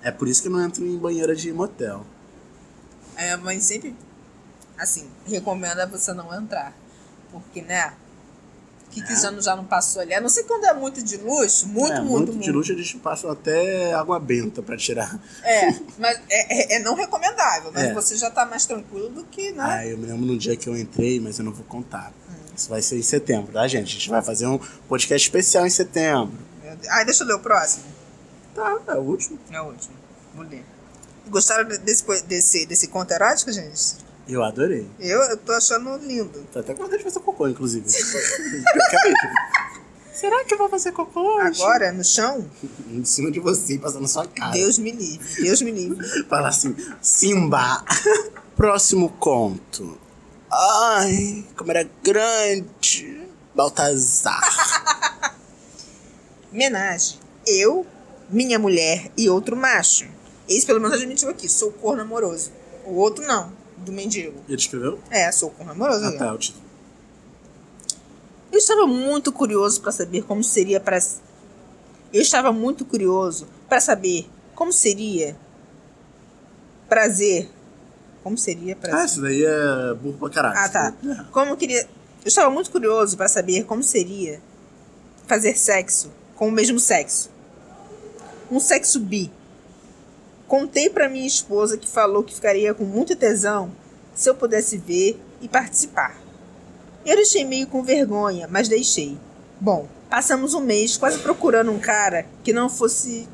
É 0.03 0.11
por 0.11 0.27
isso 0.27 0.41
que 0.41 0.49
eu 0.49 0.53
não 0.53 0.65
entro 0.65 0.87
em 0.87 0.97
banheira 0.97 1.37
de 1.37 1.53
motel. 1.53 2.07
A 3.15 3.21
minha 3.21 3.37
mãe 3.37 3.61
sempre, 3.61 3.95
assim, 4.79 5.07
recomenda 5.27 5.87
você 5.87 6.15
não 6.15 6.35
entrar. 6.35 6.73
Porque, 7.31 7.61
né? 7.61 7.93
Que, 8.93 9.01
É. 9.13 9.17
já, 9.17 9.31
não, 9.31 9.41
já 9.41 9.57
não 9.57 9.65
passou 9.65 10.03
ali? 10.03 10.13
A 10.13 10.21
não 10.21 10.29
ser 10.29 10.45
quando 10.45 10.65
é 10.67 10.75
muito 10.75 11.03
de 11.03 11.17
luxo, 11.17 11.67
muito, 11.67 11.93
é, 11.95 12.01
muito, 12.03 12.33
muito. 12.33 12.45
de 12.45 12.53
luxo 12.53 12.73
eles 12.73 12.93
passam 12.95 13.31
até 13.31 13.93
água 13.95 14.21
benta 14.21 14.63
pra 14.63 14.77
tirar. 14.77 15.19
É, 15.43 15.71
mas 15.99 16.21
é, 16.29 16.75
é- 16.75 16.77
é 16.77 16.79
não 16.81 16.95
recomendável. 16.95 17.71
Mas 17.73 17.85
É. 17.85 17.95
você 17.95 18.17
já 18.17 18.31
tá 18.31 18.45
mais 18.45 18.67
tranquilo 18.67 19.09
do 19.09 19.25
que, 19.25 19.51
né? 19.53 19.65
Ah, 19.67 19.87
eu 19.87 19.97
me 19.97 20.07
lembro 20.07 20.27
no 20.27 20.37
dia 20.39 20.57
que 20.57 20.69
eu 20.69 20.77
entrei, 20.77 21.19
mas 21.19 21.39
eu 21.39 21.45
não 21.45 21.53
vou 21.53 21.65
contar. 21.65 22.13
Isso 22.55 22.69
vai 22.69 22.83
ser 22.83 22.99
em 22.99 23.03
setembro, 23.03 23.51
tá, 23.53 23.67
gente? 23.67 23.89
A 23.89 23.93
gente 23.99 24.11
vai 24.11 24.21
fazer 24.21 24.47
um 24.47 24.59
podcast 24.87 25.27
especial 25.27 25.67
em 25.67 25.71
setembro. 25.71 26.35
Ai, 26.91 27.05
deixa 27.07 27.25
eu 27.25 27.29
ler 27.29 27.35
o 27.35 27.41
próximo. 27.41 27.85
Tá, 28.55 28.79
é 28.89 28.95
o 28.95 29.01
último. 29.01 29.39
É 29.51 29.61
o 29.61 29.65
último. 29.69 29.95
Vou 30.35 30.45
ler. 30.45 30.63
Gostaram 31.29 31.67
de- 31.67 31.79
desse, 31.79 32.05
desse, 32.25 32.67
desse 32.67 32.89
conto 32.89 33.11
erótico, 33.13 33.51
gente? 33.51 33.97
Eu 34.29 34.43
adorei. 34.45 34.87
Eu, 35.01 35.21
eu 35.23 35.37
tô 35.37 35.53
achando 35.53 35.97
lindo. 35.99 36.47
Tô 36.53 36.61
até 36.61 36.75
com 36.75 36.83
vontade 36.83 36.99
de 36.99 37.05
fazer 37.05 37.21
cocô, 37.21 37.49
inclusive. 37.49 37.85
Será 40.13 40.45
que 40.45 40.55
eu 40.55 40.59
vou 40.59 40.69
fazer 40.69 40.93
cocô 40.93 41.39
hoje? 41.39 41.61
Agora, 41.61 41.91
no 41.91 42.05
chão, 42.05 42.49
Em 42.89 43.05
cima 43.05 43.31
de 43.31 43.41
você, 43.41 43.79
passando 43.79 44.03
na 44.03 44.09
sua 44.09 44.27
cara. 44.27 44.53
Deus 44.53 44.79
me 44.79 44.93
livre. 44.93 45.43
Deus 45.43 45.61
me 45.63 45.71
livre. 45.73 46.07
Fala 46.29 46.49
assim, 46.49 46.77
Simba. 47.01 47.85
Próximo 48.55 49.09
conto. 49.19 49.99
Ai, 50.51 51.45
como 51.57 51.71
era 51.71 51.89
grande. 52.03 53.27
Baltazar. 53.55 55.35
Menagem. 56.53 57.19
Eu, 57.47 57.87
minha 58.31 58.59
mulher 58.59 59.11
e 59.17 59.29
outro 59.29 59.57
macho. 59.57 60.07
Esse 60.49 60.67
pelo 60.67 60.81
menos 60.81 60.97
admitiu 60.97 61.31
aqui. 61.31 61.49
Sou 61.49 61.73
corno 61.73 62.03
amoroso. 62.03 62.53
O 62.85 62.95
outro 62.95 63.27
não. 63.27 63.53
Do 63.85 63.93
mendigo. 63.93 64.41
Ele 64.49 64.57
escreveu? 64.57 64.99
É, 65.11 65.31
sou 65.33 65.51
corno 65.51 65.73
amoroso. 65.73 66.05
Ah, 66.05 66.13
tá, 66.13 66.27
é 66.27 66.33
o 66.33 66.39
título. 66.39 66.65
Eu 68.51 68.59
estava 68.59 68.87
muito 68.87 69.33
curioso 69.33 69.81
para 69.81 69.93
saber 69.93 70.23
como 70.23 70.45
seria 70.45 70.79
para. 70.79 70.99
Eu 72.13 72.21
estava 72.21 72.53
muito 72.53 72.85
curioso 72.85 73.49
para 73.69 73.81
saber 73.81 74.29
como 74.55 74.73
seria 74.73 75.37
prazer. 76.89 77.51
Como 78.23 78.37
seria 78.39 78.77
prazer? 78.77 79.01
Ah, 79.01 79.05
isso 79.05 79.21
daí 79.21 79.45
é 79.45 79.95
burro 79.95 80.19
pra 80.19 80.31
caralho. 80.31 80.59
Ah, 80.59 80.69
tá. 80.69 80.95
É. 81.05 81.25
Como 81.33 81.53
eu 81.53 81.57
queria. 81.57 81.81
Eu 81.81 82.29
estava 82.29 82.51
muito 82.51 82.71
curioso 82.71 83.17
para 83.17 83.27
saber 83.27 83.65
como 83.65 83.83
seria 83.83 84.41
fazer 85.27 85.57
sexo 85.57 86.11
com 86.37 86.49
o 86.49 86.53
mesmo 86.53 86.79
sexo. 86.79 87.31
Um 88.51 88.61
sexo 88.61 89.01
bi. 89.01 89.33
Contei 90.53 90.91
para 90.91 91.09
minha 91.09 91.27
esposa 91.27 91.79
que 91.79 91.89
falou 91.89 92.23
que 92.23 92.35
ficaria 92.35 92.75
com 92.75 92.85
muito 92.85 93.17
tesão 93.17 93.73
se 94.15 94.29
eu 94.29 94.35
pudesse 94.35 94.77
ver 94.77 95.19
e 95.41 95.49
participar. 95.49 96.15
Eu 97.07 97.17
deixei 97.17 97.43
meio 97.43 97.67
com 97.67 97.83
vergonha, 97.83 98.47
mas 98.51 98.69
deixei. 98.69 99.17
Bom, 99.59 99.89
passamos 100.11 100.53
um 100.53 100.61
mês 100.61 100.99
quase 100.99 101.21
procurando 101.21 101.73
um 101.73 101.79
cara 101.79 102.27
que 102.45 102.53
não 102.53 102.69
fosse 102.69 103.27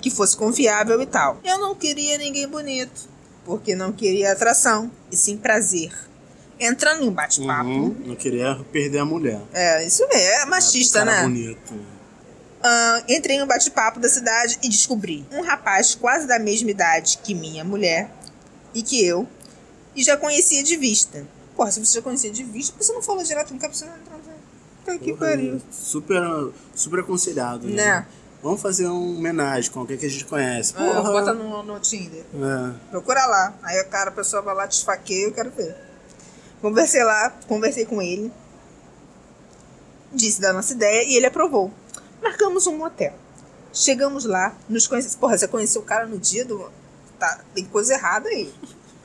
que 0.00 0.10
fosse 0.12 0.36
confiável 0.36 1.02
e 1.02 1.06
tal. 1.06 1.40
Eu 1.42 1.58
não 1.58 1.74
queria 1.74 2.16
ninguém 2.16 2.46
bonito, 2.46 3.08
porque 3.44 3.74
não 3.74 3.90
queria 3.90 4.30
atração, 4.30 4.92
e 5.10 5.16
sim 5.16 5.36
prazer. 5.36 5.92
Entrando 6.60 7.02
em 7.02 7.10
bate-papo, 7.10 7.68
Uhum, 7.68 7.96
não 8.06 8.14
queria 8.14 8.54
perder 8.70 8.98
a 9.00 9.04
mulher. 9.04 9.40
é, 9.52 9.84
isso 9.84 10.06
mesmo, 10.06 10.22
é 10.22 10.44
machista, 10.46 11.00
cara 11.00 11.16
né? 11.16 11.22
bonito. 11.24 11.99
Ah, 12.62 13.02
entrei 13.08 13.42
um 13.42 13.46
bate-papo 13.46 13.98
da 13.98 14.08
cidade 14.08 14.58
e 14.62 14.68
descobri 14.68 15.26
um 15.32 15.42
rapaz 15.42 15.94
quase 15.94 16.26
da 16.26 16.38
mesma 16.38 16.70
idade 16.70 17.18
que 17.22 17.34
minha 17.34 17.64
mulher 17.64 18.10
e 18.74 18.82
que 18.82 19.04
eu, 19.04 19.26
e 19.96 20.02
já 20.02 20.16
conhecia 20.16 20.62
de 20.62 20.76
vista. 20.76 21.26
Porra, 21.56 21.70
se 21.70 21.80
você 21.84 21.94
já 21.98 22.02
conhecia 22.02 22.30
de 22.30 22.44
vista, 22.44 22.72
por 22.72 22.78
que 22.78 22.84
você 22.84 22.92
não 22.92 23.02
falou 23.02 23.22
direto? 23.22 23.54
Você 23.54 23.84
não 23.84 23.96
entrar. 23.96 24.20
Tá 24.84 24.96
que 24.98 25.14
pariu. 25.14 25.60
Super, 25.70 26.22
super 26.74 27.00
aconselhado, 27.00 27.66
né? 27.66 27.74
Né? 27.74 28.06
Vamos 28.42 28.62
fazer 28.62 28.86
um 28.86 29.18
homenagem 29.18 29.70
com 29.70 29.80
alguém 29.80 29.98
que 29.98 30.06
a 30.06 30.08
gente 30.08 30.24
conhece. 30.24 30.72
Ah, 30.76 30.82
Porra. 30.82 31.12
bota 31.12 31.34
no, 31.34 31.62
no 31.62 31.78
Tinder. 31.78 32.24
É. 32.34 32.90
Procura 32.90 33.26
lá. 33.26 33.54
Aí 33.62 33.78
o 33.82 33.88
cara, 33.88 34.08
a 34.08 34.12
pessoa 34.12 34.40
vai 34.40 34.54
lá, 34.54 34.66
te 34.66 34.78
esfaqueia, 34.78 35.26
eu 35.26 35.32
quero 35.32 35.50
ver. 35.50 35.76
Conversei 36.62 37.04
lá, 37.04 37.30
conversei 37.46 37.84
com 37.84 38.00
ele. 38.00 38.32
Disse 40.12 40.40
da 40.40 40.52
nossa 40.52 40.72
ideia 40.72 41.04
e 41.04 41.16
ele 41.16 41.26
aprovou. 41.26 41.70
Marcamos 42.22 42.66
um 42.66 42.76
motel. 42.76 43.14
Chegamos 43.72 44.24
lá, 44.24 44.54
nos 44.68 44.86
conhecemos. 44.86 45.16
Porra, 45.16 45.38
você 45.38 45.46
conheceu 45.48 45.80
o 45.80 45.84
cara 45.84 46.06
no 46.06 46.18
dia 46.18 46.44
do. 46.44 46.70
Tá, 47.18 47.40
tem 47.54 47.64
coisa 47.64 47.94
errada 47.94 48.28
aí. 48.28 48.52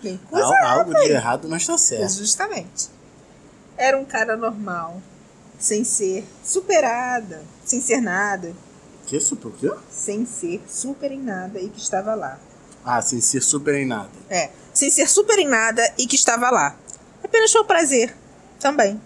Tem 0.02 0.18
coisa 0.30 0.46
Al- 0.48 0.54
errada. 0.54 0.80
algo 0.80 0.94
de 0.94 1.12
errado 1.12 1.48
não 1.48 1.58
está 1.58 1.78
certo. 1.78 2.12
Justamente. 2.14 2.90
Era 3.78 3.98
um 3.98 4.06
cara 4.06 4.36
normal, 4.38 5.02
sem 5.60 5.84
ser 5.84 6.26
superada, 6.44 7.44
sem 7.66 7.82
ser 7.82 8.00
nada, 8.02 8.54
Que 9.06 9.20
super 9.20 9.50
o 9.50 9.52
quê? 9.52 9.72
sem 9.92 10.26
ser 10.26 10.62
super 10.68 11.12
em 11.12 11.20
nada 11.22 11.60
e 11.60 11.68
que 11.70 11.80
estava 11.80 12.16
lá. 12.16 12.40
Ah, 12.86 13.02
sem 13.02 13.20
ser 13.20 13.42
super 13.42 13.76
em 13.76 13.86
nada. 13.86 14.10
É, 14.30 14.50
sem 14.74 14.90
ser 14.90 15.10
super 15.10 15.38
em 15.40 15.48
nada 15.48 15.84
e 15.98 16.08
que 16.08 16.16
estava 16.16 16.50
lá. 16.50 16.76
Apenas 17.24 17.52
foi 17.52 17.62
um 17.62 17.66
prazer. 17.66 18.16
Também. 18.60 19.00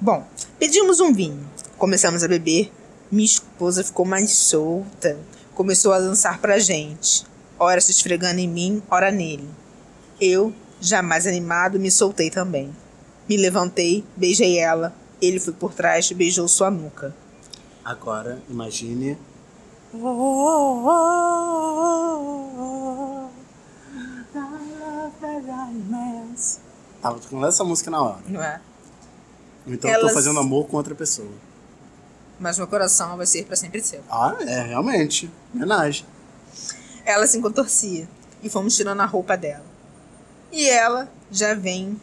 Bom, 0.00 0.26
pedimos 0.58 1.00
um 1.00 1.12
vinho. 1.12 1.48
Começamos 1.78 2.22
a 2.22 2.28
beber. 2.28 2.70
Minha 3.10 3.24
esposa 3.24 3.84
ficou 3.84 4.04
mais 4.04 4.30
solta. 4.32 5.16
Começou 5.54 5.92
a 5.92 5.98
dançar 6.00 6.38
pra 6.40 6.58
gente. 6.58 7.24
Ora 7.58 7.80
se 7.80 7.90
esfregando 7.90 8.40
em 8.40 8.48
mim, 8.48 8.82
ora 8.90 9.10
nele. 9.10 9.48
Eu, 10.20 10.52
já 10.80 11.02
mais 11.02 11.26
animado, 11.26 11.78
me 11.80 11.90
soltei 11.90 12.30
também. 12.30 12.74
Me 13.28 13.36
levantei, 13.36 14.04
beijei 14.16 14.58
ela. 14.58 14.92
Ele 15.20 15.40
foi 15.40 15.52
por 15.54 15.72
trás 15.72 16.10
e 16.10 16.14
beijou 16.14 16.46
sua 16.48 16.70
nuca. 16.70 17.14
Agora, 17.84 18.42
imagine. 18.50 19.16
Tava 27.02 27.18
tocando 27.18 27.46
essa 27.46 27.64
música 27.64 27.90
na 27.90 28.02
hora. 28.02 28.18
Não 28.26 28.42
é? 28.42 28.60
Então 29.66 29.90
eu 29.90 29.96
tô 29.96 30.02
Elas- 30.02 30.14
fazendo 30.14 30.38
amor 30.40 30.66
com 30.66 30.76
outra 30.76 30.94
pessoa. 30.94 31.28
Mas 32.38 32.58
meu 32.58 32.66
coração 32.66 33.16
vai 33.16 33.26
ser 33.26 33.46
pra 33.46 33.56
sempre 33.56 33.82
seu. 33.82 34.02
Ah, 34.10 34.36
é, 34.40 34.62
realmente. 34.62 35.30
Homenagem. 35.54 36.04
Ela 37.04 37.26
se 37.26 37.40
contorcia 37.40 38.08
e 38.42 38.50
fomos 38.50 38.76
tirando 38.76 39.00
a 39.00 39.06
roupa 39.06 39.36
dela. 39.36 39.64
E 40.52 40.68
ela 40.68 41.08
já 41.30 41.54
vem. 41.54 41.98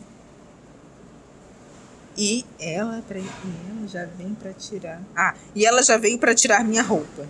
E 2.17 2.45
ela, 2.59 3.03
pra, 3.07 3.19
e 3.19 3.29
ela 3.69 3.87
já 3.87 4.05
vem 4.05 4.33
pra 4.35 4.53
tirar. 4.53 5.01
Ah, 5.15 5.35
e 5.55 5.65
ela 5.65 5.81
já 5.81 5.97
veio 5.97 6.17
pra 6.17 6.35
tirar 6.35 6.63
minha 6.63 6.83
roupa. 6.83 7.27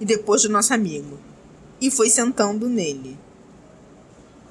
E 0.00 0.04
depois 0.04 0.42
do 0.42 0.48
nosso 0.48 0.72
amigo. 0.74 1.18
E 1.80 1.90
foi 1.90 2.08
sentando 2.10 2.68
nele. 2.68 3.18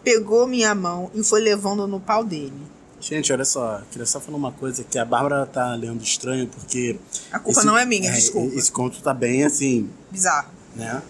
Pegou 0.03 0.47
minha 0.47 0.73
mão 0.73 1.11
e 1.13 1.23
foi 1.23 1.41
levando 1.41 1.85
no 1.87 1.99
pau 1.99 2.23
dele. 2.23 2.76
Gente, 2.99 3.31
olha 3.31 3.45
só, 3.45 3.81
queria 3.91 4.05
só 4.07 4.19
falar 4.19 4.37
uma 4.37 4.51
coisa 4.51 4.83
que 4.83 4.97
a 4.97 5.05
Bárbara 5.05 5.45
tá 5.45 5.73
lendo 5.75 6.01
estranho, 6.03 6.47
porque. 6.47 6.99
A 7.31 7.39
culpa 7.39 7.63
não 7.63 7.77
é 7.77 7.85
minha, 7.85 8.11
desculpa. 8.11 8.55
Esse 8.55 8.71
conto 8.71 9.01
tá 9.01 9.13
bem 9.13 9.43
assim, 9.43 9.89
Bizarro. 10.11 10.49
né? 10.75 11.01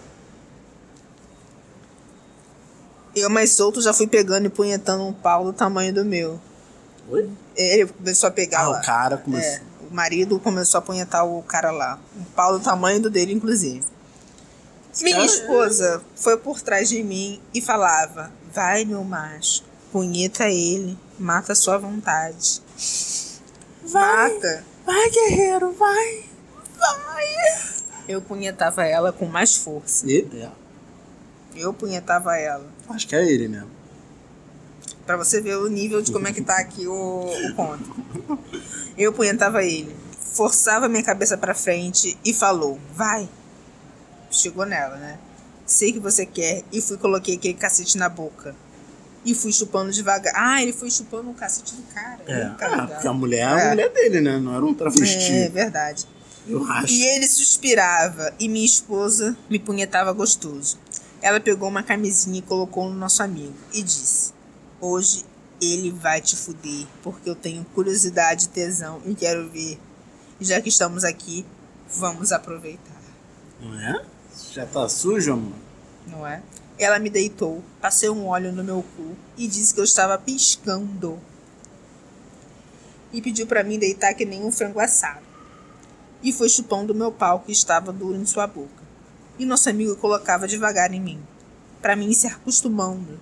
Eu 3.16 3.30
mais 3.30 3.50
solto 3.52 3.80
já 3.80 3.92
fui 3.92 4.06
pegando 4.06 4.46
e 4.46 4.48
punhetando 4.50 5.02
um 5.04 5.12
pau 5.12 5.44
do 5.44 5.52
tamanho 5.52 5.92
do 5.92 6.04
meu. 6.04 6.38
Oi? 7.08 7.28
Ele 7.56 7.86
começou 7.86 8.28
a 8.28 8.30
pegar 8.30 8.60
Ah, 8.60 8.68
lá. 8.68 8.78
o 8.80 8.84
cara 8.84 9.16
começou. 9.16 9.50
É, 9.50 9.62
o 9.90 9.94
marido 9.94 10.38
começou 10.38 10.78
a 10.78 10.82
apunhetar 10.82 11.26
o 11.26 11.42
cara 11.42 11.70
lá. 11.70 11.98
Um 12.16 12.24
pau 12.24 12.56
do 12.58 12.62
tamanho 12.62 13.00
do 13.00 13.10
dele, 13.10 13.32
inclusive. 13.32 13.82
Minha 15.00 15.16
cara- 15.16 15.26
esposa 15.26 16.02
foi 16.14 16.36
por 16.36 16.60
trás 16.60 16.88
de 16.88 17.02
mim 17.02 17.40
e 17.52 17.60
falava: 17.60 18.30
Vai, 18.54 18.84
meu 18.84 19.02
macho, 19.02 19.64
punheta 19.90 20.44
ele, 20.48 20.96
mata 21.18 21.52
a 21.52 21.56
sua 21.56 21.78
vontade. 21.78 22.62
Vai. 23.84 24.30
Mata. 24.34 24.64
Vai, 24.86 25.10
guerreiro, 25.10 25.72
vai! 25.72 26.24
Vai! 26.78 27.24
Eu 28.08 28.22
punhetava 28.22 28.84
ela 28.84 29.12
com 29.12 29.26
mais 29.26 29.56
força. 29.56 30.10
E, 30.10 30.26
é, 30.34 30.48
Eu 31.54 31.74
punhetava 31.74 32.36
ela. 32.36 32.66
acho 32.88 33.06
que 33.06 33.14
é 33.14 33.24
ele 33.30 33.48
mesmo. 33.48 33.70
Pra 35.04 35.16
você 35.16 35.40
ver 35.40 35.56
o 35.56 35.68
nível 35.68 36.00
de 36.00 36.12
como 36.12 36.28
é 36.28 36.32
que 36.32 36.42
tá 36.42 36.58
aqui 36.58 36.86
o, 36.86 37.24
o 37.24 37.54
conto. 37.54 37.96
Eu 38.96 39.12
punhetava 39.12 39.62
ele. 39.64 39.94
Forçava 40.32 40.88
minha 40.88 41.02
cabeça 41.02 41.36
pra 41.36 41.54
frente 41.54 42.16
e 42.24 42.32
falou: 42.32 42.78
Vai. 42.94 43.28
Chegou 44.30 44.64
nela, 44.66 44.96
né? 44.96 45.18
Sei 45.66 45.92
que 45.92 45.98
você 45.98 46.24
quer. 46.24 46.62
E 46.72 46.80
fui 46.80 46.96
coloquei 46.98 47.36
aquele 47.36 47.54
cacete 47.54 47.96
na 47.98 48.08
boca. 48.08 48.54
E 49.28 49.34
fui 49.34 49.52
chupando 49.52 49.92
devagar. 49.92 50.32
Ah, 50.36 50.62
ele 50.62 50.72
foi 50.72 50.90
chupando 50.90 51.28
o 51.30 51.34
cacete 51.34 51.74
do 51.74 51.82
cara. 51.92 52.18
É, 52.26 52.44
do 52.46 52.54
cara 52.56 52.72
ah, 52.72 52.76
dela. 52.76 52.88
porque 52.88 53.08
a 53.08 53.12
mulher 53.12 53.40
é 53.40 53.44
a 53.44 53.60
É. 53.60 53.68
mulher 53.70 53.92
dele, 53.92 54.20
né? 54.22 54.38
Não 54.38 54.54
era 54.54 54.64
um 54.64 54.72
travesti. 54.72 55.32
É 55.32 55.48
verdade. 55.48 56.06
Eu 56.46 56.64
acho. 56.64 56.92
E 56.92 57.02
ele 57.04 57.28
suspirava 57.28 58.32
e 58.40 58.48
minha 58.48 58.64
esposa 58.64 59.36
me 59.50 59.58
punhetava 59.58 60.12
gostoso. 60.12 60.78
Ela 61.20 61.40
pegou 61.40 61.68
uma 61.68 61.82
camisinha 61.82 62.38
e 62.38 62.42
colocou 62.42 62.88
no 62.88 62.94
nosso 62.96 63.22
amigo 63.22 63.52
e 63.74 63.82
disse: 63.82 64.32
Hoje 64.80 65.24
ele 65.60 65.90
vai 65.90 66.20
te 66.22 66.36
fuder, 66.36 66.86
porque 67.02 67.28
eu 67.28 67.34
tenho 67.34 67.66
curiosidade 67.74 68.46
e 68.46 68.48
tesão 68.48 69.02
e 69.04 69.14
quero 69.14 69.48
ver. 69.50 69.78
E 70.40 70.44
já 70.44 70.58
que 70.60 70.68
estamos 70.70 71.04
aqui, 71.04 71.44
vamos 71.94 72.30
aproveitar, 72.32 72.96
Não 73.60 73.74
é? 73.78 74.00
Já 74.52 74.64
tá 74.64 74.88
sujo, 74.88 75.32
amor? 75.32 75.52
não 76.06 76.26
é? 76.26 76.40
Ela 76.78 77.00
me 77.00 77.10
deitou, 77.10 77.62
passei 77.80 78.08
um 78.08 78.26
óleo 78.26 78.52
no 78.52 78.62
meu 78.62 78.84
cu 78.96 79.16
e 79.36 79.48
disse 79.48 79.74
que 79.74 79.80
eu 79.80 79.84
estava 79.84 80.16
piscando. 80.16 81.18
E 83.12 83.20
pediu 83.20 83.48
para 83.48 83.64
mim 83.64 83.80
deitar 83.80 84.14
que 84.14 84.24
nem 84.24 84.44
um 84.44 84.52
frango 84.52 84.78
assado. 84.78 85.26
E 86.22 86.32
foi 86.32 86.48
chupando 86.48 86.94
meu 86.94 87.10
pau 87.10 87.40
que 87.40 87.50
estava 87.50 87.92
duro 87.92 88.16
em 88.16 88.24
sua 88.24 88.46
boca. 88.46 88.86
E 89.38 89.44
nosso 89.44 89.68
amigo 89.68 89.96
colocava 89.96 90.46
devagar 90.46 90.92
em 90.94 91.00
mim, 91.00 91.20
para 91.82 91.96
mim 91.96 92.12
se 92.12 92.28
acostumando. 92.28 93.18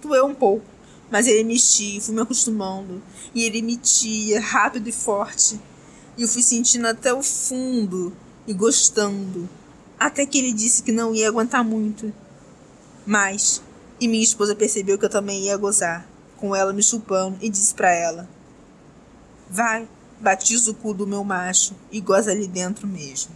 Doeu 0.00 0.24
um 0.24 0.34
pouco, 0.34 0.64
mas 1.10 1.26
ele 1.26 1.44
mexia, 1.44 2.00
fui 2.00 2.14
me 2.14 2.22
acostumando. 2.22 3.02
E 3.34 3.44
ele 3.44 3.60
metia 3.60 4.40
rápido 4.40 4.88
e 4.88 4.92
forte. 4.92 5.60
E 6.16 6.22
eu 6.22 6.28
fui 6.28 6.42
sentindo 6.42 6.86
até 6.86 7.12
o 7.12 7.22
fundo 7.22 8.16
e 8.46 8.54
gostando. 8.54 9.48
Até 9.98 10.24
que 10.24 10.38
ele 10.38 10.52
disse 10.52 10.82
que 10.82 10.92
não 10.92 11.14
ia 11.14 11.28
aguentar 11.28 11.64
muito. 11.64 12.12
Mas, 13.06 13.62
e 14.00 14.08
minha 14.08 14.22
esposa 14.22 14.54
percebeu 14.54 14.98
que 14.98 15.04
eu 15.04 15.10
também 15.10 15.44
ia 15.44 15.56
gozar, 15.56 16.06
com 16.36 16.54
ela 16.54 16.72
me 16.72 16.82
chupando, 16.82 17.36
e 17.40 17.48
disse 17.48 17.74
pra 17.74 17.92
ela: 17.92 18.28
Vai, 19.48 19.88
batiza 20.20 20.70
o 20.70 20.74
cu 20.74 20.94
do 20.94 21.06
meu 21.06 21.22
macho 21.22 21.74
e 21.90 22.00
goza 22.00 22.30
ali 22.30 22.46
dentro 22.46 22.86
mesmo. 22.86 23.32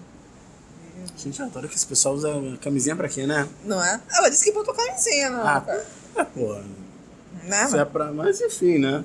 Gente, 1.16 1.40
eu 1.40 1.46
adoro 1.46 1.68
que 1.68 1.76
esse 1.76 1.86
pessoal 1.86 2.14
usa 2.14 2.30
camisinha 2.60 2.94
pra 2.96 3.08
quê, 3.08 3.26
né? 3.26 3.48
Não 3.64 3.82
é? 3.82 4.00
Ela 4.10 4.28
disse 4.28 4.44
que 4.44 4.52
botou 4.52 4.74
camisinha, 4.74 5.30
não. 5.30 5.46
Ah, 5.46 5.60
cara. 5.60 5.86
é, 6.16 6.24
pô. 6.24 6.54
Né, 7.44 7.64
Isso 7.64 7.76
é 7.76 7.84
pra. 7.84 8.12
Mas 8.12 8.40
enfim, 8.40 8.78
né? 8.78 9.04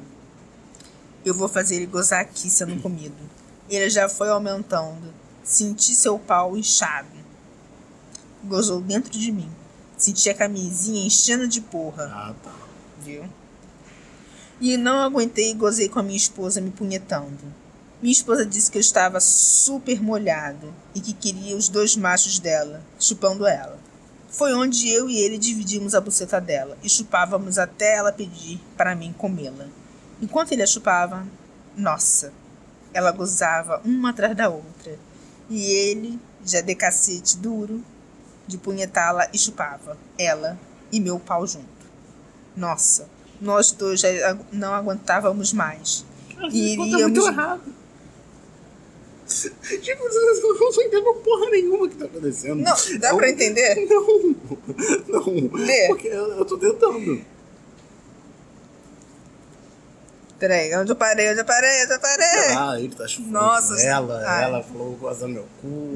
Eu 1.26 1.34
vou 1.34 1.48
fazer 1.48 1.76
ele 1.76 1.86
gozar 1.86 2.22
aqui 2.22 2.50
sendo 2.50 2.82
comido. 2.82 3.16
Ele 3.70 3.90
já 3.90 4.10
foi 4.10 4.30
aumentando. 4.30 5.14
Senti 5.44 5.96
seu 5.96 6.20
pau 6.20 6.58
inchado. 6.58 7.08
Gozou 8.44 8.82
dentro 8.82 9.12
de 9.12 9.32
mim. 9.32 9.50
Senti 10.04 10.30
a 10.30 10.34
camisinha 10.34 11.08
enchendo 11.08 11.48
de 11.48 11.62
porra. 11.62 12.12
Ah, 12.14 12.36
tá. 12.44 12.54
viu? 13.00 13.24
E 14.60 14.76
não 14.76 14.98
aguentei 14.98 15.52
e 15.52 15.54
gozei 15.54 15.88
com 15.88 15.98
a 15.98 16.04
minha 16.04 16.18
esposa 16.18 16.60
me 16.60 16.72
punhetando. 16.72 17.40
Minha 18.02 18.12
esposa 18.12 18.46
disse 18.46 18.70
que 18.70 18.78
eu 18.78 18.82
estava 18.82 19.22
super 19.22 20.04
molhado 20.04 20.74
e 20.94 21.00
que 21.00 21.14
queria 21.14 21.56
os 21.56 21.70
dois 21.70 21.96
machos 21.96 22.38
dela, 22.38 22.84
chupando 23.00 23.48
ela. 23.48 23.80
Foi 24.28 24.54
onde 24.54 24.90
eu 24.90 25.10
e 25.10 25.18
ele 25.20 25.38
dividimos 25.38 25.96
a 25.96 26.02
buceta 26.02 26.42
dela 26.42 26.78
e 26.84 26.90
chupávamos 26.90 27.58
até 27.58 27.96
ela 27.96 28.12
pedir 28.12 28.60
para 28.76 28.96
mim 28.96 29.16
comê-la. 29.18 29.68
Enquanto 30.22 30.52
ele 30.52 30.64
a 30.64 30.68
chupava, 30.68 31.26
nossa, 31.78 32.34
ela 32.94 33.14
gozava 33.14 33.82
uma 33.86 34.10
atrás 34.10 34.36
da 34.36 34.50
outra. 34.50 35.00
E 35.50 35.64
ele, 35.64 36.20
já 36.46 36.60
de 36.60 36.76
cacete 36.76 37.38
duro, 37.38 37.82
de 38.54 38.58
punhetá-la 38.60 39.28
e 39.34 39.38
chupava 39.38 39.98
ela 40.18 40.58
e 40.92 41.00
meu 41.00 41.20
pau 41.20 41.46
junto. 41.48 41.66
Nossa, 42.56 43.10
nós 43.42 43.72
dois 43.72 44.00
já 44.00 44.10
não 44.52 44.74
aguentávamos 44.74 45.52
mais. 45.54 46.06
E 46.52 46.76
Pô, 46.78 46.84
tá 46.84 46.90
iríamos. 46.90 47.02
muito 47.02 47.28
errado. 47.28 47.62
Tipo, 49.82 50.04
eu 50.04 50.44
não 50.44 50.58
tô 50.60 50.82
entendendo 50.82 51.14
porra 51.24 51.50
nenhuma 51.50 51.90
que 51.90 51.96
tá 51.96 52.06
acontecendo. 52.06 52.58
Não, 52.62 52.76
dá 53.00 53.14
um- 53.14 53.18
pra 53.18 53.30
entender? 53.30 53.76
Não, 53.88 55.26
não. 55.26 55.54
Lê. 55.54 55.88
Porque 55.88 56.08
eu, 56.08 56.46
tô 56.46 56.58
tentando. 56.58 57.22
Peraí, 60.38 60.76
onde 60.76 60.92
eu 60.92 60.96
parei, 60.96 61.32
onde 61.32 61.40
eu 61.40 61.46
parei, 61.46 61.84
onde 61.86 61.94
eu 61.94 62.00
parei? 62.00 62.56
Ah, 62.58 62.76
ele 62.78 62.94
tá 62.94 63.08
chupando 63.08 63.32
Nossa, 63.32 63.82
ela, 63.82 64.22
ai. 64.28 64.44
ela 64.44 64.62
falou 64.62 64.92
goza 64.98 65.26
meu 65.28 65.48
cu. 65.62 65.94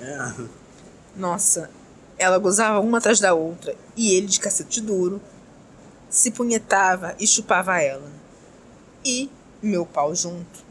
É. 0.00 0.34
Nossa, 1.16 1.70
ela 2.18 2.38
gozava 2.38 2.80
uma 2.80 2.98
atrás 2.98 3.20
da 3.20 3.34
outra 3.34 3.74
e 3.96 4.14
ele, 4.14 4.26
de 4.26 4.40
cacete 4.40 4.80
duro, 4.80 5.20
se 6.08 6.30
punhetava 6.30 7.14
e 7.18 7.26
chupava 7.26 7.80
ela. 7.80 8.10
E 9.04 9.30
meu 9.62 9.84
pau 9.84 10.14
junto. 10.14 10.64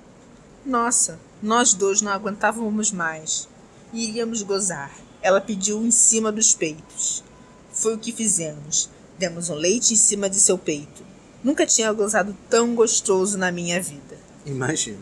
Nossa, 0.66 1.20
nós 1.42 1.74
dois 1.74 2.02
não 2.02 2.12
aguentávamos 2.12 2.92
mais. 2.92 3.48
E 3.92 4.08
iríamos 4.08 4.42
gozar. 4.44 4.92
Ela 5.22 5.42
pediu 5.42 5.84
em 5.84 5.92
cima 5.92 6.32
dos 6.32 6.54
peitos. 6.54 7.24
Foi 7.72 7.96
o 7.96 7.98
que 7.98 8.12
fizemos. 8.12 8.90
Demos 9.18 9.50
um 9.50 9.56
leite 9.56 9.94
em 9.94 9.98
cima 9.98 10.30
de 10.30 10.40
seu 10.40 10.58
peito. 10.58 11.04
Nunca 11.44 11.66
tinha 11.66 11.92
gozado 11.92 12.36
tão 12.50 12.76
gostoso 12.76 13.38
na 13.38 13.52
minha 13.52 13.82
vida. 13.82 14.18
Imagina. 14.46 15.00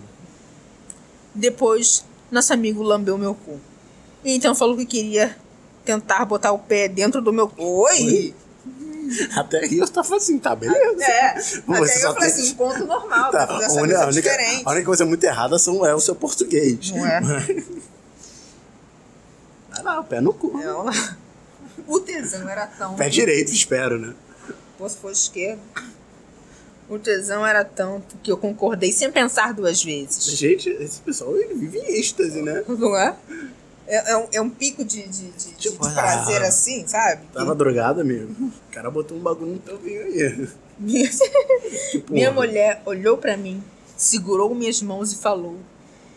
Depois, 1.36 2.06
nosso 2.32 2.54
amigo 2.54 2.82
lambeu 2.82 3.18
meu 3.18 3.36
cu. 3.36 3.60
E 4.24 4.36
então 4.36 4.54
falou 4.56 4.76
que 4.78 4.86
queria 4.86 5.36
tentar 5.86 6.26
botar 6.26 6.52
o 6.52 6.60
pé 6.60 6.88
dentro 6.88 7.22
do 7.22 7.32
meu. 7.34 7.52
Oi? 7.58 8.34
Até 9.36 9.60
aí 9.66 9.78
eu 9.80 9.88
tava 9.88 10.18
assim, 10.18 10.38
tá, 10.38 10.56
beleza. 10.56 11.04
É, 11.04 11.40
Você 11.40 11.58
até 11.66 11.74
aí 11.74 12.02
eu 12.04 12.14
falei 12.14 12.32
tem- 12.32 12.42
assim, 12.44 12.54
ponto 12.56 12.86
normal, 12.86 13.32
Tá, 13.32 13.48
tá, 13.48 13.56
a, 13.68 13.72
única, 13.74 14.04
é 14.04 14.10
diferente. 14.12 14.62
a 14.66 14.70
única 14.72 14.86
coisa 14.86 15.06
muito 15.06 15.24
errada 15.24 15.58
são, 15.58 15.84
é 15.86 15.96
o 15.96 16.00
seu 16.00 16.14
português. 16.14 16.92
Não 16.92 17.06
é? 17.08 17.20
Vai 19.72 19.84
lá, 19.84 20.00
o 20.00 20.04
pé 20.04 20.22
no 20.22 20.34
cu. 20.34 20.56
Não. 20.58 20.86
O 21.88 22.00
tesão 22.00 22.48
era 22.48 22.68
tão... 22.68 22.96
Pé 22.96 23.10
direito, 23.10 23.52
espero, 23.52 23.98
né? 23.98 24.14
Pô, 24.78 24.88
se 24.88 24.98
fosse 24.98 25.22
esquerdo. 25.24 25.60
O 26.88 26.98
tesão 27.00 27.46
era 27.46 27.64
tanto 27.64 28.16
que 28.22 28.32
eu 28.32 28.38
concordei 28.38 28.92
sem 28.92 29.12
pensar 29.12 29.54
duas 29.54 29.84
vezes. 29.84 30.24
Gente, 30.26 30.70
esse 30.70 31.00
pessoal 31.02 31.36
ele 31.38 31.54
vive 31.56 31.78
em 31.80 32.00
êxtase, 32.00 32.42
né? 32.42 32.64
Não 32.68 32.96
é? 32.98 33.16
É, 33.90 34.12
é 34.12 34.18
um, 34.18 34.28
é 34.34 34.40
um 34.42 34.50
pico 34.52 34.86
de, 34.86 35.02
de, 35.08 35.32
de- 35.32 35.52
Tipo, 35.54 35.88
de 35.88 35.94
prazer 35.96 36.44
ah. 36.44 36.48
assim, 36.48 36.86
sabe? 36.86 37.26
Tava 37.34 37.56
drogado, 37.56 38.02
amigo. 38.02 38.32
O 38.40 38.72
cara 38.72 38.92
botou 38.92 39.18
um 39.18 39.20
bagulho 39.20 39.54
no 39.54 39.60
teu 39.60 39.80
vinho 39.80 40.04
aí. 40.04 40.48
Minha, 40.78 41.10
Tipo, 41.92 42.14
minha 42.14 42.32
mulher 42.32 42.84
olhou 42.86 43.18
pra 43.18 43.36
mim, 43.36 43.64
segurou 43.98 44.54
minhas 44.54 44.80
mãos 44.84 45.12
e 45.12 45.18
falou 45.18 45.58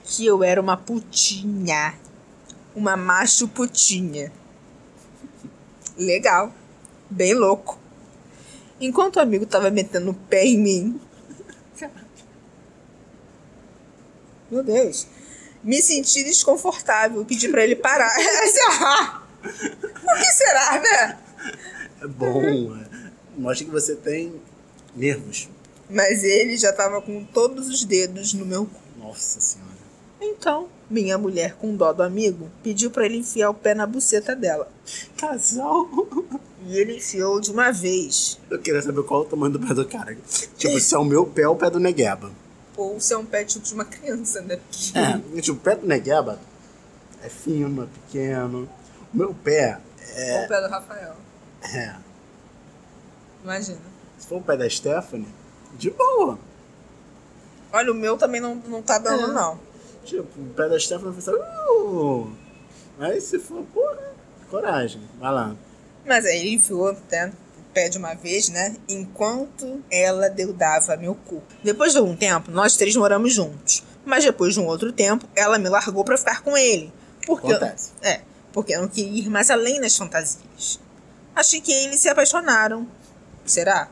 que 0.04 0.26
eu 0.26 0.44
era 0.44 0.60
uma 0.60 0.76
putinha. 0.76 1.94
Uma 2.76 2.94
macho 2.94 3.48
putinha. 3.48 4.30
Legal. 5.96 6.52
Bem 7.08 7.32
louco. 7.32 7.78
Enquanto 8.78 9.16
o 9.16 9.20
amigo 9.20 9.46
tava 9.46 9.70
metendo 9.70 10.10
o 10.10 10.14
pé 10.14 10.44
em 10.44 10.58
mim. 10.58 11.00
Meu 14.50 14.62
Deus. 14.62 15.06
Me 15.62 15.80
senti 15.80 16.24
desconfortável. 16.24 17.24
Pedi 17.24 17.48
pra 17.48 17.62
ele 17.62 17.76
parar. 17.76 18.12
o 19.42 20.18
que 20.18 20.32
será, 20.32 20.80
né? 20.80 21.18
É 22.02 22.06
bom. 22.06 22.76
é. 22.76 22.92
Mostra 23.36 23.64
que 23.64 23.70
você 23.70 23.94
tem 23.94 24.34
nervos. 24.94 25.48
Mas 25.88 26.24
ele 26.24 26.56
já 26.56 26.72
tava 26.72 27.00
com 27.00 27.24
todos 27.24 27.68
os 27.68 27.84
dedos 27.84 28.32
no 28.34 28.44
meu 28.44 28.66
cu. 28.66 28.80
Nossa 28.98 29.40
senhora. 29.40 29.72
Então, 30.20 30.68
minha 30.88 31.18
mulher, 31.18 31.56
com 31.56 31.74
dó 31.74 31.92
do 31.92 32.02
amigo, 32.02 32.50
pediu 32.62 32.90
pra 32.90 33.04
ele 33.06 33.18
enfiar 33.18 33.50
o 33.50 33.54
pé 33.54 33.74
na 33.74 33.86
buceta 33.86 34.36
dela. 34.36 34.70
Casal. 35.16 35.88
E 36.64 36.78
ele 36.78 36.96
enfiou 36.96 37.40
de 37.40 37.50
uma 37.50 37.72
vez. 37.72 38.38
Eu 38.48 38.58
queria 38.60 38.80
saber 38.80 39.02
qual 39.02 39.22
é 39.22 39.26
o 39.26 39.28
tamanho 39.28 39.52
do 39.52 39.60
pé 39.60 39.74
do 39.74 39.84
cara. 39.84 40.16
Tipo, 40.56 40.78
se 40.78 40.94
é 40.94 40.98
o 40.98 41.04
meu 41.04 41.26
pé 41.26 41.48
ou 41.48 41.54
o 41.54 41.58
pé 41.58 41.68
do 41.68 41.80
Negueba. 41.80 42.30
Ou 42.76 42.98
se 43.00 43.12
é 43.12 43.18
um 43.18 43.24
pé 43.26 43.44
tipo 43.44 43.64
de 43.64 43.74
uma 43.74 43.84
criança, 43.84 44.40
né? 44.40 44.58
É, 44.94 45.40
tipo, 45.40 45.58
o 45.58 45.60
pé 45.60 45.76
do 45.76 45.86
Negueba 45.86 46.38
é 47.22 47.28
fino, 47.28 47.82
é 47.84 47.86
pequeno. 47.86 48.68
O 49.12 49.16
meu 49.16 49.34
pé 49.34 49.78
Ou 50.38 50.44
o 50.44 50.48
pé 50.48 50.60
do 50.60 50.68
Rafael. 50.68 51.14
é. 51.62 51.94
Imagina. 53.44 53.78
Se 54.18 54.26
for 54.26 54.36
o 54.38 54.42
pé 54.42 54.56
da 54.56 54.68
Stephanie, 54.70 55.26
de 55.76 55.90
boa. 55.90 56.38
Olha, 57.72 57.90
o 57.92 57.94
meu 57.94 58.16
também 58.16 58.40
não, 58.40 58.54
não 58.54 58.80
tá 58.82 58.98
dando, 58.98 59.24
É. 59.30 59.34
não. 59.34 59.58
Tipo, 60.04 60.40
o 60.40 60.50
pé 60.54 60.68
da 60.68 60.78
Stephanie 60.78 61.12
vai 61.12 61.14
pensar, 61.14 61.32
uh! 61.34 62.30
Mas 62.98 63.24
se 63.24 63.38
for, 63.38 63.62
porra, 63.74 64.12
coragem, 64.50 65.00
vai 65.18 65.32
lá. 65.32 65.56
Mas 66.06 66.24
aí 66.24 66.38
ele 66.40 66.54
enfiou 66.54 66.88
até 66.88 67.32
o 67.51 67.51
pé 67.72 67.88
de 67.88 67.98
uma 67.98 68.14
vez, 68.14 68.48
né? 68.48 68.76
Enquanto 68.88 69.82
ela 69.90 70.28
deudava 70.28 70.96
meu 70.96 71.14
cu. 71.14 71.42
Depois 71.62 71.92
de 71.92 71.98
algum 71.98 72.16
tempo, 72.16 72.50
nós 72.50 72.76
três 72.76 72.94
moramos 72.96 73.32
juntos. 73.32 73.82
Mas 74.04 74.24
depois 74.24 74.54
de 74.54 74.60
um 74.60 74.66
outro 74.66 74.92
tempo, 74.92 75.26
ela 75.34 75.58
me 75.58 75.68
largou 75.68 76.04
pra 76.04 76.18
ficar 76.18 76.42
com 76.42 76.56
ele. 76.56 76.92
Porque 77.24 77.52
Acontece. 77.52 77.92
É, 78.02 78.20
porque 78.52 78.76
não 78.76 78.88
queria 78.88 79.22
ir 79.22 79.30
mais 79.30 79.50
além 79.50 79.80
nas 79.80 79.96
fantasias. 79.96 80.80
Achei 81.34 81.60
que 81.60 81.72
eles 81.72 82.00
se 82.00 82.08
apaixonaram. 82.08 82.86
Será? 83.44 83.88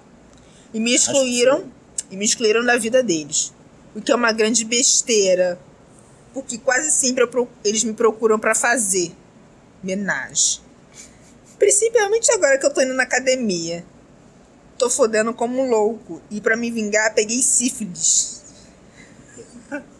E 0.73 0.79
me 0.79 0.95
excluíram 0.95 1.65
e 2.11 2.17
me 2.17 2.25
excluíram 2.25 2.65
da 2.65 2.77
vida 2.77 3.03
deles. 3.03 3.53
O 3.95 4.01
que 4.01 4.13
é 4.13 4.15
uma 4.15 4.33
grande 4.33 4.65
besteira, 4.65 5.59
porque 6.33 6.59
quase 6.59 6.91
sempre 6.91 7.25
eu 7.25 7.49
eles 7.65 7.83
me 7.83 7.93
procuram 7.93 8.39
pra 8.39 8.55
fazer 8.55 9.13
menagem. 9.83 10.61
Principalmente 11.61 12.33
agora 12.33 12.57
que 12.57 12.65
eu 12.65 12.73
tô 12.73 12.81
indo 12.81 12.95
na 12.95 13.03
academia. 13.03 13.85
Tô 14.79 14.89
fodendo 14.89 15.35
como 15.35 15.61
um 15.61 15.69
louco. 15.69 16.23
E 16.31 16.41
pra 16.41 16.57
me 16.57 16.71
vingar, 16.71 17.15
peguei 17.15 17.43
sífilis. 17.43 18.41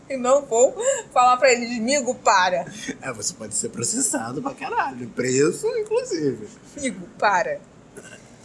E 0.09 0.17
não 0.17 0.45
vou 0.47 0.75
falar 1.13 1.37
pra 1.37 1.53
eles, 1.53 1.79
amigo, 1.79 2.15
para. 2.15 2.65
É, 3.03 3.13
você 3.13 3.35
pode 3.35 3.55
ser 3.55 3.69
processado 3.69 4.43
pra 4.43 4.55
caralho. 4.55 5.09
Preso, 5.11 5.69
inclusive. 5.77 6.49
Amigo, 6.79 7.07
para. 7.19 7.61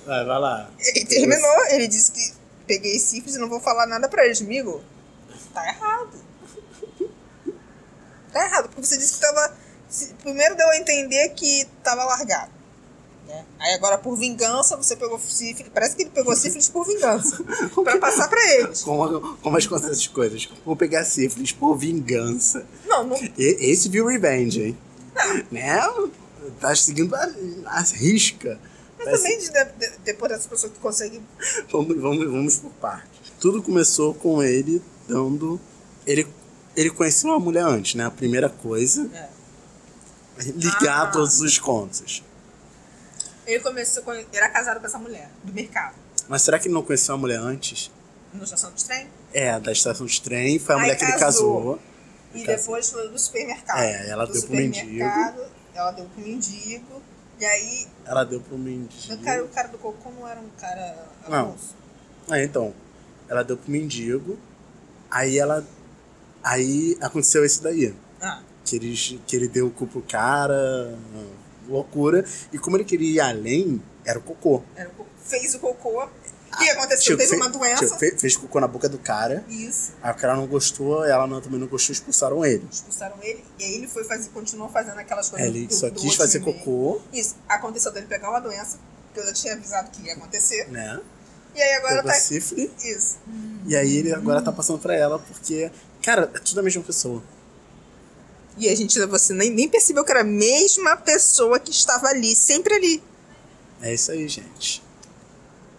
Vai, 0.05 0.26
vai 0.26 0.39
lá. 0.39 0.70
Ele 0.78 1.05
terminou, 1.05 1.66
ele 1.70 1.88
disse 1.88 2.11
que 2.11 2.34
peguei 2.68 2.99
sífilis 2.99 3.36
e 3.36 3.39
não 3.39 3.47
vou 3.47 3.61
falar 3.61 3.88
nada 3.88 4.09
pra 4.09 4.26
eles, 4.26 4.41
amigo. 4.41 4.84
Tá 5.53 5.66
errado. 5.68 6.20
Tá 8.34 8.45
errado, 8.45 8.70
porque 8.70 8.86
você 8.86 8.97
disse 8.97 9.13
que 9.13 9.22
tava. 9.22 9.57
Primeiro 10.22 10.55
deu 10.55 10.70
a 10.70 10.78
entender 10.78 11.30
que 11.30 11.66
tava 11.82 12.03
largado. 12.03 12.55
Né? 13.36 13.46
Aí 13.60 13.74
agora, 13.74 13.98
por 13.98 14.16
vingança, 14.18 14.76
você 14.78 14.96
pegou 14.96 15.20
sífilis. 15.20 15.72
Parece 15.74 15.96
que 15.96 16.04
ele 16.04 16.12
pegou 16.12 16.36
sífilis 16.36 16.70
por 16.70 16.86
vingança. 16.86 17.44
pra 17.84 17.98
passar 17.98 18.28
pra 18.30 18.42
eles. 18.56 18.82
Como, 18.84 19.38
como 19.38 19.58
as 19.58 19.66
coisas 19.68 19.92
essas 19.92 20.08
coisas. 20.08 20.48
Vou 20.66 20.76
pegar 20.76 21.04
sífilis 21.06 21.52
por 21.52 21.76
vingança. 21.76 22.66
Não, 22.86 23.04
não. 23.06 23.18
Esse 23.38 23.90
viu 23.90 24.06
Revenge, 24.08 24.62
hein? 24.62 24.78
Né? 25.52 25.80
Tá 26.60 26.76
seguindo 26.76 27.16
a, 27.16 27.30
a 27.66 27.82
risca. 27.82 28.60
Mas 28.98 29.06
Vai 29.08 29.16
também 29.18 29.40
de, 29.40 29.50
de- 29.52 29.98
depois 30.04 30.32
dessa 30.32 30.48
pessoa 30.48 30.72
que 30.72 30.80
consegue. 30.80 31.22
Vamos, 31.72 32.00
vamos, 32.00 32.26
vamos 32.26 32.56
por 32.58 32.72
partes. 32.74 33.10
Tudo 33.40 33.62
começou 33.62 34.14
com 34.14 34.42
ele 34.44 34.82
dando. 35.08 35.60
Ele, 36.08 36.26
ele 36.76 36.90
conheceu 36.90 37.30
uma 37.32 37.40
mulher 37.40 37.64
antes, 37.64 37.96
né? 37.96 38.06
A 38.06 38.12
primeira 38.12 38.48
coisa, 38.50 39.10
É. 39.14 39.30
ligar 40.56 41.08
Ah. 41.08 41.12
todos 41.12 41.42
os 41.42 41.58
contos. 41.60 42.24
Ele 43.46 43.60
começou 43.62 44.04
com. 44.04 44.12
Era 44.12 44.50
casado 44.50 44.80
com 44.80 44.86
essa 44.86 44.98
mulher, 44.98 45.30
do 45.43 45.54
mercado. 45.54 45.96
Mas 46.28 46.41
será 46.41 46.58
que 46.60 46.68
ele 46.68 46.74
não 46.74 46.82
conheceu 46.84 47.16
a 47.16 47.18
mulher 47.18 47.39
antes? 47.39 47.91
No 48.34 48.43
estação 48.43 48.72
de 48.74 48.84
trem. 48.84 49.08
É, 49.34 49.60
da 49.60 49.72
estação 49.72 50.06
de 50.06 50.22
trem, 50.22 50.58
foi 50.60 50.76
a 50.76 50.78
Aí 50.78 50.82
mulher 50.84 50.98
que 50.98 51.04
ele 51.04 51.14
casou. 51.14 51.80
E 52.34 52.43
Casou. 52.43 52.56
depois 52.58 52.89
foi 52.91 53.10
do 53.10 53.18
supermercado. 53.20 53.80
É, 53.80 54.10
ela 54.10 54.26
do 54.26 54.34
deu 54.34 54.41
pro 54.43 54.52
mendigo. 54.56 54.86
supermercado, 54.88 55.41
Ela 55.74 55.91
deu 55.91 56.06
pro 56.06 56.22
mendigo. 56.24 57.02
E 57.39 57.46
aí, 57.46 57.88
Ela 58.06 58.24
deu 58.24 58.39
pro 58.41 58.58
mendigo. 58.58 59.14
o 59.14 59.18
cara, 59.24 59.43
o 59.43 59.48
cara 59.50 59.68
do 59.68 59.78
cocô 59.78 60.10
não 60.12 60.28
era 60.28 60.39
um 60.39 60.50
cara 60.60 61.06
Não. 61.30 61.56
Ah, 62.30 62.41
então. 62.41 62.74
Ela 63.30 63.43
deu 63.43 63.56
pro 63.58 63.70
mendigo. 63.72 64.38
Aí 65.12 65.38
ela. 65.38 65.66
Aí 66.43 66.98
aconteceu 67.02 67.43
esse 67.46 67.62
daí. 67.62 67.93
Ah, 68.22 68.41
Que 68.64 68.76
ele, 68.78 68.96
que 69.28 69.36
ele 69.36 69.48
deu 69.48 69.68
o 69.68 69.72
cu 69.72 69.86
pro 69.88 70.02
cara. 70.02 70.98
Loucura. 71.68 72.26
E 72.53 72.57
como 72.57 72.78
ele 72.78 72.84
queria 72.86 73.09
ir 73.16 73.20
além, 73.20 73.82
era 74.05 74.20
o 74.20 74.22
cocô. 74.22 74.61
era 74.76 74.89
o 74.89 74.91
cocô. 74.93 75.09
Fez 75.24 75.55
o 75.55 75.59
cocô. 75.59 76.03
O 76.05 76.57
que 76.57 76.70
aconteceu? 76.70 77.18
Tipo, 77.18 77.30
Teve 77.30 77.36
uma 77.36 77.49
doença. 77.49 77.84
tipo, 77.86 77.99
fe- 77.99 78.16
fez 78.18 78.38
cocô 78.38 78.59
na 78.61 78.68
boca 78.68 78.88
do 78.88 78.97
cara. 78.97 79.43
Isso. 79.49 79.91
Aí 80.01 80.11
o 80.11 80.16
cara 80.16 80.36
não 80.38 80.47
gostou, 80.47 81.03
ela 81.03 81.28
não, 81.28 81.41
também 81.41 81.59
não 81.59 81.68
gostou, 81.68 81.91
expulsaram 81.91 82.45
ele. 82.45 82.66
Expulsaram 82.72 83.18
ele. 83.22 83.43
E 83.59 83.63
aí 83.66 83.74
ele 83.76 83.88
foi 83.88 84.05
fazer, 84.05 84.30
continuou 84.30 84.70
fazendo 84.70 84.97
aquelas 84.97 85.28
coisas 85.30 85.45
Ele 85.47 85.68
do- 85.68 85.74
só 85.74 85.89
do 85.89 85.99
quis 85.99 86.16
fazer 86.16 86.39
cocô, 86.39 87.01
Isso. 87.11 87.36
Aconteceu 87.49 87.91
dele 87.91 88.05
pegar 88.05 88.30
uma 88.30 88.39
doença. 88.39 88.78
Que 89.13 89.20
eu 89.20 89.26
já 89.26 89.34
tinha 89.34 89.53
avisado 89.53 89.89
que 89.91 90.01
ia 90.05 90.13
acontecer. 90.13 90.70
né? 90.72 91.01
E 91.53 91.61
aí 91.61 91.74
agora 91.74 91.95
Pegou 91.97 92.11
tá. 92.11 92.18
sífilis. 92.18 92.70
Isso. 92.84 93.18
E 93.66 93.76
aí 93.76 93.97
ele 93.97 94.13
agora 94.13 94.41
tá 94.41 94.51
passando 94.51 94.78
pra 94.80 94.93
ela, 94.95 95.20
porque, 95.20 95.72
cara, 96.03 96.30
é 96.34 96.39
tudo 96.39 96.59
a 96.59 96.63
mesma 96.63 96.84
pessoa. 96.84 97.22
E 98.58 98.70
a 98.70 98.76
gente, 98.76 98.97
você 99.08 99.34
nem, 99.34 99.49
nem 99.49 99.68
percebeu 99.68 100.03
que 100.03 100.12
era 100.12 100.22
a 100.22 100.24
mesma 100.24 100.95
pessoa 100.95 101.60
que 101.60 101.72
estava 101.72 102.08
ali, 102.08 102.36
sempre 102.36 102.74
ali. 102.74 103.03
É 103.82 103.93
isso 103.93 104.12
aí, 104.12 104.28
gente. 104.28 104.82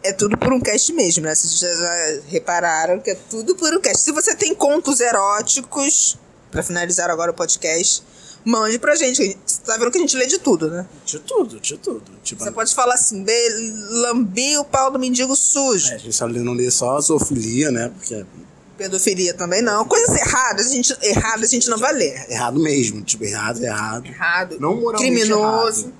É 0.02 0.12
tudo 0.12 0.36
por 0.36 0.52
um 0.52 0.60
cast 0.60 0.92
mesmo, 0.92 1.24
né? 1.24 1.34
Vocês 1.34 1.58
já, 1.58 1.74
já 1.74 2.20
repararam 2.28 3.00
que 3.00 3.10
é 3.10 3.14
tudo 3.14 3.56
por 3.56 3.72
um 3.74 3.80
cast. 3.80 4.02
Se 4.02 4.12
você 4.12 4.34
tem 4.36 4.54
contos 4.54 5.00
eróticos, 5.00 6.18
pra 6.50 6.62
finalizar 6.62 7.10
agora 7.10 7.30
o 7.30 7.34
podcast, 7.34 8.02
mande 8.44 8.78
pra 8.78 8.94
gente. 8.94 9.36
Você 9.44 9.60
tá 9.62 9.76
vendo 9.78 9.90
que 9.90 9.98
a 9.98 10.00
gente 10.02 10.16
lê 10.16 10.26
de 10.26 10.38
tudo, 10.38 10.70
né? 10.70 10.86
De 11.04 11.18
tudo, 11.18 11.58
de 11.58 11.76
tudo. 11.78 12.04
Tipo, 12.22 12.44
Você 12.44 12.50
pode 12.52 12.74
falar 12.74 12.94
assim, 12.94 13.24
"Be- 13.24 13.48
lambi 14.02 14.56
o 14.58 14.64
pau 14.64 14.90
do 14.90 14.98
mendigo 14.98 15.34
sujo. 15.34 15.90
é, 15.90 15.94
a 15.94 15.98
gente 15.98 16.22
não 16.44 16.52
lê 16.52 16.70
só 16.70 16.96
a 16.98 17.00
zoofilia, 17.00 17.70
né? 17.72 17.88
Porque 17.88 18.24
Pedofilia 18.76 19.34
também 19.34 19.62
não. 19.62 19.84
Coisas 19.84 20.14
erradas, 20.16 20.66
a 20.66 20.70
gente, 20.70 20.96
erradas 21.02 21.44
a 21.44 21.52
gente 21.52 21.68
não 21.68 21.78
vai 21.78 21.92
ler. 21.92 22.14
é 22.28 22.34
errado 22.34 22.60
mesmo. 22.60 23.02
Tipo, 23.02 23.24
errado 23.24 23.62
é 23.64 23.66
errado. 23.66 24.06
Errado. 24.06 24.56
Não 24.60 24.76
moralmente 24.76 25.14
Criminoso. 25.14 25.82
errado. 25.82 25.94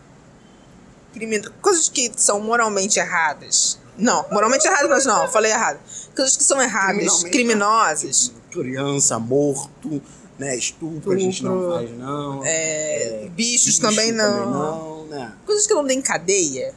Crimino... 1.15 1.51
Coisas 1.63 1.89
que 1.89 2.13
são 2.17 2.41
moralmente 2.41 2.99
erradas. 2.99 3.79
Não, 3.99 4.27
moralmente 4.31 4.67
erradas, 4.67 4.89
mas 4.89 5.07
não, 5.07 5.27
falei 5.29 5.51
errado. 5.51 5.79
Coisas 6.15 6.37
que 6.37 6.45
são 6.45 6.61
erradas, 6.61 7.25
criminosas. 7.25 8.33
Criança, 8.51 9.19
morto, 9.19 10.03
né? 10.39 10.55
Estupro, 10.57 11.13
a 11.13 11.19
gente 11.19 11.43
não 11.43 11.73
faz, 11.73 11.91
não. 11.93 12.43
É, 12.45 13.29
bichos 13.35 13.67
Bicho 13.67 13.81
também 13.81 14.13
não. 14.13 14.51
não, 14.51 15.07
né? 15.07 15.33
Coisas 15.47 15.67
que 15.67 15.75
não 15.75 15.87
tem 15.87 16.03
cadeia. 16.03 16.75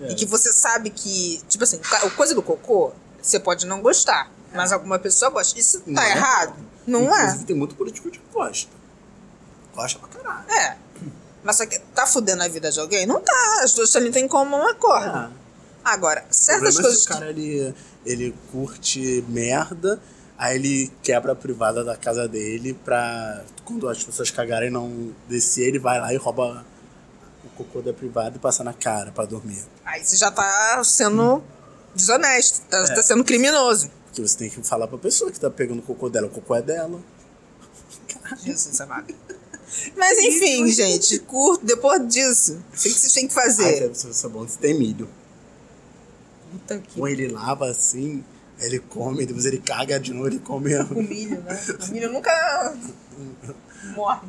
É. 0.00 0.10
E 0.10 0.14
que 0.14 0.26
você 0.26 0.52
sabe 0.52 0.90
que, 0.90 1.40
tipo 1.48 1.64
assim, 1.64 1.80
coisa 2.16 2.34
do 2.34 2.42
cocô, 2.42 2.92
você 3.22 3.38
pode 3.38 3.66
não 3.66 3.80
gostar. 3.80 4.30
Mas 4.56 4.72
alguma 4.72 4.98
pessoa 4.98 5.30
gosta. 5.30 5.58
Isso 5.58 5.80
tá 5.80 5.84
Não 5.90 6.02
é. 6.02 6.10
errado? 6.10 6.54
Não 6.86 7.02
Inclusive, 7.04 7.42
é? 7.42 7.46
tem 7.46 7.56
muito 7.56 7.74
político 7.74 8.10
que 8.10 8.20
gosta. 8.32 8.70
Gosta 9.74 9.98
pra 9.98 10.08
caralho. 10.08 10.50
É. 10.50 10.76
Mas 11.42 11.56
só 11.56 11.66
que 11.66 11.78
tá 11.94 12.06
fudendo 12.06 12.42
a 12.42 12.48
vida 12.48 12.70
de 12.70 12.80
alguém? 12.80 13.06
Não 13.06 13.20
tá. 13.20 13.60
As 13.62 13.72
duas 13.72 13.94
ali 13.96 14.10
tem 14.10 14.26
como 14.26 14.56
um 14.56 14.66
acordo. 14.68 15.06
Ah. 15.16 15.30
Agora, 15.84 16.24
O 16.28 16.34
certas 16.34 16.76
é 16.78 16.82
coisas. 16.82 17.02
se 17.02 17.06
o 17.06 17.08
cara 17.12 17.30
ele, 17.30 17.74
ele 18.04 18.34
curte 18.50 19.24
merda, 19.28 20.00
aí 20.36 20.56
ele 20.56 20.92
quebra 21.02 21.32
a 21.32 21.36
privada 21.36 21.84
da 21.84 21.96
casa 21.96 22.26
dele 22.26 22.74
pra 22.84 23.44
quando 23.64 23.88
as 23.88 24.02
pessoas 24.02 24.30
cagarem 24.30 24.70
não 24.70 25.12
descer, 25.28 25.68
ele 25.68 25.78
vai 25.78 26.00
lá 26.00 26.12
e 26.12 26.16
rouba 26.16 26.64
o 27.44 27.48
cocô 27.50 27.80
da 27.80 27.92
privada 27.92 28.34
e 28.36 28.38
passa 28.40 28.64
na 28.64 28.72
cara 28.72 29.12
pra 29.12 29.24
dormir. 29.24 29.54
que- 29.56 29.68
Aí 29.84 30.04
você 30.04 30.16
já 30.16 30.30
tá 30.32 30.82
sendo 30.82 31.40
desonesto. 31.94 32.62
Tá, 32.68 32.78
É. 32.78 32.94
tá 32.94 33.02
sendo 33.02 33.22
criminoso. 33.22 33.88
Porque 34.16 34.26
você 34.26 34.38
tem 34.38 34.48
que 34.48 34.62
falar 34.62 34.88
pra 34.88 34.96
pessoa 34.96 35.30
que 35.30 35.38
tá 35.38 35.50
pegando 35.50 35.80
o 35.80 35.82
cocô 35.82 36.08
dela, 36.08 36.26
o 36.26 36.30
cocô 36.30 36.54
é 36.54 36.62
dela. 36.62 36.98
Jesus 38.42 38.80
amado. 38.80 39.14
Mas 39.94 40.18
enfim, 40.18 40.66
gente, 40.68 41.18
curto. 41.18 41.66
Depois 41.66 42.08
disso, 42.08 42.54
o 42.70 42.72
que 42.72 42.88
vocês 42.88 43.12
têm 43.12 43.28
que 43.28 43.34
fazer? 43.34 43.80
deve 43.80 43.94
ser 43.94 44.28
bom 44.28 44.48
se 44.48 44.56
tem 44.56 44.72
milho. 44.72 45.06
Puta 46.50 46.78
que 46.78 46.98
Ou 46.98 47.06
ele 47.06 47.28
lava 47.28 47.68
assim, 47.68 48.24
ele 48.58 48.78
come, 48.78 49.26
depois 49.26 49.44
ele 49.44 49.58
caga 49.58 50.00
de 50.00 50.14
novo, 50.14 50.28
ele 50.28 50.38
come. 50.38 50.74
O 50.74 51.02
milho, 51.02 51.42
né? 51.42 51.60
O 51.86 51.92
milho 51.92 52.08
nunca 52.10 52.74
morre. 53.94 54.26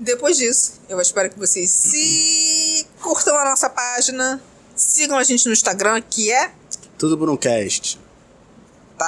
Depois 0.00 0.36
disso, 0.36 0.80
eu 0.88 1.00
espero 1.00 1.30
que 1.30 1.38
vocês 1.38 1.70
se 1.70 2.88
curtam 3.00 3.38
a 3.38 3.44
nossa 3.44 3.70
página, 3.70 4.42
sigam 4.74 5.16
a 5.16 5.22
gente 5.22 5.46
no 5.46 5.52
Instagram, 5.52 6.02
que 6.02 6.32
é 6.32 6.52
Tudo 6.98 7.16
por 7.16 7.30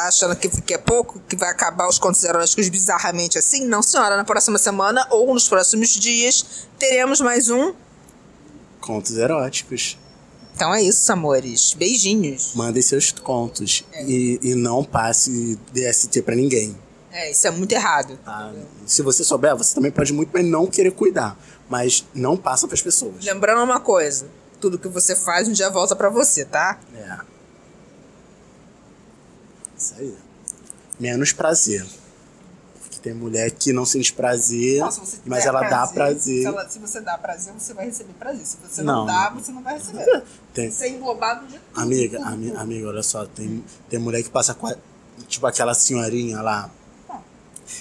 achando 0.02 0.36
que, 0.36 0.48
que 0.48 0.74
é 0.74 0.78
pouco, 0.78 1.20
que 1.28 1.36
vai 1.36 1.50
acabar 1.50 1.88
os 1.88 1.98
contos 1.98 2.22
eróticos 2.24 2.68
bizarramente 2.68 3.38
assim? 3.38 3.64
Não, 3.66 3.82
senhora. 3.82 4.16
Na 4.16 4.24
próxima 4.24 4.58
semana 4.58 5.06
ou 5.10 5.32
nos 5.32 5.48
próximos 5.48 5.90
dias 5.90 6.66
teremos 6.78 7.20
mais 7.20 7.48
um. 7.50 7.74
Contos 8.80 9.16
eróticos. 9.16 9.98
Então 10.54 10.72
é 10.74 10.82
isso, 10.82 11.10
amores. 11.12 11.74
Beijinhos. 11.74 12.52
Mandem 12.54 12.82
seus 12.82 13.10
contos. 13.12 13.84
É. 13.92 14.04
E, 14.04 14.38
e 14.42 14.54
não 14.54 14.84
passe 14.84 15.58
DST 15.72 16.22
pra 16.22 16.34
ninguém. 16.34 16.76
É, 17.10 17.30
isso 17.30 17.46
é 17.46 17.50
muito 17.50 17.72
errado. 17.72 18.18
tá? 18.24 18.52
Se 18.86 19.00
você 19.02 19.22
souber, 19.24 19.56
você 19.56 19.74
também 19.74 19.90
pode 19.90 20.12
muito 20.12 20.30
bem 20.30 20.42
não 20.42 20.66
querer 20.66 20.90
cuidar. 20.92 21.38
Mas 21.68 22.04
não 22.14 22.36
passa 22.36 22.68
pras 22.68 22.82
pessoas. 22.82 23.24
Lembrando 23.24 23.62
uma 23.62 23.80
coisa: 23.80 24.26
tudo 24.60 24.78
que 24.78 24.88
você 24.88 25.16
faz 25.16 25.48
um 25.48 25.52
dia 25.52 25.70
volta 25.70 25.96
pra 25.96 26.08
você, 26.08 26.44
tá? 26.44 26.78
É. 26.94 27.33
Isso 29.84 29.94
aí. 29.98 30.14
Menos 30.98 31.32
prazer. 31.32 31.84
Porque 32.80 32.98
tem 33.00 33.12
mulher 33.14 33.50
que 33.50 33.72
não 33.72 33.84
sente 33.84 34.12
prazer, 34.12 34.80
Nossa, 34.80 35.02
mas 35.26 35.44
ela 35.44 35.62
dá 35.68 35.86
prazer. 35.86 36.42
Se, 36.42 36.46
ela- 36.46 36.68
se 36.68 36.78
você 36.78 37.00
dá 37.00 37.18
prazer, 37.18 37.52
você 37.54 37.74
vai 37.74 37.86
receber 37.86 38.12
prazer. 38.14 38.46
Se 38.46 38.56
você 38.62 38.82
Não. 38.82 38.98
não, 39.00 39.06
dá, 39.06 39.30
você 39.30 39.52
não 39.52 39.62
vai 39.62 39.74
receber. 39.78 40.22
Tem, 40.52 40.70
Você 40.70 40.84
é 40.84 40.88
englobado 40.90 41.46
de 41.46 41.58
tudo. 41.58 41.80
Amiga, 41.80 42.24
ami- 42.24 42.54
amiga, 42.56 42.88
olha 42.88 43.02
só, 43.02 43.26
tem, 43.26 43.64
tem 43.88 43.98
mulher 43.98 44.22
que 44.22 44.30
passa 44.30 44.54
com 44.54 44.72
tipo 45.28 45.46
aquela 45.46 45.74
senhorinha 45.74 46.40
lá. 46.40 46.70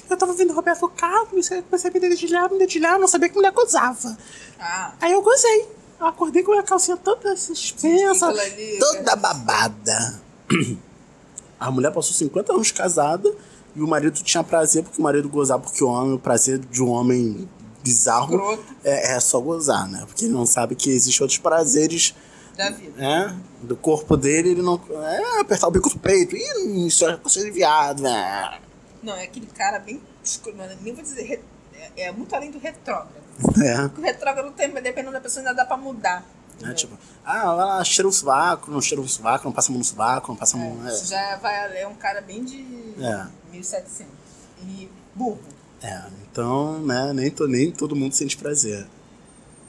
Eu 0.09 0.15
tava 0.17 0.33
vendo 0.33 0.53
Roberto 0.53 0.87
Carlos, 0.89 1.49
comecei 1.49 1.89
a 1.89 1.93
me 1.93 1.99
dedilhar, 1.99 2.49
me 2.51 2.57
dedilhar, 2.57 2.97
não 2.99 3.07
sabia 3.07 3.27
que 3.29 3.35
mulher 3.35 3.51
gozava. 3.51 4.17
Ah, 4.59 4.93
Aí 5.01 5.11
eu 5.11 5.21
gozei. 5.21 5.67
Eu 5.99 6.07
acordei 6.07 6.41
com 6.41 6.57
a 6.57 6.63
calcinha 6.63 6.97
toda 6.97 7.35
suspensa, 7.37 8.27
ali, 8.27 8.79
toda 8.79 9.15
babada. 9.15 10.21
A 11.63 11.71
mulher 11.71 11.91
passou 11.91 12.13
50 12.13 12.53
anos 12.53 12.71
casada 12.71 13.33
e 13.75 13.81
o 13.81 13.87
marido 13.87 14.21
tinha 14.21 14.43
prazer 14.43 14.83
porque 14.83 14.99
o 14.99 15.03
marido 15.03 15.29
gozava, 15.29 15.63
porque 15.63 15.83
o 15.83 15.87
homem, 15.87 16.13
o 16.13 16.19
prazer 16.19 16.59
de 16.59 16.83
um 16.83 16.89
homem 16.89 17.47
bizarro 17.83 18.59
é, 18.83 19.15
é 19.15 19.19
só 19.19 19.39
gozar, 19.39 19.89
né? 19.89 20.03
Porque 20.05 20.25
ele 20.25 20.33
não 20.33 20.45
sabe 20.45 20.75
que 20.75 20.89
existem 20.89 21.23
outros 21.23 21.39
prazeres 21.39 22.13
da 22.57 22.69
vida. 22.69 22.97
né? 22.97 23.39
Do 23.61 23.75
corpo 23.75 24.15
dele, 24.17 24.49
ele 24.49 24.61
não. 24.61 24.79
É 24.91 25.39
apertar 25.39 25.67
o 25.67 25.71
bico 25.71 25.89
do 25.89 25.99
peito. 25.99 26.35
Ih, 26.35 26.87
isso 26.87 27.07
é 27.07 27.15
coisa 27.17 27.41
de 27.43 27.51
viado, 27.51 28.03
né? 28.03 28.59
Não, 29.01 29.13
é 29.15 29.23
aquele 29.23 29.47
cara 29.47 29.79
bem. 29.79 30.01
Nem 30.81 30.93
vou 30.93 31.03
dizer. 31.03 31.43
É, 31.95 32.07
é 32.07 32.11
muito 32.11 32.33
além 32.35 32.51
do 32.51 32.59
retrógrado. 32.59 33.23
É. 33.61 33.87
Porque 33.87 34.01
o 34.01 34.03
retrógrado 34.03 34.51
tem, 34.51 34.69
dependendo 34.69 35.11
da 35.11 35.21
pessoa, 35.21 35.41
ainda 35.41 35.53
dá 35.53 35.65
pra 35.65 35.77
mudar. 35.77 36.25
É 36.67 36.71
entendeu? 36.71 36.75
tipo, 36.75 36.97
ah, 37.25 37.55
vai 37.55 37.65
lá, 37.65 37.83
cheira 37.83 38.07
um 38.07 38.11
sovaco, 38.11 38.71
não 38.71 38.81
cheira 38.81 39.01
um 39.01 39.07
sovaco, 39.07 39.45
não 39.45 39.51
passa 39.51 39.69
a 39.69 39.71
mão 39.71 39.79
no 39.79 39.85
sovaco, 39.85 40.27
não 40.29 40.35
passa 40.37 40.57
a 40.57 40.59
mão. 40.59 40.87
Isso 40.87 41.07
já 41.07 41.37
vai, 41.37 41.81
é 41.81 41.87
um 41.87 41.95
cara 41.95 42.21
bem 42.21 42.43
de 42.43 42.57
É. 42.99 43.27
1700. 43.51 44.11
E 44.63 44.89
burro. 45.13 45.39
É, 45.81 45.87
é, 45.87 46.03
então, 46.31 46.79
né, 46.79 47.11
nem, 47.13 47.29
to, 47.29 47.47
nem 47.47 47.71
todo 47.71 47.95
mundo 47.95 48.13
sente 48.13 48.37
prazer. 48.37 48.87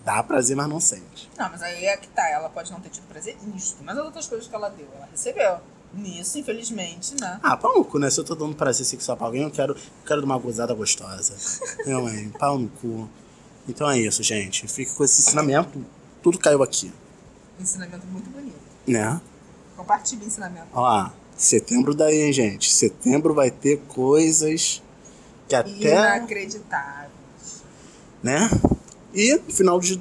Dá 0.05 0.23
prazer, 0.23 0.55
mas 0.55 0.69
não 0.69 0.79
sente. 0.81 1.31
Não, 1.37 1.49
mas 1.51 1.63
aí 1.63 1.87
é 1.87 1.97
que 1.97 2.07
tá. 2.09 2.29
Ela 2.29 2.51
pode 2.51 2.71
não 2.71 2.79
ter 2.79 2.91
tido 2.91 3.05
prazer 3.09 3.37
nisso. 3.43 3.77
Mas 3.83 3.97
as 3.97 4.05
outras 4.05 4.27
coisas 4.27 4.47
que 4.47 4.55
ela 4.55 4.69
deu, 4.69 4.87
ela 4.95 5.09
recebeu. 5.11 5.59
Nisso, 5.95 6.39
infelizmente, 6.39 7.15
né? 7.19 7.39
Ah, 7.43 7.57
pau 7.57 7.75
no 7.75 7.85
cu, 7.85 7.99
né? 7.99 8.11
Se 8.11 8.21
eu 8.21 8.25
tô 8.25 8.35
dando 8.35 8.55
prazer 8.55 8.85
sexual 8.85 9.17
pra 9.17 9.27
alguém, 9.27 9.43
eu 9.43 9.51
quero, 9.51 9.73
eu 9.73 9.81
quero 10.07 10.21
dar 10.21 10.27
uma 10.27 10.39
gozada 10.39 10.75
gostosa. 10.75 11.35
Meu, 11.87 12.07
hein? 12.09 12.33
Pau 12.39 12.59
no 12.59 12.69
cu. 12.69 13.09
Então 13.67 13.91
é 13.91 13.99
isso, 13.99 14.23
gente. 14.23 14.69
Fique 14.69 14.93
com 14.95 15.05
esse 15.05 15.23
ensinamento. 15.23 15.83
Tudo 16.25 16.39
caiu 16.39 16.63
aqui, 16.63 16.91
Ensinamento 17.61 18.07
muito 18.07 18.31
bonito. 18.31 18.57
né? 18.87 19.21
Compartilhe 19.77 20.25
o 20.25 20.27
ensinamento. 20.27 20.67
Ó 20.73 20.81
lá, 20.81 21.13
setembro 21.37 21.95
daí, 21.95 22.23
hein, 22.23 22.33
gente? 22.33 22.73
Setembro 22.73 23.35
vai 23.35 23.51
ter 23.51 23.79
coisas 23.89 24.83
que 25.47 25.55
até, 25.55 25.71
Inacreditável. 25.71 27.11
né? 28.23 28.49
E 29.13 29.35
no 29.37 29.53
final 29.53 29.79
de 29.79 30.01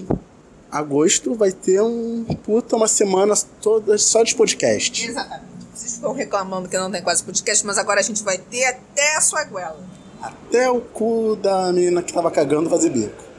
agosto 0.71 1.35
vai 1.35 1.51
ter 1.51 1.81
um 1.81 2.23
puta 2.43 2.77
uma 2.77 2.87
semana 2.87 3.33
toda 3.61 3.97
só 3.97 4.23
de 4.23 4.33
podcast. 4.33 5.05
Exatamente. 5.05 5.43
Vocês 5.75 5.91
estão 5.93 6.13
reclamando 6.13 6.69
que 6.69 6.77
não 6.77 6.89
tem 6.89 7.03
quase 7.03 7.21
podcast, 7.21 7.65
mas 7.65 7.77
agora 7.77 7.99
a 7.99 8.03
gente 8.03 8.23
vai 8.23 8.37
ter 8.37 8.63
até 8.63 9.17
a 9.17 9.21
sua 9.21 9.43
goela. 9.43 9.83
Até 10.21 10.69
o 10.69 10.79
cu 10.79 11.35
da 11.35 11.73
menina 11.73 12.01
que 12.01 12.13
tava 12.13 12.31
cagando 12.31 12.69
fazer 12.69 12.89
bico. 12.91 13.32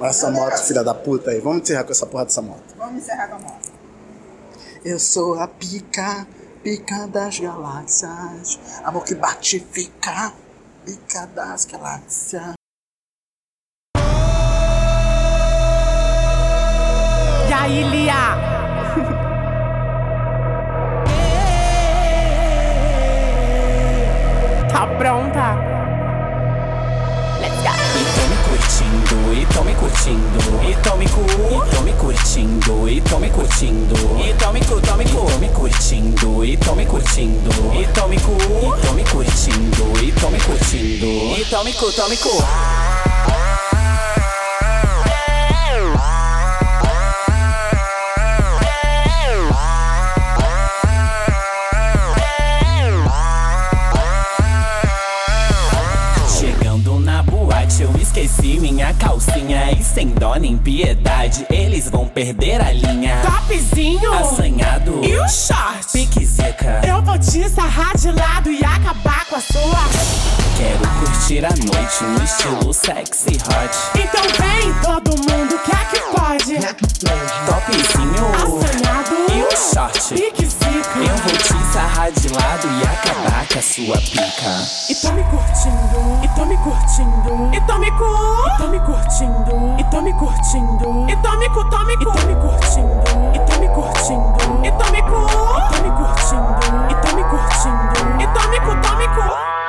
Olha 0.00 0.08
essa 0.08 0.30
moto, 0.30 0.56
filha 0.64 0.82
da 0.82 0.94
puta 0.94 1.30
aí. 1.30 1.40
Vamos 1.40 1.60
encerrar 1.60 1.84
com 1.84 1.92
essa 1.92 2.06
porra 2.06 2.24
dessa 2.24 2.40
moto. 2.40 2.74
Vamos 2.78 3.02
encerrar 3.02 3.28
com 3.28 3.36
a 3.36 3.38
moto. 3.38 3.70
Eu 4.82 4.98
sou 4.98 5.38
a 5.38 5.46
pica, 5.46 6.26
pica 6.62 7.06
das 7.06 7.38
galáxias. 7.38 8.58
Amor 8.82 9.04
que 9.04 9.14
bate 9.14 9.58
e 9.58 9.60
fica, 9.60 10.32
pica 10.86 11.26
das 11.26 11.66
galáxias. 11.66 12.54
E 17.46 17.52
aí, 17.52 17.84
Lia? 17.90 18.40
tá 24.72 24.86
pronta? 24.96 25.39
E 29.60 29.62
tô 29.62 29.64
me 29.64 29.74
curtindo, 29.74 30.62
e 30.62 30.74
tô 30.76 30.96
me 30.96 31.06
cu, 31.08 31.20
e 31.20 31.70
tô 31.70 31.82
me 31.82 31.92
curtindo, 31.92 32.88
e 32.88 33.00
tô 33.02 33.18
me 33.18 33.28
curtindo, 33.30 33.94
e 34.18 34.32
tô 34.34 34.52
me 34.52 34.60
cu, 34.60 34.80
tô 34.80 34.96
me 34.96 35.04
cu, 35.04 35.38
me 35.38 35.48
curtindo, 35.50 36.44
e 36.44 36.56
tô 36.56 36.74
me 36.74 36.86
curtindo, 36.86 37.50
e 37.74 37.86
tô 37.92 38.08
me 38.08 38.18
cu, 38.20 38.32
e 38.32 38.86
tô 38.86 38.92
me 38.94 39.04
curtindo, 39.04 40.02
e 40.02 40.12
tô 40.12 40.30
me 40.30 40.40
curtindo, 40.40 41.06
e 41.38 41.44
tô 41.50 41.62
me 41.62 41.72
cu, 41.74 41.92
tô 41.92 42.08
me 42.08 42.16
cu. 42.16 42.42
Calcinha 59.50 59.72
E 59.72 59.82
sem 59.82 60.08
dó 60.08 60.34
nem 60.36 60.56
piedade, 60.56 61.46
eles 61.50 61.90
vão 61.90 62.06
perder 62.06 62.60
a 62.60 62.72
linha. 62.72 63.20
Topzinho! 63.22 64.12
Assanhado. 64.12 65.00
E 65.04 65.16
o 65.16 65.28
short. 65.28 65.92
Pique 65.92 66.24
zica 66.24 66.80
Eu 66.86 67.02
vou 67.02 67.18
te 67.18 67.48
sarrar 67.48 67.96
de 67.96 68.12
lado 68.12 68.50
e 68.50 68.62
acabar 68.64 69.26
com 69.26 69.36
a 69.36 69.40
sua. 69.40 69.80
Quero 70.56 70.88
curtir 71.00 71.44
a 71.44 71.50
noite 71.50 72.04
no 72.04 72.24
estilo 72.24 72.74
sexy 72.74 73.36
hot. 73.36 73.98
Então 73.98 74.22
vem 74.38 74.72
todo 74.82 75.10
mundo, 75.10 75.58
que 75.64 75.72
é 75.72 75.84
que 75.86 76.00
pode? 76.16 76.58
Topzinho. 77.46 78.26
Assanhado. 78.34 79.16
E 79.32 79.42
o 79.42 79.56
short? 79.56 80.14
Pique 80.14 80.59
sarrar 81.80 82.12
de 82.12 82.28
lado 82.28 82.68
e 82.68 82.82
acabar 82.82 83.48
com 83.48 83.58
a 83.58 83.62
sua 83.62 83.96
pica 83.96 84.66
E 84.90 84.94
tô 84.94 85.12
me 85.12 85.24
curtindo, 85.24 86.20
e 86.22 86.28
tô 86.28 86.44
me 86.44 86.56
curtindo, 86.58 87.50
e 87.54 87.60
tô 87.62 87.78
me 87.78 87.90
cu, 87.92 88.04
e 88.04 88.58
tô 88.58 88.68
me 88.68 88.80
curtindo, 88.80 89.76
e 89.78 89.84
tô 89.84 90.02
me 90.02 90.12
curtindo, 90.12 91.10
e 91.10 91.16
tô 91.16 91.36
me 91.38 91.48
cu, 91.48 91.64
tô 91.70 91.84
me 91.84 91.96
cu, 91.96 92.02
e 92.02 92.12
tô 92.12 92.26
me 92.26 92.34
curtindo, 92.36 93.34
e 93.34 93.38
tô 93.40 93.60
me 93.60 93.68
curtindo, 93.68 94.66
e 94.66 94.70
tô 94.72 94.92
me 94.92 95.02
cu, 95.02 95.26
e 95.26 95.70
tô 95.70 95.82
me 95.82 95.90
curtindo, 95.96 96.90
e 96.90 96.94
tô 97.00 97.16
me 97.16 97.24
curtindo, 97.24 98.22
e 98.22 98.26
tô 98.26 98.48
me 98.50 98.60
cu, 98.60 98.80
tô 98.82 98.96
me 98.96 99.08
cu. 99.08 99.59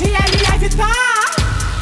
Ele 0.00 0.54
evitar. 0.54 0.90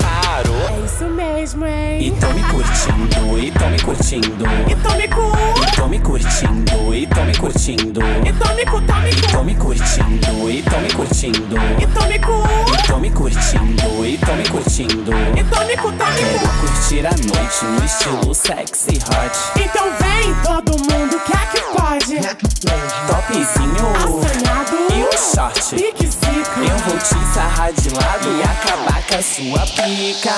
Parou 0.00 0.56
É 0.68 0.84
isso 0.84 1.04
mesmo, 1.04 1.64
hein? 1.64 2.08
E 2.08 2.10
tô 2.10 2.26
me 2.32 2.42
curtindo, 2.42 3.38
e 3.38 3.50
tô 3.52 3.66
me 3.68 3.78
curtindo 3.80 4.44
E 4.68 4.74
tô 4.74 4.94
me 4.96 5.06
cu. 5.08 5.32
E 5.62 5.76
tô 5.76 5.86
me 5.86 5.98
curtindo, 6.00 6.94
e 6.94 7.06
tô 7.06 7.22
me 7.24 7.36
curtindo 7.38 8.00
E 8.26 8.32
tô 8.32 8.54
me 8.54 8.64
cu, 8.66 8.80
tô 8.82 8.94
me 8.94 9.10
E 9.10 9.14
tô 9.22 9.38
cu. 9.38 9.44
me 9.44 9.54
curtindo, 9.54 10.50
e 10.50 10.62
tô 10.62 10.78
me 10.80 10.90
curtindo 10.92 11.56
E 11.80 11.86
tô 11.86 12.06
me 12.06 12.18
cu. 12.18 12.42
E 12.74 12.86
tô 12.88 12.98
me 12.98 13.10
curtindo, 13.10 14.04
e 14.04 14.18
tô 14.18 14.32
me 14.34 14.48
curtindo 14.48 15.12
E 15.38 15.44
tô 15.44 15.64
me 15.64 15.76
cu, 15.76 15.92
tô 15.92 16.04
me 16.04 16.16
Quero 16.16 16.38
cu. 16.40 16.48
curtir 16.66 17.06
a 17.06 17.10
noite 17.10 17.64
no 17.64 17.84
estilo 17.84 18.34
sexy 18.34 18.98
hot 19.06 19.38
Então 19.56 19.86
vem 20.00 20.34
todo 20.42 20.72
mundo, 20.72 21.16
é 21.16 21.46
que 21.46 21.49
pode? 21.90 22.20
Topzinho 23.06 23.88
Assanhado. 23.96 24.76
e 24.94 25.02
o 25.02 25.18
short 25.18 25.74
Pique 25.74 26.06
zica. 26.06 26.60
Eu 26.60 26.78
vou 26.78 26.98
te 26.98 27.34
sarrar 27.34 27.72
de 27.72 27.90
lado 27.90 28.28
e 28.28 28.42
acabar 28.42 29.02
com 29.06 29.16
a 29.16 29.22
sua 29.22 29.66
pica 29.66 30.30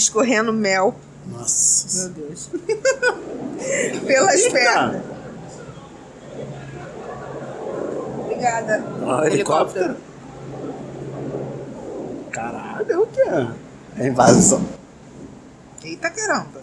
escorrendo 0.00 0.52
mel, 0.52 0.94
Nossa. 1.26 2.08
meu 2.08 2.08
Deus, 2.10 2.50
pelas 4.06 4.48
pernas. 4.48 5.02
Obrigada. 8.24 8.84
Ó, 9.04 9.24
helicóptero. 9.24 9.96
Caralho, 12.30 12.90
é 12.90 12.98
o 12.98 13.06
que 13.06 13.20
é? 13.20 13.48
É 13.98 14.06
invasão. 14.08 14.64
Eita 15.84 16.10
caramba. 16.10 16.60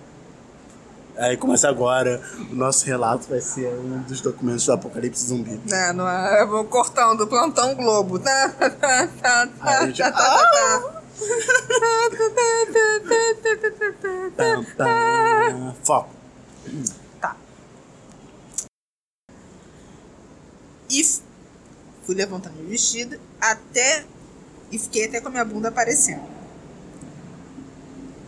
Aí 1.18 1.36
começa 1.36 1.68
agora, 1.68 2.22
o 2.52 2.56
nosso 2.56 2.86
relato 2.86 3.28
vai 3.28 3.42
ser 3.42 3.68
um 3.74 4.00
dos 4.04 4.22
documentos 4.22 4.66
do 4.66 4.74
Apocalipse 4.74 5.26
Zumbi. 5.26 5.60
Não, 5.66 5.94
não, 5.94 6.08
é, 6.08 6.44
eu 6.44 6.48
vou 6.48 6.64
cortando 6.66 7.22
o 7.22 7.28
plantão 7.28 7.74
Globo. 7.76 8.20
Tá, 8.28 8.50
tá, 8.50 8.70
tá, 8.70 9.08
tá, 9.20 9.48
tá, 9.58 10.12
tá, 10.12 10.12
tá. 10.12 10.97
Foco. 15.84 16.10
Tá. 17.20 17.36
E 20.90 21.04
fui 22.04 22.16
levantando 22.16 22.56
meu 22.58 22.68
vestido 22.68 23.20
até. 23.42 24.06
E 24.72 24.78
fiquei 24.78 25.06
até 25.06 25.22
com 25.22 25.30
a 25.30 25.32
minha 25.32 25.46
bunda 25.46 25.70
aparecendo. 25.70 26.22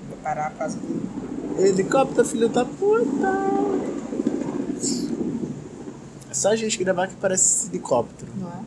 Vou 0.08 0.18
parar 0.24 0.52
por 0.52 0.60
causa 0.60 0.78
do. 0.78 1.60
Helicóptero, 1.60 2.26
filho 2.26 2.48
da 2.48 2.64
puta. 2.64 3.28
É 6.30 6.34
só 6.34 6.50
a 6.50 6.56
gente 6.56 6.78
gravar 6.78 7.08
que 7.08 7.16
parece 7.16 7.68
helicóptero. 7.68 8.32
Não 8.38 8.48
é? 8.48 8.64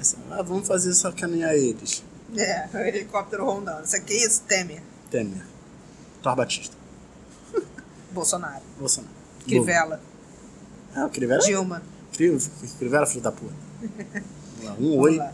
É 0.00 0.04
só, 0.04 0.16
ah, 0.30 0.42
vamos 0.42 0.66
fazer 0.66 0.94
sacanear 0.94 1.52
eles. 1.52 2.02
É, 2.36 2.68
o 2.72 2.78
helicóptero 2.78 3.44
rondando. 3.44 3.84
Isso 3.84 3.96
aqui 3.96 4.12
é 4.12 4.26
isso, 4.26 4.42
Temer. 4.42 4.82
Temer. 5.10 5.44
Thor 6.22 6.36
Batista. 6.36 6.76
Bolsonaro. 8.12 8.62
Bolsonaro. 8.78 9.14
Crivella. 9.44 10.00
Ah, 10.94 11.06
o 11.06 11.10
Crivella? 11.10 11.42
Dilma. 11.42 11.82
Cri- 12.12 12.36
Crivella, 12.78 13.06
filho 13.06 13.22
da 13.22 13.32
puta. 13.32 13.54
Um 14.78 14.98
oi. 14.98 15.16
lá. 15.16 15.32